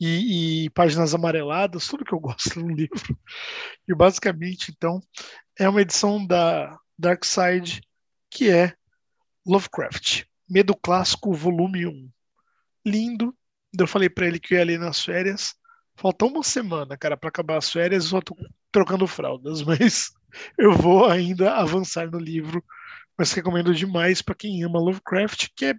E, 0.00 0.64
e, 0.64 0.70
páginas 0.70 1.12
amareladas, 1.12 1.88
tudo 1.88 2.04
que 2.04 2.12
eu 2.12 2.20
gosto 2.20 2.60
no 2.60 2.68
livro. 2.68 3.18
E 3.86 3.94
basicamente, 3.94 4.70
então, 4.70 5.00
é 5.58 5.68
uma 5.68 5.82
edição 5.82 6.24
da 6.24 6.78
Dark 6.96 7.24
Side 7.24 7.80
que 8.30 8.50
é 8.50 8.74
Lovecraft, 9.46 10.24
Medo 10.48 10.76
Clássico, 10.76 11.32
volume 11.32 11.86
1. 11.86 12.10
Lindo. 12.86 13.34
Eu 13.78 13.86
falei 13.86 14.08
para 14.08 14.26
ele 14.26 14.38
que 14.38 14.54
eu 14.54 14.58
ia 14.58 14.64
ler 14.64 14.78
nas 14.78 15.02
férias. 15.02 15.54
Faltou 15.96 16.30
uma 16.30 16.44
semana, 16.44 16.96
cara, 16.96 17.16
para 17.16 17.28
acabar 17.28 17.58
as 17.58 17.70
férias, 17.70 18.04
eu 18.04 18.10
só 18.10 18.20
tô 18.20 18.36
trocando 18.70 19.06
fraldas, 19.06 19.62
mas 19.66 20.12
eu 20.56 20.72
vou 20.72 21.06
ainda 21.06 21.54
avançar 21.54 22.10
no 22.10 22.18
livro. 22.18 22.62
Mas 23.18 23.32
recomendo 23.32 23.74
demais 23.74 24.22
para 24.22 24.34
quem 24.34 24.62
ama 24.62 24.78
Lovecraft, 24.78 25.48
que 25.56 25.66
é, 25.66 25.74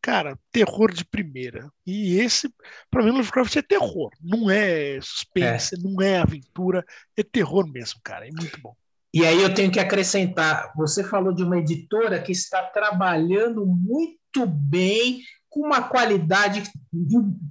cara, 0.00 0.38
terror 0.52 0.92
de 0.92 1.04
primeira. 1.04 1.68
E 1.84 2.20
esse, 2.20 2.48
para 2.88 3.02
mim, 3.02 3.10
Lovecraft 3.10 3.56
é 3.56 3.62
terror, 3.62 4.10
não 4.22 4.48
é 4.48 5.00
suspense, 5.00 5.74
é. 5.74 5.78
não 5.78 6.00
é 6.00 6.18
aventura, 6.18 6.84
é 7.16 7.22
terror 7.24 7.66
mesmo, 7.66 8.00
cara, 8.04 8.28
é 8.28 8.30
muito 8.30 8.60
bom. 8.60 8.74
E 9.14 9.26
aí 9.26 9.42
eu 9.42 9.52
tenho 9.52 9.70
que 9.70 9.80
acrescentar, 9.80 10.72
você 10.74 11.04
falou 11.04 11.34
de 11.34 11.42
uma 11.42 11.58
editora 11.58 12.22
que 12.22 12.32
está 12.32 12.62
trabalhando 12.62 13.66
muito 13.66 14.46
bem 14.46 15.20
com 15.50 15.60
uma 15.60 15.82
qualidade 15.82 16.62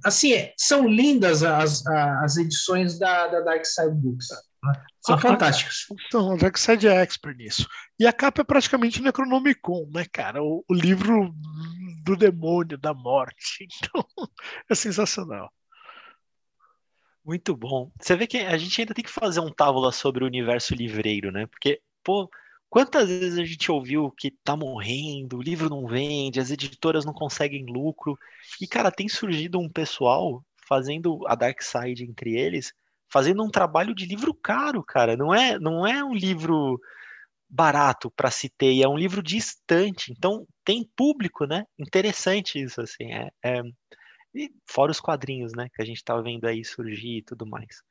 assim 0.04 0.32
são 0.56 0.88
lindas 0.88 1.44
as, 1.44 1.86
as 1.86 2.36
edições 2.36 2.98
da, 2.98 3.28
da 3.28 3.40
Dark 3.42 3.64
Side 3.64 3.94
Books? 3.94 4.26
São 5.00 5.16
a, 5.16 5.18
fantásticas. 5.18 5.86
Então 6.06 6.32
a 6.32 6.36
Dark 6.36 6.56
Side 6.56 6.86
é 6.86 7.02
expert 7.02 7.36
nisso. 7.36 7.68
E 7.98 8.06
a 8.06 8.12
capa 8.12 8.42
é 8.42 8.44
praticamente 8.44 9.02
Necronomicon 9.02 9.88
né 9.92 10.04
cara? 10.10 10.42
O, 10.42 10.64
o 10.68 10.74
livro 10.74 11.34
do 12.04 12.16
demônio 12.16 12.78
da 12.78 12.94
morte. 12.94 13.66
Então 13.84 14.06
é 14.70 14.74
sensacional. 14.74 15.52
Muito 17.24 17.56
bom. 17.56 17.90
Você 18.00 18.16
vê 18.16 18.26
que 18.26 18.38
a 18.38 18.56
gente 18.56 18.80
ainda 18.80 18.94
tem 18.94 19.04
que 19.04 19.10
fazer 19.10 19.40
um 19.40 19.52
tábula 19.52 19.92
sobre 19.92 20.24
o 20.24 20.26
universo 20.26 20.74
livreiro 20.74 21.30
né? 21.30 21.46
Porque 21.46 21.80
pô 22.02 22.28
Quantas 22.72 23.06
vezes 23.06 23.38
a 23.38 23.44
gente 23.44 23.70
ouviu 23.70 24.10
que 24.10 24.30
tá 24.30 24.56
morrendo, 24.56 25.36
o 25.36 25.42
livro 25.42 25.68
não 25.68 25.86
vende, 25.86 26.40
as 26.40 26.50
editoras 26.50 27.04
não 27.04 27.12
conseguem 27.12 27.66
lucro? 27.66 28.18
E, 28.58 28.66
cara, 28.66 28.90
tem 28.90 29.10
surgido 29.10 29.60
um 29.60 29.68
pessoal 29.68 30.42
fazendo 30.66 31.20
a 31.28 31.34
Dark 31.34 31.60
Side 31.60 32.02
entre 32.02 32.34
eles, 32.34 32.72
fazendo 33.12 33.44
um 33.44 33.50
trabalho 33.50 33.94
de 33.94 34.06
livro 34.06 34.32
caro, 34.32 34.82
cara. 34.82 35.16
Não 35.16 35.34
é, 35.34 35.58
não 35.58 35.86
é 35.86 36.02
um 36.02 36.14
livro 36.14 36.80
barato 37.48 38.10
para 38.10 38.30
se 38.30 38.48
ter, 38.48 38.82
é 38.82 38.88
um 38.88 38.96
livro 38.96 39.22
distante. 39.22 40.10
Então, 40.10 40.46
tem 40.64 40.88
público, 40.96 41.44
né? 41.44 41.64
Interessante 41.78 42.60
isso, 42.60 42.80
assim. 42.80 43.12
É, 43.12 43.30
é... 43.44 43.62
E 44.34 44.50
fora 44.66 44.90
os 44.90 45.00
quadrinhos, 45.00 45.52
né? 45.52 45.68
Que 45.74 45.82
a 45.82 45.84
gente 45.84 46.02
tá 46.02 46.18
vendo 46.20 46.46
aí 46.46 46.64
surgir 46.64 47.18
e 47.18 47.22
tudo 47.22 47.46
mais. 47.46 47.82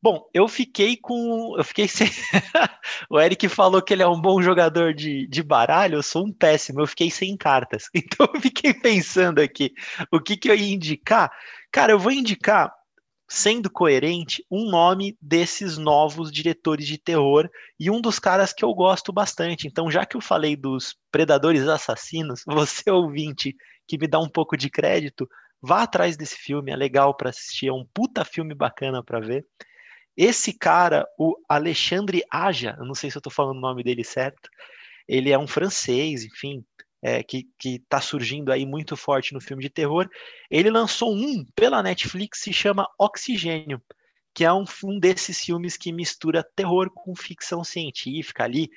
Bom, 0.00 0.26
eu 0.32 0.46
fiquei 0.48 0.96
com. 0.96 1.54
Eu 1.58 1.64
fiquei 1.64 1.88
sem, 1.88 2.08
O 3.10 3.20
Eric 3.20 3.48
falou 3.48 3.82
que 3.82 3.92
ele 3.92 4.02
é 4.02 4.06
um 4.06 4.20
bom 4.20 4.40
jogador 4.40 4.94
de, 4.94 5.26
de 5.26 5.42
baralho, 5.42 5.96
eu 5.96 6.02
sou 6.02 6.26
um 6.26 6.32
péssimo, 6.32 6.80
eu 6.80 6.86
fiquei 6.86 7.10
sem 7.10 7.36
cartas. 7.36 7.88
Então 7.94 8.26
eu 8.32 8.40
fiquei 8.40 8.72
pensando 8.72 9.40
aqui, 9.40 9.74
o 10.10 10.20
que, 10.20 10.36
que 10.36 10.50
eu 10.50 10.54
ia 10.54 10.72
indicar? 10.72 11.30
Cara, 11.72 11.92
eu 11.92 11.98
vou 11.98 12.12
indicar, 12.12 12.72
sendo 13.28 13.70
coerente, 13.70 14.44
um 14.50 14.70
nome 14.70 15.16
desses 15.20 15.76
novos 15.76 16.30
diretores 16.30 16.86
de 16.86 16.96
terror 16.96 17.48
e 17.78 17.90
um 17.90 18.00
dos 18.00 18.18
caras 18.18 18.52
que 18.52 18.64
eu 18.64 18.72
gosto 18.72 19.12
bastante. 19.12 19.66
Então, 19.66 19.90
já 19.90 20.06
que 20.06 20.16
eu 20.16 20.20
falei 20.20 20.54
dos 20.54 20.96
predadores 21.10 21.66
assassinos, 21.66 22.42
você 22.46 22.90
ouvinte 22.90 23.56
que 23.86 23.98
me 23.98 24.06
dá 24.06 24.18
um 24.18 24.28
pouco 24.28 24.56
de 24.56 24.70
crédito, 24.70 25.28
vá 25.60 25.82
atrás 25.82 26.16
desse 26.16 26.36
filme, 26.36 26.70
é 26.70 26.76
legal 26.76 27.16
para 27.16 27.30
assistir, 27.30 27.68
é 27.68 27.72
um 27.72 27.86
puta 27.92 28.24
filme 28.24 28.54
bacana 28.54 29.02
para 29.02 29.20
ver. 29.20 29.44
Esse 30.16 30.56
cara, 30.56 31.06
o 31.18 31.36
Alexandre 31.48 32.22
Aja, 32.30 32.76
eu 32.78 32.86
não 32.86 32.94
sei 32.94 33.10
se 33.10 33.16
eu 33.16 33.20
estou 33.20 33.32
falando 33.32 33.58
o 33.58 33.60
nome 33.60 33.82
dele 33.82 34.04
certo, 34.04 34.48
ele 35.06 35.30
é 35.30 35.38
um 35.38 35.46
francês, 35.46 36.24
enfim, 36.24 36.64
é, 37.06 37.22
que 37.22 37.46
está 37.64 38.00
surgindo 38.00 38.50
aí 38.50 38.66
muito 38.66 38.96
forte 38.96 39.32
no 39.32 39.40
filme 39.40 39.62
de 39.62 39.70
terror. 39.70 40.10
Ele 40.50 40.68
lançou 40.68 41.14
um 41.14 41.44
pela 41.54 41.80
Netflix, 41.80 42.40
se 42.40 42.52
chama 42.52 42.88
Oxigênio, 42.98 43.80
que 44.34 44.44
é 44.44 44.52
um, 44.52 44.64
um 44.82 44.98
desses 44.98 45.38
filmes 45.38 45.76
que 45.76 45.92
mistura 45.92 46.42
terror 46.56 46.90
com 46.90 47.14
ficção 47.14 47.62
científica 47.62 48.42
ali, 48.42 48.68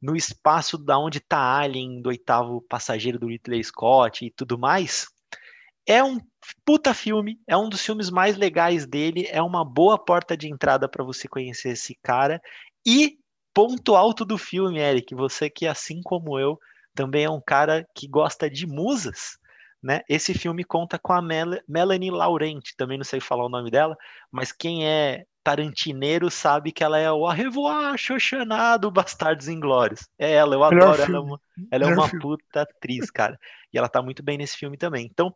no 0.00 0.14
espaço 0.14 0.76
da 0.76 0.98
onde 0.98 1.18
está 1.18 1.58
Alien, 1.58 2.02
do 2.02 2.10
oitavo 2.10 2.60
passageiro 2.68 3.18
do 3.18 3.28
Ridley 3.28 3.64
Scott 3.64 4.26
e 4.26 4.30
tudo 4.30 4.58
mais. 4.58 5.06
É 5.86 6.04
um 6.04 6.18
puta 6.66 6.92
filme, 6.92 7.40
é 7.46 7.56
um 7.56 7.70
dos 7.70 7.80
filmes 7.82 8.10
mais 8.10 8.36
legais 8.36 8.86
dele, 8.86 9.26
é 9.30 9.40
uma 9.40 9.64
boa 9.64 9.98
porta 9.98 10.36
de 10.36 10.50
entrada 10.50 10.86
para 10.86 11.02
você 11.02 11.26
conhecer 11.26 11.70
esse 11.70 11.98
cara. 12.02 12.42
E 12.86 13.16
ponto 13.54 13.96
alto 13.96 14.22
do 14.22 14.36
filme, 14.36 14.78
Eric, 14.78 15.14
você 15.14 15.48
que 15.48 15.66
assim 15.66 16.02
como 16.02 16.38
eu 16.38 16.58
também 16.94 17.24
é 17.24 17.30
um 17.30 17.40
cara 17.40 17.86
que 17.94 18.08
gosta 18.08 18.48
de 18.50 18.66
musas, 18.66 19.38
né? 19.82 20.02
Esse 20.08 20.34
filme 20.34 20.64
conta 20.64 20.98
com 20.98 21.12
a 21.12 21.22
Mel 21.22 21.60
Melanie 21.68 22.10
Laurent, 22.10 22.62
também 22.76 22.98
não 22.98 23.04
sei 23.04 23.20
falar 23.20 23.46
o 23.46 23.50
nome 23.50 23.70
dela, 23.70 23.96
mas 24.30 24.52
quem 24.52 24.86
é 24.86 25.24
tarantineiro 25.42 26.30
sabe 26.30 26.70
que 26.70 26.84
ela 26.84 26.98
é 26.98 27.10
o 27.10 27.26
Arrevoar 27.26 27.96
Xoxaná 27.96 28.76
do 28.76 28.90
Bastardos 28.90 29.48
Inglórios. 29.48 30.08
É 30.18 30.32
ela, 30.32 30.54
eu 30.54 30.62
adoro 30.62 31.02
ela, 31.02 31.16
é 31.16 31.20
uma, 31.20 31.40
ela 31.70 31.84
é 31.84 31.94
uma 31.94 32.08
puta 32.20 32.62
atriz, 32.62 33.10
cara. 33.10 33.38
E 33.72 33.78
ela 33.78 33.88
tá 33.88 34.02
muito 34.02 34.22
bem 34.22 34.36
nesse 34.36 34.56
filme 34.56 34.76
também. 34.76 35.06
Então, 35.10 35.34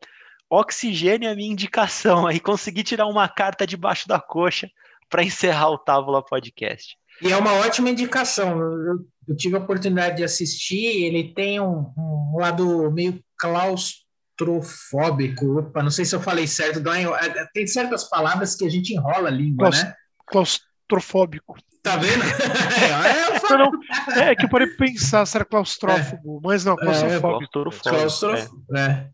Oxigênio 0.50 1.28
é 1.28 1.32
a 1.32 1.34
minha 1.34 1.50
indicação 1.50 2.26
aí. 2.26 2.38
Consegui 2.38 2.82
tirar 2.82 3.06
uma 3.06 3.28
carta 3.28 3.66
debaixo 3.66 4.06
da 4.06 4.20
coxa 4.20 4.70
para 5.08 5.22
encerrar 5.22 5.70
o 5.70 5.78
Távola 5.78 6.22
Podcast. 6.22 6.96
E 7.22 7.32
é 7.32 7.36
uma 7.36 7.52
ótima 7.54 7.90
indicação. 7.90 8.60
Eu, 8.60 9.06
eu, 9.28 9.36
tive 9.36 9.56
a 9.56 9.58
oportunidade 9.58 10.16
de 10.16 10.24
assistir. 10.24 11.04
Ele 11.04 11.32
tem 11.32 11.60
um, 11.60 11.92
um 11.96 12.36
lado 12.38 12.90
meio 12.90 13.22
claustrofóbico. 13.38 15.58
Opa, 15.58 15.82
não 15.82 15.90
sei 15.90 16.04
se 16.04 16.14
eu 16.14 16.20
falei 16.20 16.46
certo. 16.46 16.86
É, 16.88 17.48
tem 17.52 17.66
certas 17.66 18.04
palavras 18.04 18.54
que 18.54 18.64
a 18.64 18.70
gente 18.70 18.92
enrola 18.92 19.28
a 19.28 19.32
língua, 19.32 19.70
Claust 19.70 19.84
né? 19.84 19.94
Claustrofóbico. 20.26 21.56
Tá 21.82 21.96
vendo? 21.96 22.22
é, 22.24 23.56
não, 23.56 23.70
é 24.22 24.34
que 24.34 24.46
eu 24.46 24.48
parei 24.48 24.68
pensar 24.68 25.26
se 25.26 25.36
era 25.36 25.44
claustrófobo, 25.44 26.38
é. 26.38 26.40
mas 26.42 26.64
não, 26.64 26.76
claustrofóbico. 26.76 27.44
É, 27.44 27.90
claustrofóbico. 27.90 28.64
É. 28.74 29.10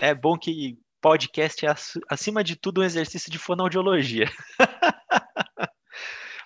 é 0.00 0.14
bom 0.14 0.38
que 0.38 0.78
podcast 1.02 1.66
é, 1.66 1.74
acima 2.08 2.42
de 2.42 2.56
tudo, 2.56 2.80
um 2.80 2.84
exercício 2.84 3.30
de 3.30 3.38
fonoaudiologia. 3.38 4.30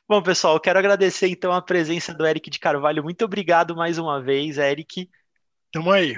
Bom, 0.09 0.23
pessoal, 0.23 0.55
eu 0.55 0.61
quero 0.61 0.78
agradecer 0.78 1.27
então 1.27 1.53
a 1.53 1.61
presença 1.61 2.15
do 2.15 2.24
Eric 2.24 2.49
de 2.49 2.61
Carvalho. 2.61 3.03
Muito 3.03 3.24
obrigado 3.24 3.74
mais 3.74 3.99
uma 3.99 4.23
vez, 4.23 4.57
Eric. 4.57 5.11
Tamo 5.73 5.91
aí. 5.91 6.16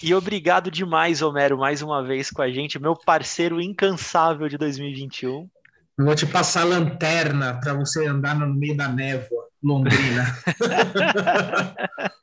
E 0.00 0.14
obrigado 0.14 0.70
demais, 0.70 1.20
Homero, 1.20 1.58
mais 1.58 1.82
uma 1.82 2.04
vez 2.04 2.30
com 2.30 2.40
a 2.40 2.48
gente, 2.48 2.78
meu 2.78 2.94
parceiro 2.94 3.60
incansável 3.60 4.48
de 4.48 4.56
2021. 4.56 5.50
vou 5.98 6.14
te 6.14 6.24
passar 6.24 6.62
lanterna 6.62 7.58
para 7.60 7.74
você 7.74 8.06
andar 8.06 8.38
no 8.38 8.46
meio 8.54 8.76
da 8.76 8.86
névoa, 8.86 9.48
Londrina. 9.60 10.26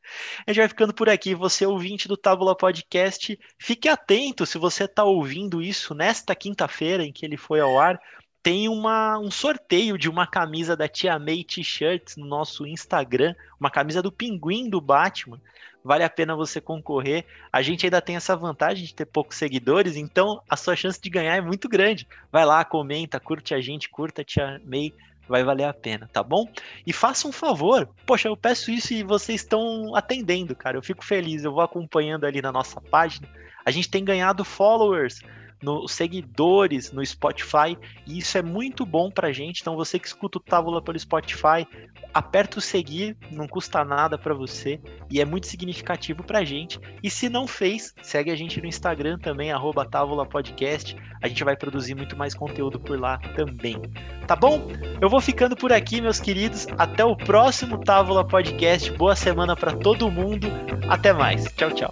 a 0.47 0.47
gente 0.47 0.59
vai 0.59 0.69
ficando 0.69 0.93
por 0.93 1.09
aqui. 1.09 1.35
Você, 1.35 1.65
ouvinte 1.65 2.07
do 2.07 2.15
Tábula 2.15 2.55
Podcast, 2.55 3.37
fique 3.59 3.89
atento 3.89 4.45
se 4.45 4.57
você 4.57 4.85
está 4.85 5.03
ouvindo 5.03 5.61
isso 5.61 5.93
nesta 5.93 6.33
quinta-feira 6.33 7.03
em 7.03 7.11
que 7.11 7.25
ele 7.25 7.35
foi 7.35 7.59
ao 7.59 7.77
ar 7.77 7.99
tem 8.47 8.69
uma, 8.69 9.19
um 9.19 9.29
sorteio 9.29 9.97
de 9.97 10.07
uma 10.07 10.25
camisa 10.25 10.73
da 10.73 10.87
Tia 10.87 11.19
May 11.19 11.43
T-shirts 11.43 12.15
no 12.15 12.25
nosso 12.25 12.65
Instagram, 12.65 13.35
uma 13.59 13.69
camisa 13.69 14.01
do 14.01 14.09
Pinguim 14.09 14.69
do 14.69 14.79
Batman. 14.79 15.37
Vale 15.83 16.05
a 16.05 16.09
pena 16.09 16.33
você 16.33 16.61
concorrer. 16.61 17.25
A 17.51 17.61
gente 17.61 17.85
ainda 17.85 18.01
tem 18.01 18.15
essa 18.15 18.37
vantagem 18.37 18.85
de 18.85 18.95
ter 18.95 19.05
poucos 19.05 19.35
seguidores, 19.35 19.97
então 19.97 20.41
a 20.49 20.55
sua 20.55 20.77
chance 20.77 20.97
de 20.97 21.09
ganhar 21.09 21.35
é 21.35 21.41
muito 21.41 21.67
grande. 21.67 22.07
Vai 22.31 22.45
lá, 22.45 22.63
comenta, 22.63 23.19
curte 23.19 23.53
a 23.53 23.59
gente, 23.59 23.89
curta 23.89 24.21
a 24.21 24.23
Tia 24.23 24.61
May, 24.63 24.93
vai 25.27 25.43
valer 25.43 25.65
a 25.65 25.73
pena, 25.73 26.09
tá 26.13 26.23
bom? 26.23 26.49
E 26.85 26.93
faça 26.93 27.27
um 27.27 27.33
favor, 27.33 27.89
poxa, 28.05 28.29
eu 28.29 28.37
peço 28.37 28.71
isso 28.71 28.93
e 28.93 29.03
vocês 29.03 29.41
estão 29.41 29.93
atendendo, 29.93 30.55
cara. 30.55 30.77
Eu 30.77 30.81
fico 30.81 31.03
feliz, 31.03 31.43
eu 31.43 31.51
vou 31.51 31.59
acompanhando 31.59 32.23
ali 32.23 32.41
na 32.41 32.53
nossa 32.53 32.79
página. 32.79 33.27
A 33.65 33.71
gente 33.71 33.89
tem 33.89 34.05
ganhado 34.05 34.45
followers 34.45 35.21
nos 35.61 35.91
seguidores 35.91 36.91
no 36.91 37.05
Spotify, 37.05 37.77
e 38.05 38.19
isso 38.19 38.37
é 38.37 38.41
muito 38.41 38.85
bom 38.85 39.09
pra 39.09 39.31
gente. 39.31 39.61
Então, 39.61 39.75
você 39.75 39.97
que 39.99 40.07
escuta 40.07 40.37
o 40.37 40.41
Távola 40.41 40.81
pelo 40.81 40.99
Spotify, 40.99 41.67
aperta 42.13 42.59
o 42.59 42.61
seguir, 42.61 43.15
não 43.31 43.47
custa 43.47 43.83
nada 43.83 44.17
para 44.17 44.33
você 44.33 44.79
e 45.09 45.21
é 45.21 45.25
muito 45.25 45.47
significativo 45.47 46.23
pra 46.23 46.43
gente. 46.43 46.79
E 47.03 47.09
se 47.09 47.29
não 47.29 47.47
fez, 47.47 47.93
segue 48.01 48.31
a 48.31 48.35
gente 48.35 48.59
no 48.59 48.67
Instagram 48.67 49.17
também, 49.19 49.51
arroba 49.51 49.85
Távola 49.85 50.25
Podcast. 50.25 50.95
A 51.21 51.27
gente 51.27 51.43
vai 51.43 51.55
produzir 51.55 51.95
muito 51.95 52.17
mais 52.17 52.33
conteúdo 52.33 52.79
por 52.79 52.99
lá 52.99 53.17
também. 53.35 53.79
Tá 54.25 54.35
bom? 54.35 54.67
Eu 54.99 55.09
vou 55.09 55.21
ficando 55.21 55.55
por 55.55 55.71
aqui, 55.71 56.01
meus 56.01 56.19
queridos. 56.19 56.67
Até 56.77 57.03
o 57.05 57.15
próximo 57.15 57.77
Távola 57.79 58.25
Podcast. 58.25 58.91
Boa 58.91 59.15
semana 59.15 59.55
para 59.55 59.73
todo 59.73 60.11
mundo. 60.11 60.47
Até 60.89 61.13
mais. 61.13 61.45
Tchau, 61.53 61.71
tchau. 61.71 61.91